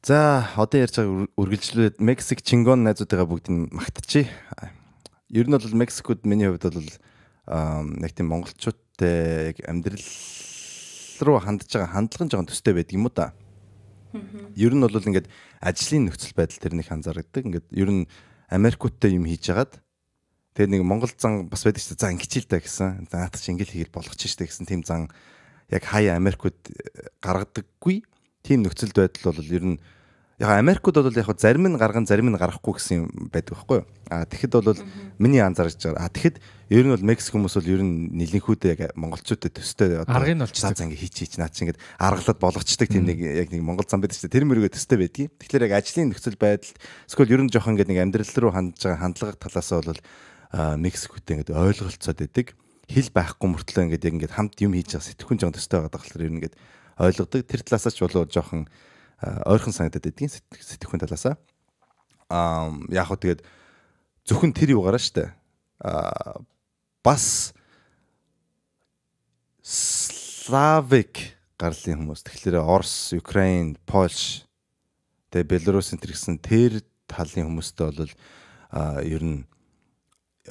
За, 0.08 0.48
одоо 0.56 0.80
ярьж 0.80 0.96
байгаа 1.04 1.28
үргэлжлүүлээд 1.36 2.00
Мексик 2.00 2.40
Чингон 2.40 2.80
найзуудыгаа 2.88 3.28
бүгдийг 3.28 3.76
магтчихъя. 3.76 4.32
Ер 5.28 5.52
нь 5.52 5.52
бол 5.52 5.68
Мексикод 5.84 6.24
миний 6.24 6.48
хувьд 6.48 6.64
бол 6.64 6.80
нэг 8.00 8.16
тийм 8.16 8.32
монголчуудтай 8.32 9.52
яг 9.52 9.60
амьдрал 9.68 10.08
руу 11.20 11.44
хандж 11.44 11.68
байгаа 11.68 11.92
хандлага 11.92 12.24
нь 12.24 12.32
жоохон 12.32 12.48
төстэй 12.48 12.72
байдаг 12.72 12.96
юм 12.96 13.04
уу 13.04 13.12
да. 13.12 13.36
Ер 14.56 14.80
нь 14.80 14.80
бол 14.80 14.96
ингээд 14.96 15.28
ажлын 15.60 16.08
нөхцөл 16.08 16.40
байдал 16.40 16.64
тэр 16.64 16.80
нэг 16.80 16.88
анзаардаг. 16.88 17.44
Ингээд 17.44 17.68
ер 17.76 17.92
нь 17.92 18.08
Америкуудтай 18.48 19.12
юм 19.12 19.28
хийж 19.28 19.52
хагаад 19.52 19.76
тэгээд 20.56 20.72
нэг 20.72 20.88
Монгол 20.88 21.12
зан 21.20 21.52
бас 21.52 21.68
байдаг 21.68 21.84
шүү 21.84 22.00
дээ. 22.00 22.04
За 22.08 22.14
ингэчил 22.16 22.48
та 22.48 22.64
гэсэн. 22.64 23.12
За 23.12 23.28
наадах 23.28 23.44
чи 23.44 23.52
ингээл 23.52 23.76
хийгээл 23.76 23.92
болгоч 24.00 24.24
дээ 24.24 24.48
гэсэн 24.48 24.72
тийм 24.72 24.88
зан 24.88 25.12
яг 25.68 25.84
хаяа 25.84 26.16
Америкууд 26.16 26.56
гаргадаггүй. 27.20 28.08
Тийм 28.48 28.64
нөхцөл 28.64 28.96
байдал 28.96 29.36
бол 29.36 29.44
ер 29.44 29.68
нь 29.76 29.80
яг 30.38 30.50
Америкууд 30.62 31.02
бол 31.02 31.18
яг 31.18 31.40
зарим 31.42 31.66
нь 31.66 31.78
гарган 31.82 32.06
зарим 32.06 32.30
нь 32.30 32.38
гарахгүй 32.38 32.78
гэсэн 32.78 33.10
юм 33.10 33.30
байдаг 33.34 33.58
байхгүй 33.58 33.82
юу? 33.82 33.86
А 34.06 34.22
тэгэхэд 34.22 34.54
бол 34.54 34.78
миний 35.18 35.42
анзаарч 35.42 35.82
байгаа. 35.82 36.06
А 36.06 36.14
тэгэхэд 36.14 36.38
ер 36.70 36.86
нь 36.86 36.94
бол 36.94 37.02
Мексик 37.02 37.34
хүмүүс 37.34 37.58
бол 37.58 37.74
ер 37.74 37.82
нь 37.82 38.14
нэлэнхүүдээ 38.14 38.72
яг 38.78 38.94
монголчуудад 38.94 39.50
төстэй 39.58 39.98
одоо 40.06 40.14
Аргыг 40.14 40.38
нь 40.38 40.46
олчдаг. 40.46 40.78
За 40.78 40.86
ингээ 40.86 41.02
хийч 41.02 41.16
хийч 41.26 41.34
наа 41.42 41.50
чи 41.50 41.66
ингээд 41.66 41.82
аргалаад 41.98 42.38
болгочдаг 42.38 42.86
тийм 42.86 43.10
нэг 43.10 43.18
яг 43.18 43.50
нэг 43.50 43.66
монгол 43.66 43.90
зам 43.90 43.98
байдаг 43.98 44.14
шүү 44.14 44.30
дээ. 44.30 44.38
Тэр 44.38 44.46
мөрөгөө 44.46 44.78
төстэй 44.78 44.98
байдгийг. 45.02 45.34
Тэгэхээр 45.42 45.66
яг 45.66 45.74
ажлын 45.74 46.14
нөхцөл 46.14 46.38
байдалд 46.38 46.78
эсвэл 47.10 47.34
ер 47.34 47.42
нь 47.42 47.50
жоохон 47.50 47.74
ингээд 47.74 47.90
нэг 47.90 48.02
амьдрал 48.06 48.34
руу 48.38 48.54
хандж 48.54 48.78
байгаа 48.78 49.02
хандлага 49.02 49.42
талаас 49.42 49.70
бол 49.74 50.02
Мексикүүтэй 50.54 51.34
ингээд 51.42 51.58
ойлголцоод 51.58 52.20
байдаг. 52.22 52.54
Хил 52.86 53.10
байхгүй 53.10 53.48
мөртлөө 53.58 53.84
ингээд 53.90 54.06
яг 54.06 54.14
ингээд 54.22 54.38
хамт 54.38 54.62
юм 54.62 54.78
хийж 54.78 54.94
байгаа 54.94 55.10
сэтгэхүн 55.10 55.42
жоон 55.42 55.58
төстэй 55.58 55.82
байгаа 55.82 55.98
болохоор 55.98 56.24
ер 56.24 56.30
нь 56.30 56.38
ингээд 56.46 56.56
ойлгодог. 57.02 57.42
Тэр 57.42 57.62
талаасаа 57.66 57.92
ч 57.92 58.00
болоо 58.06 58.24
жоохон 58.30 58.70
ойрхон 59.22 59.74
санагдаад 59.74 60.06
байдгийн 60.06 60.30
сэтгэхүйн 60.30 61.02
талаасаа. 61.02 61.36
Аа 62.30 62.70
яг 62.94 63.10
хөө 63.10 63.18
тэгээд 63.18 63.42
зөвхөн 64.30 64.54
тэр 64.54 64.78
юугаараа 64.78 65.02
штэ. 65.02 65.34
Аа 65.82 66.42
бас 67.02 67.54
славик 69.66 71.38
гарлын 71.58 72.06
хүмүүс 72.06 72.22
тэгэхээр 72.22 72.62
Орос, 72.62 73.18
Украин, 73.18 73.76
Польш 73.90 74.46
тэгээ 75.34 75.50
Беларусь 75.50 75.92
энэ 75.98 76.06
гэсэн 76.06 76.38
тэр 76.38 76.86
талын 77.10 77.50
хүмүүстэй 77.50 77.90
бол 77.90 78.14
а 78.70 79.02
ер 79.02 79.24
нь 79.26 79.42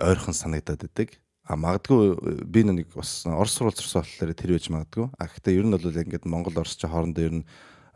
ойрхон 0.00 0.34
санагдаад 0.34 0.82
байдаг. 0.82 1.14
А 1.46 1.54
магадгүй 1.54 2.42
би 2.42 2.66
нэг 2.66 2.90
бас 2.90 3.22
Орос 3.30 3.54
сурвалж 3.54 3.78
сурсан 3.78 4.02
болохоор 4.02 4.34
тэр 4.34 4.52
байж 4.58 4.66
магадгүй. 4.66 5.06
А 5.14 5.30
гэхдээ 5.30 5.54
ер 5.54 5.66
нь 5.68 5.72
бол 5.72 5.86
ингээд 5.86 6.26
Монгол 6.26 6.58
Орос 6.58 6.74
ч 6.74 6.82
хоорондоо 6.84 7.22
ер 7.22 7.34
нь 7.40 7.44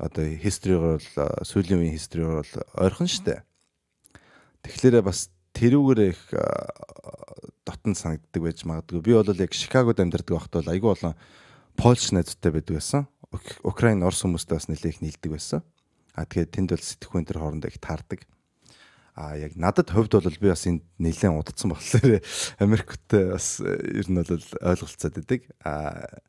одоо 0.01 0.24
history-гоор 0.24 0.98
бол 0.98 1.44
сүүлийн 1.44 1.80
үеийн 1.84 1.96
history-гоор 1.96 2.40
бол 2.40 2.55
ойрхон 2.80 3.11
штэ. 3.11 3.44
Тэгэхээр 4.64 5.05
бас 5.05 5.28
тэрүүгээр 5.53 6.01
их 6.09 6.20
дотн 7.68 7.94
санагддаг 7.94 8.42
байж 8.42 8.64
магадгүй. 8.64 9.05
Би 9.05 9.12
бол 9.14 9.28
яг 9.28 9.53
Шикагод 9.53 10.01
амьдардаг 10.01 10.32
байхад 10.36 10.55
бол 10.61 10.72
айгүй 10.72 10.90
болон 10.90 11.14
Польш 11.76 12.11
найзтай 12.12 12.53
байдаг 12.53 12.80
байсан. 12.80 13.07
Украин, 13.62 14.03
Орос 14.03 14.24
хүмүүстэй 14.24 14.57
бас 14.57 14.68
нэлээх 14.68 15.01
нийлдэг 15.05 15.30
байсан. 15.32 15.62
А 16.16 16.26
тэгээд 16.26 16.51
тэнд 16.51 16.70
бол 16.74 16.82
сэтгэхүйн 16.82 17.26
төр 17.28 17.38
хоорондоо 17.40 17.70
их 17.70 17.78
таардаг. 17.78 18.26
А 19.14 19.36
яг 19.36 19.55
надад 19.55 19.92
хувьд 19.92 20.16
бол 20.16 20.40
би 20.40 20.48
бас 20.51 20.66
энд 20.66 20.82
нэлээд 20.98 21.36
удацсан 21.36 21.70
болохоор 21.72 22.20
Америктэй 22.59 23.30
бас 23.36 23.61
ер 23.61 24.07
нь 24.09 24.18
бол 24.18 24.32
ойлголцоод 24.32 25.14
байдаг. 25.14 25.40
А 25.62 26.20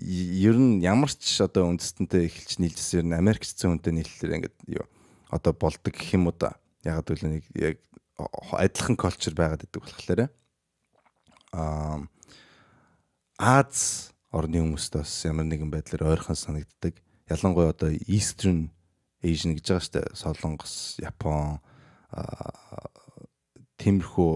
ер 0.00 0.56
нь 0.56 0.80
ямар 0.80 1.12
ч 1.12 1.44
одоо 1.44 1.68
үндэстэнтэй 1.68 2.26
эхэлж 2.26 2.56
нийлжсэн 2.56 3.04
ер 3.04 3.06
нь 3.06 3.18
Америк 3.20 3.44
цэцэн 3.44 3.76
хүнтэй 3.76 3.92
нийлэлээр 3.92 4.36
ингээд 4.40 4.56
юу 4.80 4.86
одоо 5.28 5.52
болдог 5.52 5.92
гэх 5.92 6.16
юм 6.16 6.32
уу 6.32 6.36
да. 6.36 6.56
Яг 6.84 7.04
л 7.04 7.20
нэг 7.28 7.44
яг 7.52 7.76
адилхан 8.56 8.96
колчр 8.96 9.36
байгаад 9.36 9.68
идэг 9.68 9.84
болохоор 9.84 10.32
аа 11.52 12.08
Аз 13.40 14.12
орны 14.32 14.60
хүмүүст 14.60 15.00
бас 15.00 15.12
ямар 15.24 15.48
нэгэн 15.48 15.72
байдлаар 15.72 16.12
ойрхон 16.16 16.36
санагддаг. 16.36 16.96
Ялангуяа 17.28 17.72
одоо 17.72 17.92
Eastern 18.08 18.68
Asian 19.24 19.56
гэж 19.56 19.64
байгаа 19.64 19.84
штэ 19.84 20.00
Солонгос, 20.12 21.00
Япон 21.00 21.60
тиймэрхүү 23.80 24.32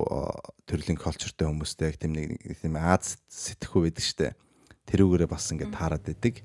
төрлийн 0.64 0.96
колчртай 0.96 1.48
хүмүүстэй 1.48 1.92
яг 1.92 1.96
тийм 2.00 2.16
нэг 2.16 2.40
тийм 2.60 2.80
Аз 2.80 3.20
сэтгэхүй 3.28 3.92
байдаг 3.92 4.04
штэ 4.04 4.32
тэрүүгээрээ 4.88 5.28
бас 5.30 5.48
ингээд 5.52 5.72
таарад 5.72 6.04
байдаг. 6.04 6.44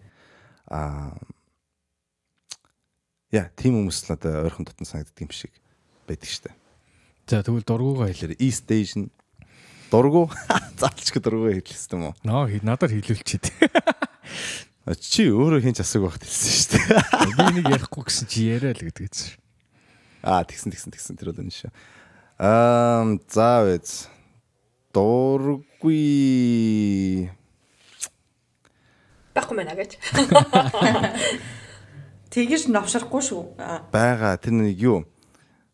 Аа 0.69 1.15
яа, 3.33 3.47
тийм 3.53 3.77
хүмүүс 3.79 4.09
л 4.09 4.15
одоо 4.15 4.45
ойрхон 4.47 4.65
дотн 4.65 4.85
санагддаг 4.87 5.23
юм 5.25 5.33
шиг 5.33 5.53
байдаг 6.09 6.29
штэ. 6.29 6.53
За 7.29 7.45
тэгвэл 7.45 7.65
дургуугаа 7.65 8.09
хэлээ. 8.09 8.35
Тэгэхээр 8.35 8.41
East 8.41 8.65
Asian 8.73 9.13
дургу 9.93 10.29
заалчг 10.81 11.21
дургу 11.21 11.53
хэлсэн 11.53 11.93
юм 11.97 12.03
уу? 12.09 12.15
Ноо 12.25 12.49
надаар 12.65 12.93
хэлүүлчихэд. 12.93 13.53
Чи 14.97 15.29
өөрөө 15.29 15.61
хин 15.61 15.77
ч 15.77 15.85
асууг 15.85 16.09
багт 16.09 16.25
хэлсэн 16.25 16.81
дээ. 16.81 17.37
Би 17.37 17.61
нэг 17.61 17.69
ярихгүй 17.69 18.03
гэсэн 18.09 18.25
чи 18.25 18.49
яриа 18.49 18.73
л 18.73 18.81
гэдэг 18.81 19.13
чинь. 19.13 19.37
Аа 20.25 20.41
тэгсэн 20.41 20.73
тэгсэн 20.73 20.89
тэгсэн 20.93 21.15
тэр 21.17 21.29
бол 21.29 21.45
энэ 21.45 21.53
шүү. 21.53 21.71
Аа 22.41 23.05
за 23.29 23.61
вэз 23.69 24.09
дургүй 24.89 26.01
байхгүй 29.39 29.55
мэнэ 29.55 29.79
гэж. 29.79 29.91
Тэгэж 32.29 32.69
новшрахгүй 32.69 33.21
шүү. 33.25 33.41
Бага 33.89 34.37
тэр 34.37 34.53
нэг 34.59 34.77
юу 34.77 35.01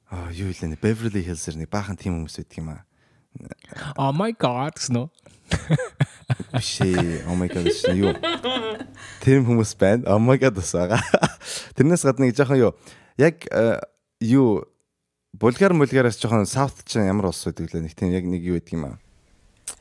аа 0.08 0.32
юу 0.32 0.54
хэлээ 0.54 0.80
Beverly 0.80 1.26
Hills-эр 1.26 1.60
нэг 1.60 1.70
баахан 1.74 2.00
тим 2.00 2.22
хүмүүс 2.22 2.40
байдаг 2.40 2.58
юм 2.62 2.70
аа. 2.72 2.88
Oh 4.00 4.16
my 4.16 4.32
god 4.32 4.80
гэсэн 4.80 5.04
үү? 5.04 5.08
Бишээ. 6.56 7.28
Oh 7.28 7.36
my 7.36 7.52
god 7.52 7.68
гэсэн 7.68 8.00
юу? 8.00 8.16
Тэр 9.20 9.44
хүмүүс 9.44 9.76
байна. 9.76 10.08
Oh 10.08 10.22
my 10.22 10.40
god 10.40 10.56
байгаа. 10.56 11.02
Тэрнээс 11.76 12.08
гадна 12.08 12.30
нэг 12.30 12.40
жоохон 12.40 12.62
юу 12.62 12.72
яг 13.20 13.44
юу 14.24 14.64
Булгар 15.36 15.76
мулгараас 15.76 16.16
жоохон 16.16 16.48
South 16.48 16.88
ч 16.88 17.04
ямар 17.04 17.28
улс 17.28 17.44
байдаг 17.44 17.76
лээ. 17.76 17.84
Нэг 17.84 18.00
тийм 18.00 18.16
яг 18.16 18.24
нэг 18.24 18.40
юу 18.40 18.56
байдаг 18.56 18.72
юм 18.72 18.88
аа. 18.88 18.96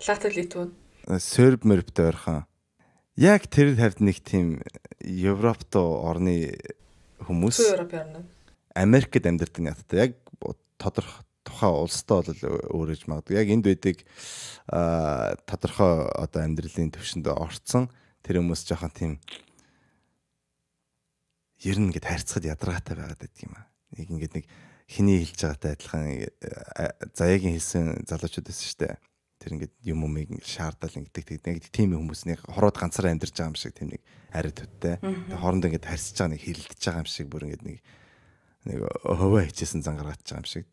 Латв 0.03 0.35
Литван. 0.35 0.75
Серб 1.23 1.63
мөрбтэй 1.63 2.11
ойрхон 2.11 2.43
яг 3.17 3.47
тэр 3.47 3.75
тавьд 3.79 4.03
нэг 4.03 4.19
тийм 4.23 4.59
Европт 5.01 5.77
орны 5.79 6.55
хүмүүс 7.23 7.61
Европ. 7.63 8.25
Америкт 8.75 9.27
амьдардаг 9.27 9.63
надтай 9.63 9.99
яг 10.11 10.13
тодорхой 10.79 11.23
тухайн 11.45 11.77
улстай 11.79 12.25
бол 12.25 12.43
өөрөж 12.75 13.07
магадгүй. 13.07 13.39
Яг 13.39 13.49
энд 13.53 13.69
байдаг 13.69 14.03
тодорхой 15.47 16.09
одоо 16.11 16.41
амьдралын 16.43 16.91
төвшөнд 16.91 17.29
орцсон 17.31 17.91
тэр 18.25 18.41
хүмүүс 18.41 18.67
жоохон 18.67 18.93
тийм 18.97 19.13
ер 21.63 21.77
нь 21.79 21.93
ингээд 21.93 22.09
хайрцагд 22.09 22.51
ядаргаатай 22.51 22.97
байгаад 22.99 23.21
байдаг 23.21 23.43
юм 23.45 23.55
аа. 23.55 23.69
Нэг 23.95 24.09
ингээд 24.11 24.35
нэг 24.43 24.47
хиний 24.91 25.23
хэлж 25.23 25.39
байгаатай 25.39 25.73
адилхан 25.77 26.05
заяагийн 27.15 27.57
хэлсэн 27.57 28.09
залуучууд 28.09 28.49
байсан 28.49 28.67
шүү 28.69 28.81
дээ 28.83 28.97
тэр 29.45 29.61
ингээд 29.61 29.75
юм 29.85 30.09
умыг 30.09 30.33
шаардал 30.41 30.97
ингээд 30.97 31.45
нэг 31.45 31.69
тийм 31.69 31.93
хүмүүс 31.93 32.25
нэг 32.25 32.41
хороод 32.49 32.81
ганцаараа 32.81 33.13
амьдарч 33.13 33.37
байгаа 33.37 33.53
юм 33.53 33.61
шиг 33.61 33.77
тийм 33.77 33.93
нэг 33.93 34.01
арид 34.33 34.57
төдтэй. 34.57 34.97
Тэгээ 35.05 35.37
хоорондоо 35.37 35.69
ингээд 35.69 35.85
харьцаж 35.85 36.17
байгаа 36.17 36.33
нэг 36.33 36.43
хэрэлдэж 36.49 36.81
байгаа 36.81 37.03
юм 37.05 37.11
шиг 37.13 37.29
бүр 37.29 37.45
ингээд 37.45 37.65
нэг 37.69 37.79
нэг 38.65 38.79
хөвөө 39.05 39.43
хичээсэн 39.53 39.85
зангаргаж 39.85 40.25
байгаа 40.25 40.41
юм 40.41 40.49
шиг 40.49 40.65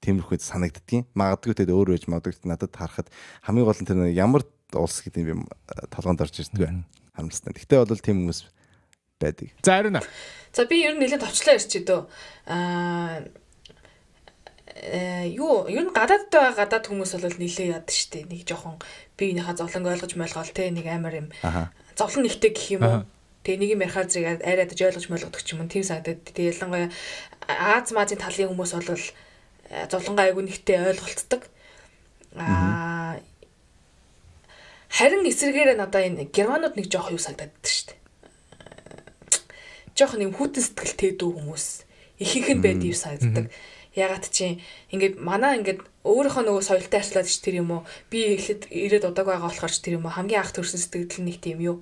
тиймэрхүү 0.00 0.40
санагддгийн. 0.40 1.04
Магадгүй 1.12 1.52
тэгээд 1.52 1.76
өөр 1.76 1.92
үеж 1.92 2.04
магадгүй 2.08 2.48
надад 2.48 2.72
харахад 2.72 3.12
хамгийн 3.44 3.68
гол 3.68 3.80
нь 3.84 3.88
тэр 3.88 4.00
ямар 4.16 4.42
улс 4.72 5.04
гэдэг 5.04 5.24
юм 5.28 5.44
толгоонд 5.92 6.24
орж 6.24 6.40
ирдэг 6.40 6.60
бай. 6.64 6.72
Харамсалтай. 7.12 7.52
Гэхдээ 7.52 7.84
бол 7.84 8.00
тийм 8.00 8.16
хүмүүс 8.24 8.40
байдаг. 9.20 9.52
За 9.62 9.78
ариуна. 9.78 10.00
За 10.52 10.64
би 10.64 10.82
ер 10.82 10.96
нь 10.96 11.00
нэлээд 11.04 11.22
товчлоо 11.24 11.56
ярьчих 11.56 11.84
дөө. 11.84 12.00
Аа 12.48 13.28
юу 14.84 15.64
ер 15.68 15.88
нь 15.88 15.96
гадаадд 15.96 16.28
байгаа 16.28 16.68
гадаад 16.68 16.84
хүмүүс 16.92 17.16
бол 17.16 17.40
нилээ 17.40 17.72
яд 17.72 17.88
штэ. 17.88 18.28
Нэг 18.28 18.44
жоохон 18.44 18.76
биенийхээ 19.16 19.56
зовлонг 19.56 19.88
ойлгож 19.88 20.12
молгоол 20.12 20.52
те 20.52 20.68
нэг 20.68 20.84
амар 20.84 21.24
юм. 21.24 21.28
Зовлон 21.96 22.28
нэгтэй 22.28 22.52
гэх 22.52 22.68
юм 22.76 22.82
уу? 22.84 23.00
Тэгээ 23.48 23.60
нэг 23.60 23.70
юм 23.72 23.84
ярихаар 23.84 24.08
зэрэг 24.12 24.44
арай 24.44 24.66
дэж 24.68 24.80
ойлгож 24.84 25.06
молгодох 25.08 25.40
ч 25.40 25.56
юм 25.56 25.64
уу? 25.64 25.72
Тийм 25.72 25.88
санагдаад 25.88 26.20
тэгээ 26.28 26.52
ялангуяа 26.52 26.92
Аз 27.48 27.92
мазын 27.92 28.20
талын 28.20 28.52
хүмүүс 28.52 28.72
бол 28.76 29.04
зовлонгоо 29.88 30.24
айгүй 30.24 30.44
нэгтэй 30.48 30.80
ойлголцдог. 30.92 31.48
Аа 32.36 33.20
харин 34.88 35.28
эсрэгээр 35.28 35.76
надаа 35.76 36.04
энэ 36.04 36.28
германууд 36.28 36.76
нэг 36.76 36.92
жоох 36.92 37.12
юу 37.12 37.20
санагдаад 37.20 37.52
штэ. 37.64 37.96
Жоох 39.96 40.16
юм 40.20 40.32
хүүтэн 40.32 40.64
сэтгэлтэй 40.64 41.16
дүү 41.20 41.30
хүмүүс. 41.36 41.66
Ихэнх 42.20 42.48
нь 42.52 42.64
байд 42.64 42.80
юу 42.84 42.96
санагддаг 42.96 43.48
Ягаад 43.94 44.26
чи 44.30 44.58
ингээд 44.90 45.22
манаа 45.22 45.54
ингээд 45.58 45.80
өөрийнхөө 46.02 46.42
нөгөө 46.44 46.62
соёлтой 46.66 47.00
арчлаад 47.00 47.30
ч 47.30 47.38
тэр 47.38 47.62
юм 47.62 47.70
уу 47.70 47.82
би 48.10 48.34
эхлээд 48.34 48.68
ирээд 48.68 49.08
удааг 49.08 49.26
байгаа 49.30 49.48
болохоор 49.48 49.72
ч 49.72 49.78
тэр 49.82 49.96
юм 50.02 50.06
уу 50.06 50.14
хамгийн 50.14 50.42
анх 50.42 50.52
төрсэн 50.54 50.82
сэтгэл 50.82 51.22
нэг 51.22 51.38
тийм 51.38 51.58
юу 51.62 51.78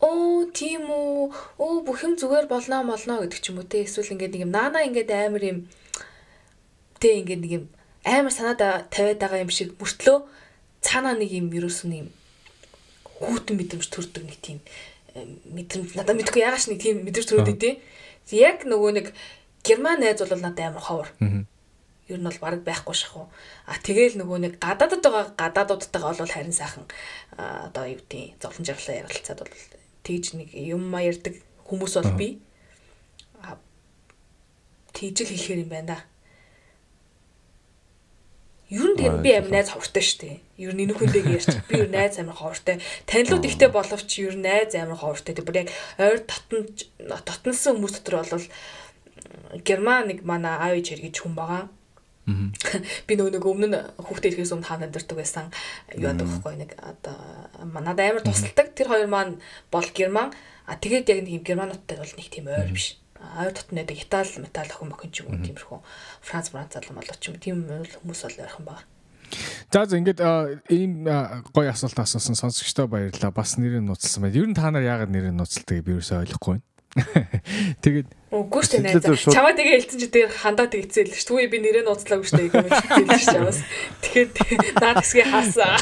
Оо 0.00 0.48
тийм 0.48 0.88
үү. 0.88 1.28
Оо 1.60 1.84
бүх 1.84 2.00
юм 2.08 2.16
зүгээр 2.16 2.48
болноо 2.48 2.80
молноо 2.88 3.20
гэдэг 3.20 3.40
ч 3.44 3.52
юм 3.52 3.60
уу 3.60 3.68
те. 3.68 3.84
Эсвэл 3.84 4.16
ингээд 4.16 4.32
нэг 4.32 4.44
юм 4.48 4.52
наана 4.56 4.80
ингээд 4.88 5.12
амар 5.12 5.44
юм 5.44 5.58
те 6.96 7.20
ингээд 7.20 7.42
нэг 7.44 7.52
юм 7.52 7.64
амар 8.08 8.32
санаад 8.32 8.88
тавиад 8.88 9.20
байгаа 9.20 9.44
юм 9.44 9.52
шиг 9.52 9.76
мөртлөө 9.76 10.24
цаанаа 10.80 11.20
нэг 11.20 11.30
юм 11.36 11.52
нэг 11.52 11.68
юм 12.00 12.08
хүүтэн 13.04 13.56
мэдрэмж 13.60 13.86
төрдөг 13.92 14.24
нэг 14.24 14.40
тийм 14.40 14.58
мэдрэмж 15.52 15.92
надад 15.92 16.16
мэдгүй 16.16 16.48
ягааш 16.48 16.72
нэг 16.72 16.80
тийм 16.80 17.04
мэдрэмж 17.04 17.28
төрөд 17.28 17.52
идэв. 17.52 17.76
Яг 18.32 18.64
нөгөө 18.64 18.90
нэг 18.96 19.06
Герман 19.64 20.00
найз 20.00 20.20
бол 20.20 20.40
надад 20.40 20.60
амар 20.60 20.80
ховор. 20.80 21.08
Ер 22.08 22.18
нь 22.18 22.26
бол 22.26 22.38
баг 22.40 22.62
байхгүй 22.64 22.94
шаху. 22.94 23.28
А 23.66 23.78
тэгэл 23.78 24.18
нөгөө 24.18 24.38
нэг 24.40 24.52
гадаадд 24.58 25.04
байгаа 25.04 25.34
гадаадуудтайгаа 25.36 26.18
бол 26.18 26.34
харин 26.34 26.52
сайхан 26.52 26.86
одоо 27.36 27.84
юу 27.86 28.00
гэдэг 28.02 28.40
зовлон 28.42 28.66
жаргалаа 28.66 29.00
ярилцаад 29.06 29.40
бол 29.44 29.54
тэгж 30.02 30.26
нэг 30.34 30.48
юм 30.54 30.90
маярдаг 30.90 31.38
хүмүүс 31.68 31.94
бол 32.00 32.12
би. 32.18 32.40
тийжл 34.92 35.30
хийхээр 35.30 35.64
юм 35.64 35.70
байна. 35.70 36.02
Ер 38.70 38.86
нь 38.86 38.98
тийм 38.98 39.18
би 39.22 39.34
амин 39.34 39.50
найз 39.50 39.74
ховртой 39.74 40.02
шүү 40.02 40.18
дээ. 40.22 40.36
Ер 40.62 40.74
нь 40.78 40.82
энэ 40.86 40.94
хүндээ 40.94 41.26
ярьч 41.26 41.50
би 41.66 41.82
ер 41.82 41.90
найз 41.90 42.22
амин 42.22 42.38
ховртой. 42.38 42.78
Танилуд 43.02 43.42
ихтэй 43.42 43.66
боловч 43.66 44.10
ер 44.22 44.38
найз 44.38 44.78
амин 44.78 44.94
ховртой. 44.94 45.34
Тэг 45.34 45.42
бүр 45.42 45.66
яг 45.66 45.74
ойр 45.98 46.22
татан 46.22 46.70
татнсан 47.10 47.82
хүмүүс 47.82 47.98
дотор 47.98 48.22
бол 48.22 48.46
герман 49.64 50.08
нэг 50.08 50.24
манай 50.24 50.54
аав 50.56 50.74
ээж 50.78 50.86
хэрэг 50.94 51.16
хүн 51.16 51.34
байгаа. 51.34 51.68
Би 53.06 53.16
нөгөө 53.16 53.32
нэг 53.34 53.44
өмнө 53.44 53.68
нь 53.68 53.78
хүүхдээ 54.06 54.30
ирэхээс 54.38 54.54
өмнө 54.54 54.68
хаана 54.68 54.86
амьдардаг 54.86 55.16
байсан. 55.18 55.50
Юу 55.96 56.06
яадаг 56.06 56.28
вэ 56.28 56.54
нэг 56.62 56.70
одоо 56.78 57.16
манад 57.66 57.98
амар 57.98 58.22
тусалдаг. 58.22 58.76
Тэр 58.76 58.88
хоёр 58.92 59.08
маань 59.10 59.40
бол 59.72 59.88
герман. 59.90 60.30
А 60.70 60.78
тэгээд 60.78 61.10
яг 61.10 61.20
нэг 61.26 61.42
германуудтай 61.42 61.98
бол 61.98 62.14
нэг 62.14 62.28
тийм 62.30 62.46
ойр 62.46 62.70
биш 62.70 63.00
ойр 63.18 63.52
дотнод 63.52 63.90
Итали 63.90 64.38
метал 64.38 64.70
охин 64.70 64.92
охин 64.94 65.10
ч 65.10 65.20
юм 65.20 65.34
уу 65.34 65.42
тиймэрхүү 65.44 65.78
Франц 66.22 66.54
Франц 66.54 66.72
залуу 66.72 66.94
малуу 66.96 67.16
ч 67.18 67.28
юм 67.28 67.36
тийм 67.36 67.66
хүмүүс 67.66 68.22
бол 68.24 68.40
ойрхон 68.46 68.64
байгаа. 68.64 68.86
За 69.70 69.86
за 69.86 69.98
ингээд 69.98 70.20
ийм 70.72 71.04
гоё 71.54 71.70
асуулт 71.70 71.98
асуусан 71.98 72.34
сонсогчдоо 72.34 72.86
баярлалаа. 72.88 73.30
Бас 73.30 73.58
нэрийг 73.58 73.84
нууцлсан 73.84 74.24
байна. 74.24 74.38
Ер 74.38 74.48
нь 74.48 74.56
та 74.56 74.70
нар 74.70 74.82
яагаад 74.82 75.12
нэрийг 75.12 75.36
нууцлалтыг 75.36 75.84
би 75.84 75.94
юусаа 75.94 76.24
ойлгохгүй 76.24 76.58
байна. 76.58 76.66
Тэгээд 76.90 78.08
үгүй 78.34 78.62
шүү 78.66 78.82
дээ. 78.82 78.98
Чамаа 79.30 79.54
тэгээ 79.54 79.78
хэлсэн 79.78 79.98
чи 80.02 80.08
тэр 80.10 80.26
хандаа 80.30 80.66
тэгцээ 80.66 81.06
л 81.06 81.14
шүү. 81.14 81.38
Түүний 81.38 81.46
би 81.50 81.58
нэрээ 81.62 81.86
нууцлаагүй 81.86 82.26
шүү 82.26 82.50
дээ. 82.50 82.50
Хэлсэн 82.50 83.14
шүү 83.14 83.30
чамаас. 83.30 83.62
Тэгэхээр 84.02 84.28
наад 84.82 84.98
хэсгийг 84.98 85.30
хаасаа. 85.30 85.78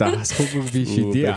За 0.00 0.08
хасахгүй 0.08 0.64
би 0.72 0.82
шийдээ. 0.88 1.36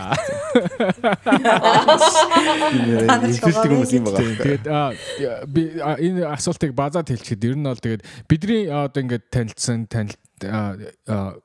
Инфилдэг 3.20 3.70
хүмүүс 3.76 3.92
юм 3.96 4.04
байгаа. 4.08 4.32
Тэгээд 4.40 4.64
би 5.52 5.62
энэ 5.76 6.24
асуултыг 6.32 6.72
базаад 6.72 7.12
хэлчихэд 7.12 7.52
ер 7.52 7.56
нь 7.60 7.68
бол 7.68 7.80
тэгээд 7.80 8.02
бидний 8.28 8.72
одоо 8.72 9.00
ингээд 9.04 9.28
танилцсан 9.28 9.84
танил 9.92 10.16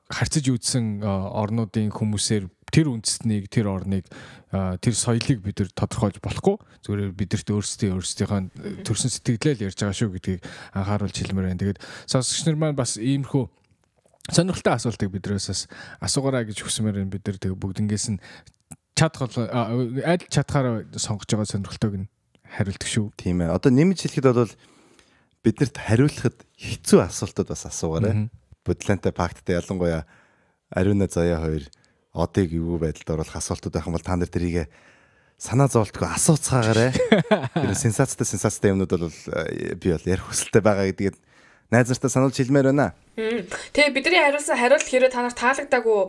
харьцаж 0.08 0.44
үзсэн 0.52 1.04
орнуудын 1.04 1.92
хүмүүсээр 1.92 2.48
тэр 2.72 2.88
үндэстнийг 2.88 3.52
тэр 3.52 3.68
орныг 3.68 4.08
тэр 4.48 4.94
соёлыг 4.96 5.44
бид 5.44 5.60
нар 5.60 5.70
тодорхойлж 5.76 6.18
болохгүй 6.24 6.56
зүгээр 6.82 7.12
бидэрт 7.12 7.48
өөрсдийн 7.52 7.94
өөрсдийнхөө 8.00 8.84
төрсэн 8.88 9.12
сэтгэлээр 9.12 9.68
ярьж 9.68 9.78
байгаа 9.78 9.96
шүү 9.96 10.10
гэдгийг 10.16 10.40
анхааруулж 10.72 11.16
хэлмээр 11.20 11.46
байна. 11.52 11.60
Тэгээд 11.60 11.80
сонсогч 12.08 12.48
нар 12.48 12.56
маань 12.56 12.80
бас 12.80 12.96
иймэрхүү 12.96 13.44
сонирхолтой 14.32 14.72
асуултыг 14.72 15.12
бидрээс 15.12 15.68
асуугаарай 16.00 16.48
гэж 16.48 16.64
хүсмээр 16.64 17.04
байна. 17.04 17.12
Бид 17.12 17.28
нар 17.28 17.38
тэг 17.38 17.54
бүгднгээс 17.60 18.06
нь 18.16 18.20
чадхал 18.96 19.30
аль 19.44 20.24
чадхаараа 20.32 20.88
сонгож 20.96 21.28
байгаа 21.28 21.48
сонирхолтойг 21.52 21.94
нь 22.02 22.08
хариулдаг 22.56 22.88
шүү. 22.88 23.12
Тийм 23.20 23.44
ээ. 23.44 23.52
Одоо 23.52 23.72
нэмж 23.72 24.00
хэлэхэд 24.04 24.26
бол 24.32 24.52
биднэрт 25.42 25.76
хариулахад 25.76 26.38
хэцүү 26.56 27.00
асуултууд 27.02 27.48
бас 27.50 27.66
асуугаарай. 27.66 28.30
Бодлантай 28.62 29.12
факттай 29.12 29.58
ялангуяа 29.58 30.06
Ариуна 30.70 31.08
Заяа 31.10 31.42
хоёр 31.42 31.66
одыг 32.12 32.52
юу 32.52 32.76
байдалд 32.76 33.08
оруулах 33.08 33.36
асуултууд 33.40 33.72
байх 33.72 33.88
юм 33.88 33.96
бол 33.96 34.04
та 34.04 34.16
нар 34.16 34.28
тэрийг 34.28 34.68
санаа 35.40 35.66
зовлтгүй 35.66 36.06
асууцгаагаарэ. 36.06 36.92
Тэр 37.66 37.74
сенсацтай 37.74 38.26
сенсацтай 38.28 38.70
юмнууд 38.70 38.92
бол 38.94 39.10
э, 39.10 39.74
би 39.74 39.90
бол 39.90 40.06
ярих 40.06 40.28
хүсэлтэй 40.28 40.62
байгаа 40.62 40.86
гэдгийг 40.92 41.16
найз 41.72 41.88
нартаа 41.88 42.12
сануулж 42.12 42.36
хэлмээр 42.36 42.70
байна. 42.70 42.92
Тэгээ 43.16 43.96
бидний 43.96 44.20
хариулсан 44.20 44.60
хариулт 44.60 44.86
хэрэг 44.86 45.10
та 45.10 45.24
нар 45.24 45.34
таалагдаагүй 45.34 46.00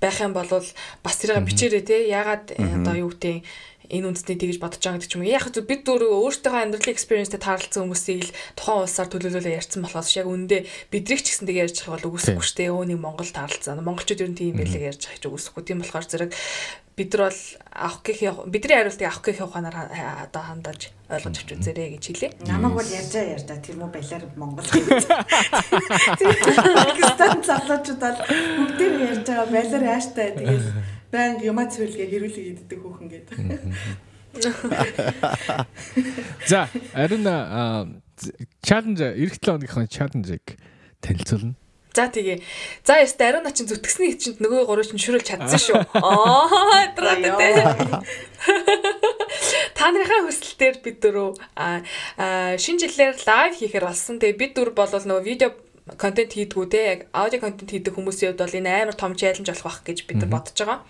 байх 0.00 0.16
юм 0.24 0.32
бол 0.32 0.48
бас 0.48 1.16
тэрийг 1.20 1.44
бичээрэй 1.44 1.84
те. 1.84 2.08
Ягаад 2.08 2.56
э, 2.56 2.64
одоо 2.80 2.94
юу 2.96 3.12
гэдэг 3.12 3.44
энэ 3.90 4.06
үндэсний 4.14 4.38
тэгж 4.38 4.58
бодож 4.62 4.80
байгаа 4.80 4.98
гэдэг 5.02 5.10
ч 5.10 5.14
юм 5.18 5.22
уу. 5.26 5.34
Яг 5.34 5.44
зөв 5.50 5.66
бид 5.66 5.82
дөрөв 5.82 6.14
өөртөөхөө 6.14 6.62
амьдралын 6.62 6.94
экспириенстэй 6.94 7.40
таарлцсан 7.42 7.82
хүмүүсийг 7.90 8.30
л 8.30 8.34
тухайн 8.54 8.86
улсаар 8.86 9.08
төлөөлөлөө 9.10 9.58
ярьсан 9.58 9.82
болохоос 9.82 10.10
яг 10.14 10.26
үндэ 10.30 10.56
бидрийг 10.94 11.20
ч 11.26 11.34
гэсэн 11.34 11.46
тэгээ 11.50 11.64
ярьж 11.66 11.76
байгаа 11.82 11.94
бол 11.98 12.08
үгүйсэхгүй 12.14 12.44
шүү 12.46 12.58
дээ. 12.62 12.70
Өө 12.70 12.86
нэг 12.86 12.98
Монгол 13.02 13.30
таарлцсан. 13.34 13.82
Монголчууд 13.82 14.22
ер 14.22 14.30
нь 14.30 14.38
тийм 14.38 14.54
байлиг 14.56 14.82
ярьж 14.94 15.02
байгаа 15.10 15.20
ч 15.20 15.26
үгүйсэхгүй. 15.26 15.62
Тийм 15.66 15.78
болохоор 15.82 16.06
зэрэг 16.06 16.30
бид 17.00 17.16
нар 17.16 17.32
бол 17.32 17.40
авах 17.72 18.02
гэх 18.04 18.20
бидний 18.52 18.76
хариултыг 18.76 19.08
авах 19.08 19.24
гэх 19.24 19.40
ухаанаар 19.40 19.88
одоо 20.28 20.42
хандаж 20.44 20.92
ойлгож 21.08 21.36
авч 21.40 21.56
үзээрэй 21.56 21.96
гэж 21.96 22.04
хэлээ. 22.12 22.32
Намайг 22.44 22.76
бол 22.76 22.84
ярьжаа 22.84 23.24
ярьдаа 23.24 23.56
тэр 23.56 23.76
мө 23.80 23.88
балиар 23.88 24.28
Монгол. 24.36 24.68
Пакистан 26.20 27.40
залуучууд 27.40 28.00
бол 28.04 28.20
бүгдээр 28.20 28.94
ярьж 29.00 29.24
байгаа 29.24 29.48
балиар 29.48 29.84
ааштай 29.96 30.36
тэгээд 30.36 30.66
баян 31.08 31.40
юмаа 31.40 31.72
цэвэрлэгээ 31.72 32.08
хэрүүлэг 32.12 32.68
иддэг 32.68 32.80
хүүхэн 32.84 33.08
гэдэг. 33.08 33.36
За, 36.52 36.68
харин 36.92 37.24
чаленж 38.60 39.00
эх 39.00 39.40
7 39.40 39.64
хоногийнхаа 39.64 39.88
чаленжийг 39.88 40.60
танилцуулна. 41.00 41.56
За 41.94 42.06
тэгээ. 42.06 42.38
За 42.86 43.02
яста 43.02 43.26
ариун 43.26 43.42
начин 43.42 43.66
зүтгэсний 43.66 44.14
хичэнд 44.14 44.38
нөгөө 44.38 44.66
гурав 44.70 44.86
чинь 44.86 45.02
шүрэл 45.02 45.26
чадсан 45.26 45.58
шүү. 45.58 45.80
Аа 45.98 46.94
траа 46.94 47.18
тэ. 47.18 47.66
Та 49.76 49.90
нарын 49.90 50.30
хүсэлтээр 50.30 50.76
бид 50.86 51.02
дөрөв 51.02 51.34
шинэ 52.62 52.78
жилээр 52.86 53.18
лайв 53.26 53.52
хийхээр 53.58 53.90
болсон. 53.90 54.22
Тэгээ 54.22 54.38
бид 54.38 54.52
дөрөв 54.54 54.74
бол 54.78 54.86
нөгөө 54.86 55.26
видео 55.26 55.50
контент 55.98 56.36
хийдгүү 56.38 56.66
те 56.70 56.80
яг 56.86 57.00
аудио 57.10 57.42
контент 57.42 57.70
хийдэг 57.74 57.94
хүмүүсийн 57.94 58.38
хувьд 58.38 58.42
бол 58.46 58.58
энэ 58.62 58.70
амар 58.70 58.94
том 58.94 59.18
челленж 59.18 59.50
болох 59.50 59.66
байх 59.66 59.82
гэж 59.82 59.98
бид 60.06 60.18
нар 60.22 60.30
бодож 60.30 60.54
байгаа. 60.54 60.86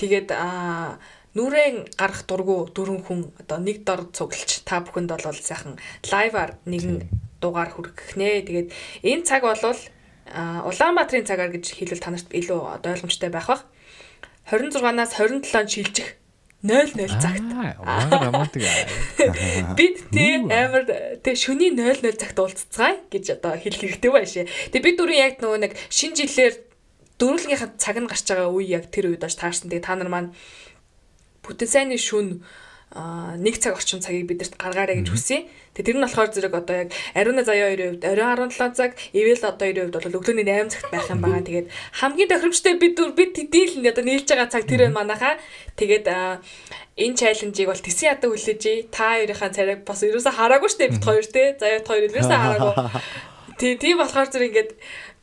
Тэгээд 0.00 0.28
аа 0.32 0.96
нүрэн 1.36 1.76
гарах 2.00 2.24
дургу 2.24 2.72
дөрвөн 2.72 3.02
хүн 3.04 3.20
одоо 3.36 3.58
нэг 3.60 3.84
дор 3.84 4.08
цуглаж 4.16 4.64
та 4.64 4.80
бүхэнд 4.80 5.12
бол 5.12 5.36
сайхан 5.36 5.76
лайваар 6.08 6.56
нэгэн 6.64 7.04
дугаар 7.44 7.70
хүргэх 7.76 8.16
нэ. 8.16 8.48
Тэгээд 8.48 8.68
энэ 9.04 9.26
цаг 9.28 9.44
бол 9.44 9.60
Улаанбаатарын 10.34 11.26
цагаар 11.26 11.54
гэж 11.54 11.78
хэлвэл 11.78 12.02
танарт 12.02 12.34
илүү 12.34 12.82
ойлгомжтой 12.82 13.30
байх 13.30 13.46
бах. 13.46 13.62
26-наас 14.50 15.14
27-нд 15.14 15.70
шилжих 15.70 16.18
00 16.66 16.90
цагт. 17.22 17.46
Бид 19.78 19.96
тий 20.10 20.34
амар 20.42 20.82
тий 21.22 21.34
шөнийн 21.38 21.78
00 21.78 22.18
цагт 22.18 22.34
уулзцгаая 22.38 23.06
гэж 23.10 23.38
одоо 23.38 23.54
хэлэх 23.54 23.80
хэрэгтэй 23.86 24.10
байшээ. 24.10 24.50
Тэгээ 24.74 24.86
бид 24.86 24.98
дөрөв 24.98 25.14
яг 25.14 25.38
нөгөө 25.38 25.58
нэг 25.62 25.78
шинэ 25.90 26.26
жилээр 26.26 26.54
дөрвөлгийнхаа 27.22 27.70
цаг 27.78 27.96
нь 28.02 28.10
гарч 28.10 28.26
байгаа 28.26 28.50
үе 28.50 28.74
яг 28.74 28.90
тэр 28.90 29.14
үед 29.14 29.22
аж 29.22 29.38
таарсан. 29.38 29.70
Тэгээ 29.70 29.86
та 29.86 29.94
нар 29.94 30.10
маань 30.10 30.34
бүтэн 31.46 31.70
сайнны 31.70 32.02
шүн 32.02 32.42
нэг 32.94 33.58
цаг 33.58 33.74
орчим 33.74 33.98
цагийг 33.98 34.30
бидэрт 34.30 34.54
гаргаарай 34.54 35.02
гэж 35.02 35.10
хүсье. 35.10 35.50
Тэгээ 35.74 35.86
тэр 35.90 35.96
нь 35.98 36.04
болохоор 36.06 36.30
зэрэг 36.30 36.54
одоо 36.54 36.76
яг 36.86 36.90
ариуна 37.18 37.42
заяа 37.42 37.74
2-ийн 37.74 37.98
хувьд 37.98 38.06
оройн 38.06 38.54
17 38.54 38.78
цаг, 38.78 38.94
эвэл 39.10 39.42
одоо 39.42 39.66
2-ийн 39.66 39.90
хувьд 39.90 39.96
бол 40.06 40.18
өглөөний 40.22 40.46
8 40.46 40.70
цагт 40.70 40.88
байх 40.94 41.10
юм 41.10 41.20
байна. 41.20 41.42
Тэгээд 41.42 41.66
хамгийн 41.98 42.30
тохиромжтой 42.30 42.74
бид 42.78 42.96
бид 43.18 43.34
дийл 43.50 43.74
нь 43.82 43.90
одоо 43.90 44.04
нийлж 44.06 44.30
байгаа 44.30 44.48
цаг 44.48 44.64
тэр 44.70 44.86
байна 44.86 45.02
манайхаа. 45.02 45.34
Тэгээд 45.74 46.06
энэ 46.06 47.18
чаленжийг 47.18 47.68
бол 47.68 47.82
тэсэн 47.82 48.06
ядаа 48.14 48.30
хүлээж 48.30 48.64
та 48.94 49.18
хоёрынхаа 49.18 49.50
царайг 49.50 49.80
бас 49.82 50.00
ерөөсө 50.06 50.30
хараагүй 50.30 50.70
штэ 50.70 50.94
бит 50.94 51.02
хоёр 51.02 51.26
те. 51.26 51.58
Заяа 51.58 51.82
хоёр 51.82 52.06
ерөөсө 52.06 52.32
хараагүй. 52.38 52.74
Тий, 53.56 53.72
тийм 53.80 53.98
болохоор 53.98 54.28
зэрэг 54.28 54.52
ингээд 54.52 54.70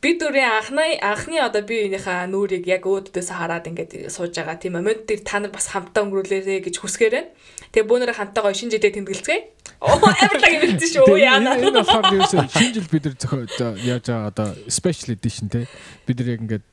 бид 0.02 0.18
дөрийн 0.20 0.58
анхны 0.58 0.98
анхны 0.98 1.38
одоо 1.38 1.62
би 1.62 1.86
энийхээ 1.86 2.26
нүрийг 2.28 2.66
яг 2.66 2.82
өөдөөс 2.82 3.30
хараад 3.30 3.70
ингээд 3.70 4.10
сууж 4.10 4.34
байгаа 4.34 4.58
тийм 4.58 4.74
момент 4.74 5.06
дээр 5.06 5.22
та 5.22 5.38
нар 5.38 5.54
бас 5.54 5.70
хамтаа 5.70 6.02
өнгөрүүлээрэ 6.02 6.66
гэж 6.66 6.82
хүсгээр 6.82 7.14
байна. 7.14 7.30
Тэгээ 7.74 7.90
бөөнөрө 7.90 8.14
хамтаа 8.14 8.42
гоё 8.46 8.54
шинэ 8.54 8.78
жилдээ 8.78 8.94
тэмдэглэцгээе. 9.02 9.42
Оо 9.82 9.98
юм 9.98 10.62
хэлсэн 10.62 10.90
шүү 10.94 11.18
яана. 11.18 11.58
Энэ 11.58 11.82
болохоор 11.82 12.06
юу 12.14 12.22
шинэ 12.30 12.70
жил 12.70 12.86
бид 12.86 13.04
нар 13.10 13.16
зохиож 13.18 13.54
яаж 13.82 14.04
байгаа 14.06 14.30
одоо 14.30 14.48
special 14.70 15.18
edition 15.18 15.50
те. 15.50 15.66
Бид 16.06 16.22
нар 16.22 16.38
яг 16.38 16.40
ингээд 16.46 16.70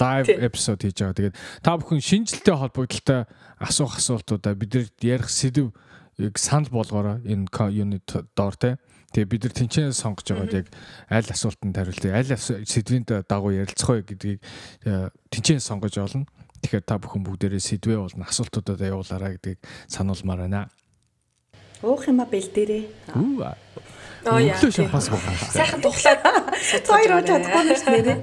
live 0.00 0.28
episode 0.40 0.80
хийж 0.88 1.04
байгаа. 1.04 1.20
Тэгээд 1.20 1.36
та 1.60 1.76
бүхэн 1.76 2.00
шинэ 2.00 2.32
жилтэй 2.32 2.56
холбогдлолтой 2.56 3.20
асуух 3.60 4.00
асуултуудаа 4.00 4.56
бид 4.56 4.72
нар 4.72 4.88
ярих 5.04 5.28
сэдв 5.28 5.76
санал 6.40 6.72
болгоорой 6.72 7.20
энэ 7.28 7.52
юуны 7.52 8.00
доор 8.32 8.56
те. 8.56 8.80
Тэгээ 9.12 9.28
бид 9.28 9.42
нар 9.44 9.52
тэнцэн 9.52 9.92
сонгож 9.92 10.32
байгаад 10.32 10.64
яг 10.64 10.66
аль 11.12 11.28
асуултанд 11.28 11.76
хариултыг 11.76 12.12
аль 12.12 12.32
сэдвийн 12.32 13.04
дагуу 13.04 13.52
ярилцах 13.52 13.88
вэ 13.88 14.04
гэдгийг 14.04 14.40
э, 14.84 15.08
тэнцэн 15.28 15.60
сонгож 15.60 15.96
олно. 15.96 16.24
Тэгэхээр 16.62 16.84
та 16.84 16.98
бүхэн 16.98 17.22
бүгдээрээ 17.22 17.62
сэдвээ 17.62 17.98
болно 17.98 18.24
асуултуудаа 18.26 18.76
явуулаарай 18.78 19.38
гэдгийг 19.38 19.60
сануулмаар 19.86 20.46
байна. 20.46 20.68
Уух 21.82 22.06
юма 22.10 22.26
бэлдээрээ. 22.26 23.14
Үу. 23.14 23.46
Оо 24.26 24.38
яа. 24.42 24.58
Сайхан 24.58 25.78
тухлаад 25.78 26.20
хоёр 26.82 27.22
чадахгүй 27.22 27.62
юм 27.62 27.78
шүү 27.78 27.92
нэрээ. 27.94 28.18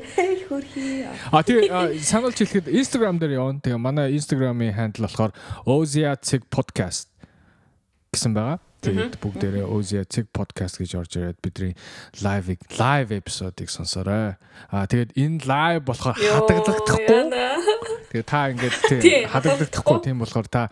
Хөрхий. 0.52 1.08
А 1.32 1.40
тэгээ 1.40 2.04
сануулж 2.04 2.36
хэлэхэд 2.36 2.68
Instagram 2.68 3.18
дээр 3.18 3.40
явна. 3.40 3.64
Тэгээ 3.64 3.80
манай 3.80 4.12
Instagram-ийн 4.20 4.76
хандл 4.76 5.08
болохоор 5.08 5.32
Oziatic 5.64 6.52
podcast 6.52 7.08
гэсэн 8.12 8.36
байгаа. 8.36 8.60
Тэгээд 8.86 9.18
бүгдээрээ 9.18 9.66
Ozia 9.66 10.06
Cig 10.06 10.30
podcast 10.30 10.78
гэж 10.78 10.92
орж 10.94 11.18
ирээд 11.18 11.42
бидний 11.42 11.74
live 12.22 12.54
live 12.78 13.10
episode-ыг 13.18 13.70
сонсоорой. 13.74 14.38
Аа 14.70 14.86
тэгээд 14.86 15.18
энэ 15.18 15.42
live 15.42 15.84
болохоор 15.90 16.14
хадгалагдахгүй. 16.14 17.02
Тэгээд 18.12 18.28
та 18.30 18.40
ингээд 18.54 18.76
тийм 19.06 19.30
хадгалагдахгүй 19.32 19.98
тийм 20.06 20.18
болохоор 20.22 20.48
та 20.50 20.70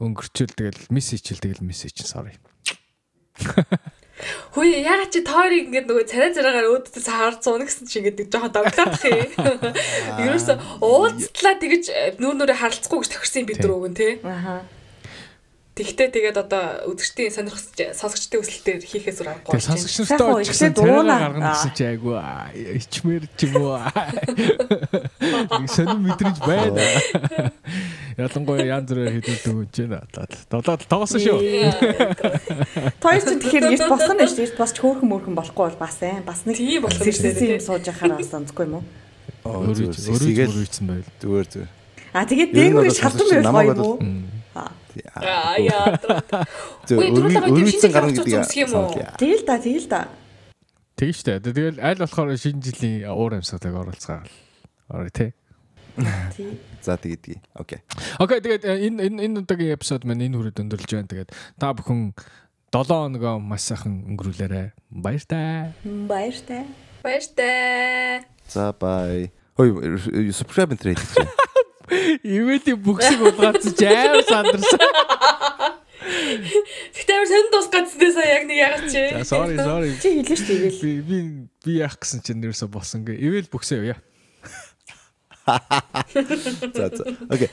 өнгөрчүүл 0.00 0.54
тэгэл 0.54 0.82
мессеж 0.90 1.22
хэл 1.28 1.44
тэгэл 1.44 1.66
мессеж 1.66 2.04
sorry. 2.04 2.34
Хөөе 4.54 4.78
ягаад 4.86 5.10
чи 5.10 5.20
тойрыг 5.26 5.74
ингээд 5.74 5.88
нөгөө 5.90 6.06
царай 6.06 6.30
царайгаар 6.30 6.70
өөдөөс 6.70 7.08
харж 7.10 7.38
суuna 7.42 7.66
гэсэн 7.66 7.90
чи 7.90 7.98
ингээд 7.98 8.30
жоохон 8.30 8.54
догтлоодох 8.54 9.02
юм. 9.10 9.30
Ерөөсө 10.22 10.54
уулзтлаа 10.78 11.58
тэгэж 11.58 11.84
нүүр 12.22 12.38
нүрээ 12.38 12.62
харилцахгүй 12.62 13.02
гэж 13.02 13.10
тохирсон 13.10 13.48
бид 13.50 13.58
нар 13.58 13.74
өгөн 13.74 13.98
тий. 13.98 14.12
Аха. 14.22 14.62
Тэгтээ 15.74 16.08
тэгээд 16.14 16.38
одоо 16.38 16.86
үзэгчдийн 16.86 17.34
сонирхож 17.34 17.66
сонсогчдын 17.98 18.40
өсөлтөөр 18.46 18.82
хийхээс 18.86 19.18
үр 19.26 19.28
аргагүй. 19.34 19.58
Тэгээ 19.58 19.66
сонсогч 19.74 19.94
Сайхан 20.06 20.14
нартай 20.14 20.30
уу, 20.30 20.38
ч 20.38 20.48
гэсэн 20.54 20.70
ихтэй 20.70 20.78
дуунаа. 20.78 21.18
царайгаа 21.18 21.26
гаргана 21.34 21.50
гэсэн 21.50 21.72
чи 21.74 21.82
айгу 21.90 22.10
ичмэр 22.78 23.22
ч 23.34 23.40
юм 23.50 23.54
уу. 23.58 23.74
Сонир 25.74 25.98
мэдрэж 25.98 26.36
байна. 26.46 26.78
Ялангуяа 28.14 28.66
янз 28.70 28.86
бүрээр 28.86 29.14
хэдүүлдэг 29.18 29.54
гэж 29.66 29.76
байна. 29.90 30.06
Долоод 30.46 30.82
тоглосон 30.86 31.18
шүү. 31.26 31.38
Хоёр 33.02 33.18
ч 33.18 33.26
тэгэхээр 33.34 33.64
эрт 33.74 33.90
босгоно 33.90 34.22
шүү 34.30 34.38
дээ. 34.38 34.46
Эрт 34.46 34.58
босч 34.62 34.76
хөөхөн 34.78 35.08
мөрхөн 35.10 35.34
болохгүй 35.34 35.64
бол 35.74 35.78
бас 35.82 35.98
ээ. 35.98 36.22
Бас 36.22 36.46
нэг 36.46 36.54
Тийм 36.54 36.86
болох 36.86 37.02
юм 37.02 37.18
дээ. 37.18 37.58
юм 37.58 37.66
сууж 37.66 37.82
яхаар 37.90 38.14
бас 38.14 38.30
онцгүй 38.30 38.64
юм 38.70 38.78
уу? 38.78 38.84
Өөрөө 39.42 39.90
Өөрөө 39.90 40.54
өөрийгсөн 40.54 40.86
байл. 40.86 41.08
зүгээр 41.18 41.46
зүгээр. 41.50 41.70
А 42.14 42.22
тэгээд 42.30 42.50
байвал 42.54 43.42
намайг 43.42 43.74
гоё 43.74 43.74
юм 43.74 43.82
уу? 43.82 43.98
Аа. 44.54 44.70
Аа 45.14 45.58
яа. 45.58 45.98
Шинжлэх 46.88 47.92
гарна 47.92 48.12
үзэх 48.14 48.54
юм 48.54 48.72
уу? 48.74 48.94
Тэгэл 49.18 49.44
да, 49.46 49.58
тэгэл 49.58 49.88
да. 49.88 50.08
Тэгэж 50.94 51.16
штэ. 51.26 51.42
Тэгэл 51.42 51.82
аль 51.82 51.98
болохоор 51.98 52.38
шинэ 52.38 52.62
жилийн 52.62 53.10
уур 53.10 53.34
амьсгалыг 53.34 53.74
оролцгаал. 53.74 54.30
Орой 54.86 55.10
тий. 55.10 55.34
Тий. 56.36 56.54
За 56.82 56.94
тэгдгий. 56.96 57.42
Окей. 57.54 57.82
Окей 58.18 58.38
тэгээд 58.38 58.62
э, 58.62 58.86
энэ 58.86 59.10
энэ 59.10 59.18
энэ 59.26 59.38
удаагийн 59.42 59.74
эпизод 59.74 60.06
маань 60.06 60.22
энэ 60.22 60.38
хүрээд 60.38 60.62
өндөрлж 60.62 60.90
байна. 60.94 61.10
Тэгээд 61.10 61.30
та 61.58 61.74
бүхэн 61.74 62.14
7 62.70 63.10
хоногоо 63.10 63.42
маш 63.42 63.66
сайхан 63.66 64.06
өнгөрүүлээрэ. 64.14 64.74
Баяр 64.90 65.24
таа. 65.26 65.74
Баяртай. 65.82 66.62
Баяртай. 67.02 68.22
За 68.46 68.70
бай. 68.70 69.34
Хөөе 69.58 70.30
subscribe 70.30 70.74
and 70.74 70.80
trade 70.82 71.02
чи. 71.02 71.26
Ивэлийн 72.24 72.78
бүксийг 72.82 73.20
улгаацсан 73.22 73.72
чи 73.74 73.86
амар 73.86 74.24
сандарсан. 74.28 74.80
Гэтэ 76.94 77.12
амар 77.14 77.28
сонир 77.28 77.48
дуусгацдээ 77.52 78.10
сая 78.12 78.28
яг 78.38 78.44
нэг 78.48 78.58
ягаад 78.58 78.84
чи. 78.90 79.02
За 79.14 79.24
sorry 79.24 79.56
sorry. 79.56 79.90
Чи 80.02 80.08
хэлээ 80.20 80.38
шүү 80.38 80.56
дээ. 80.60 80.74
Би 80.82 80.90
би 81.00 81.18
би 81.64 81.70
яах 81.80 81.96
гэсэн 82.00 82.20
чинь 82.24 82.40
нэрсэ 82.44 82.66
босонгүй. 82.68 83.16
Ивэл 83.16 83.48
бүксээ 83.48 83.80
яваа. 83.84 84.02
За 86.74 86.88
за. 86.88 87.04
Окей. 87.28 87.50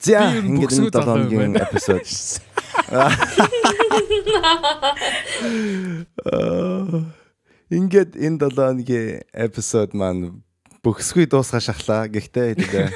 За 0.00 0.32
ингээд 0.40 0.72
энэ 0.72 0.88
7 0.88 0.96
залуу 0.96 1.28
юм 1.28 1.28
хоногийн 1.28 1.52
байна. 1.52 1.68
эпизод. 1.68 2.04
Ингээд 7.70 8.16
энэ 8.16 8.38
7 8.40 8.56
хоногийн 8.56 9.20
эпизод 9.36 9.92
маань 9.92 10.40
бүксгүй 10.84 11.28
дуусгаж 11.28 11.68
шахлаа. 11.68 12.08
Гэхдээ 12.08 12.56
тэгээ 12.56 12.86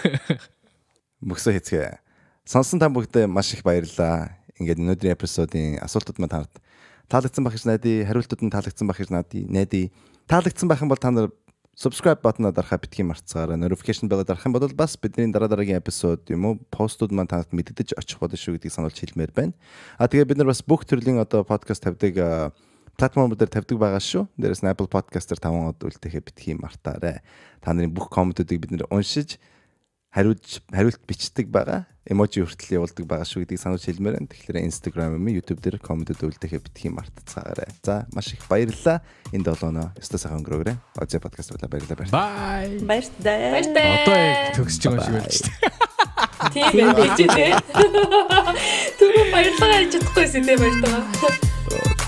бүксөө 1.28 1.60
хийцгээ. 1.60 2.00
Сонсон 2.48 2.80
та 2.80 2.88
бүгдээ 2.88 3.28
маш 3.28 3.52
их 3.52 3.64
баярлалаа. 3.64 4.36
Ингээд 4.60 4.80
өнөөдрийн 4.80 5.16
эпизодын 5.16 5.80
асуултууд 5.84 6.20
маань 6.20 6.32
танд 6.32 6.52
таалагдсан 7.08 7.44
байх 7.44 7.56
гэж 7.56 7.64
найдаа. 7.68 8.08
Хариултууд 8.08 8.42
нь 8.44 8.52
таалагдсан 8.52 8.86
байх 8.88 9.00
гэж 9.00 9.10
найдаа. 9.12 9.40
Найдаа. 9.48 9.84
Таалагдсан 10.28 10.68
байх 10.68 10.80
юм 10.80 10.92
бол 10.92 11.00
та 11.00 11.12
нар 11.12 11.28
subscribe 11.74 12.22
button-а 12.22 12.52
дарахаа 12.52 12.78
битгий 12.78 13.04
марцгаараа 13.04 13.58
notification 13.58 14.08
bell-а 14.08 14.24
дарах 14.24 14.46
юм 14.46 14.54
бол 14.54 14.68
бас 14.72 14.96
бидний 14.96 15.30
дараа 15.32 15.48
дараагийн 15.48 15.82
эпизод 15.82 16.30
юм 16.30 16.44
уу 16.46 16.54
постууд 16.70 17.10
маань 17.10 17.26
танад 17.26 17.50
мэддэж 17.50 17.98
очих 17.98 18.18
болно 18.22 18.38
шүү 18.38 18.56
гэдгийг 18.56 18.72
сануулж 18.72 18.94
хэлмээр 18.94 19.32
байна. 19.34 19.52
А 19.98 20.06
тэгээ 20.06 20.24
бид 20.24 20.38
нар 20.38 20.54
бас 20.54 20.62
бүх 20.62 20.86
төрлийн 20.86 21.18
одоо 21.18 21.42
подкаст 21.42 21.82
тавьдаг 21.82 22.54
платформ 22.98 23.34
дээр 23.34 23.50
тавьдаг 23.50 23.78
байгаа 23.78 24.02
шүү. 24.02 24.28
Дээрээс 24.38 24.62
нь 24.62 24.70
Apple 24.70 24.90
Podcast-ээр 24.90 25.40
5 25.42 25.70
од 25.74 25.78
үлдэхээ 25.82 26.22
битгий 26.22 26.54
мартаарай. 26.54 27.22
Та 27.60 27.74
нарын 27.74 27.94
бүх 27.94 28.10
комментуудыг 28.10 28.58
бид 28.62 28.72
нэр 28.74 28.86
уншиж 28.90 29.38
хариулж 30.14 30.62
хариулт 30.70 31.02
бичдэг 31.06 31.50
байгаа. 31.50 31.90
Эможи 32.06 32.44
хүртэл 32.44 32.78
явуулдаг 32.78 33.06
байгаа 33.08 33.26
шүү 33.26 33.42
гэдгийг 33.42 33.58
сануулж 33.64 33.84
хэлмээр 33.88 34.14
байна. 34.20 34.30
Тэгэхээр 34.30 34.62
Instagram 34.62 35.18
юм 35.18 35.26
YouTube 35.32 35.58
дээр 35.58 35.80
комментууд 35.82 36.22
үлдэхээ 36.22 36.62
битгий 36.62 36.92
мартацгаарай. 36.92 37.72
За 37.82 38.06
маш 38.14 38.30
их 38.30 38.44
баярлалаа. 38.46 39.02
Энэ 39.34 39.42
долооноо 39.42 39.90
өстө 39.98 40.20
сайхан 40.20 40.44
өнгөрөөгрэй. 40.44 40.76
Озе 41.02 41.18
подкаст 41.18 41.50
болоо 41.56 41.66
баярлалаа 41.66 41.98
баярлалаа. 41.98 42.28
Bye. 42.30 42.78
Баяртай. 42.84 43.40
Баяртай. 43.56 43.88
Одоо 44.04 44.14
яг 44.14 44.38
төгсөж 44.54 44.82
байгаа 44.86 45.02
шиг 45.02 45.16
байна 45.16 45.32
шүү 45.32 45.48
дээ. 45.50 45.84
Тийм 46.52 46.88
байх 46.94 47.16
гэж 47.16 47.30
дээ. 47.34 47.52
Түрүү 49.00 49.24
баярлалаа 49.32 49.78
хийж 49.82 49.92
чадахгүй 49.96 50.22
байсан 50.22 50.42
тийм 50.44 50.58
баяртай. 50.60 52.03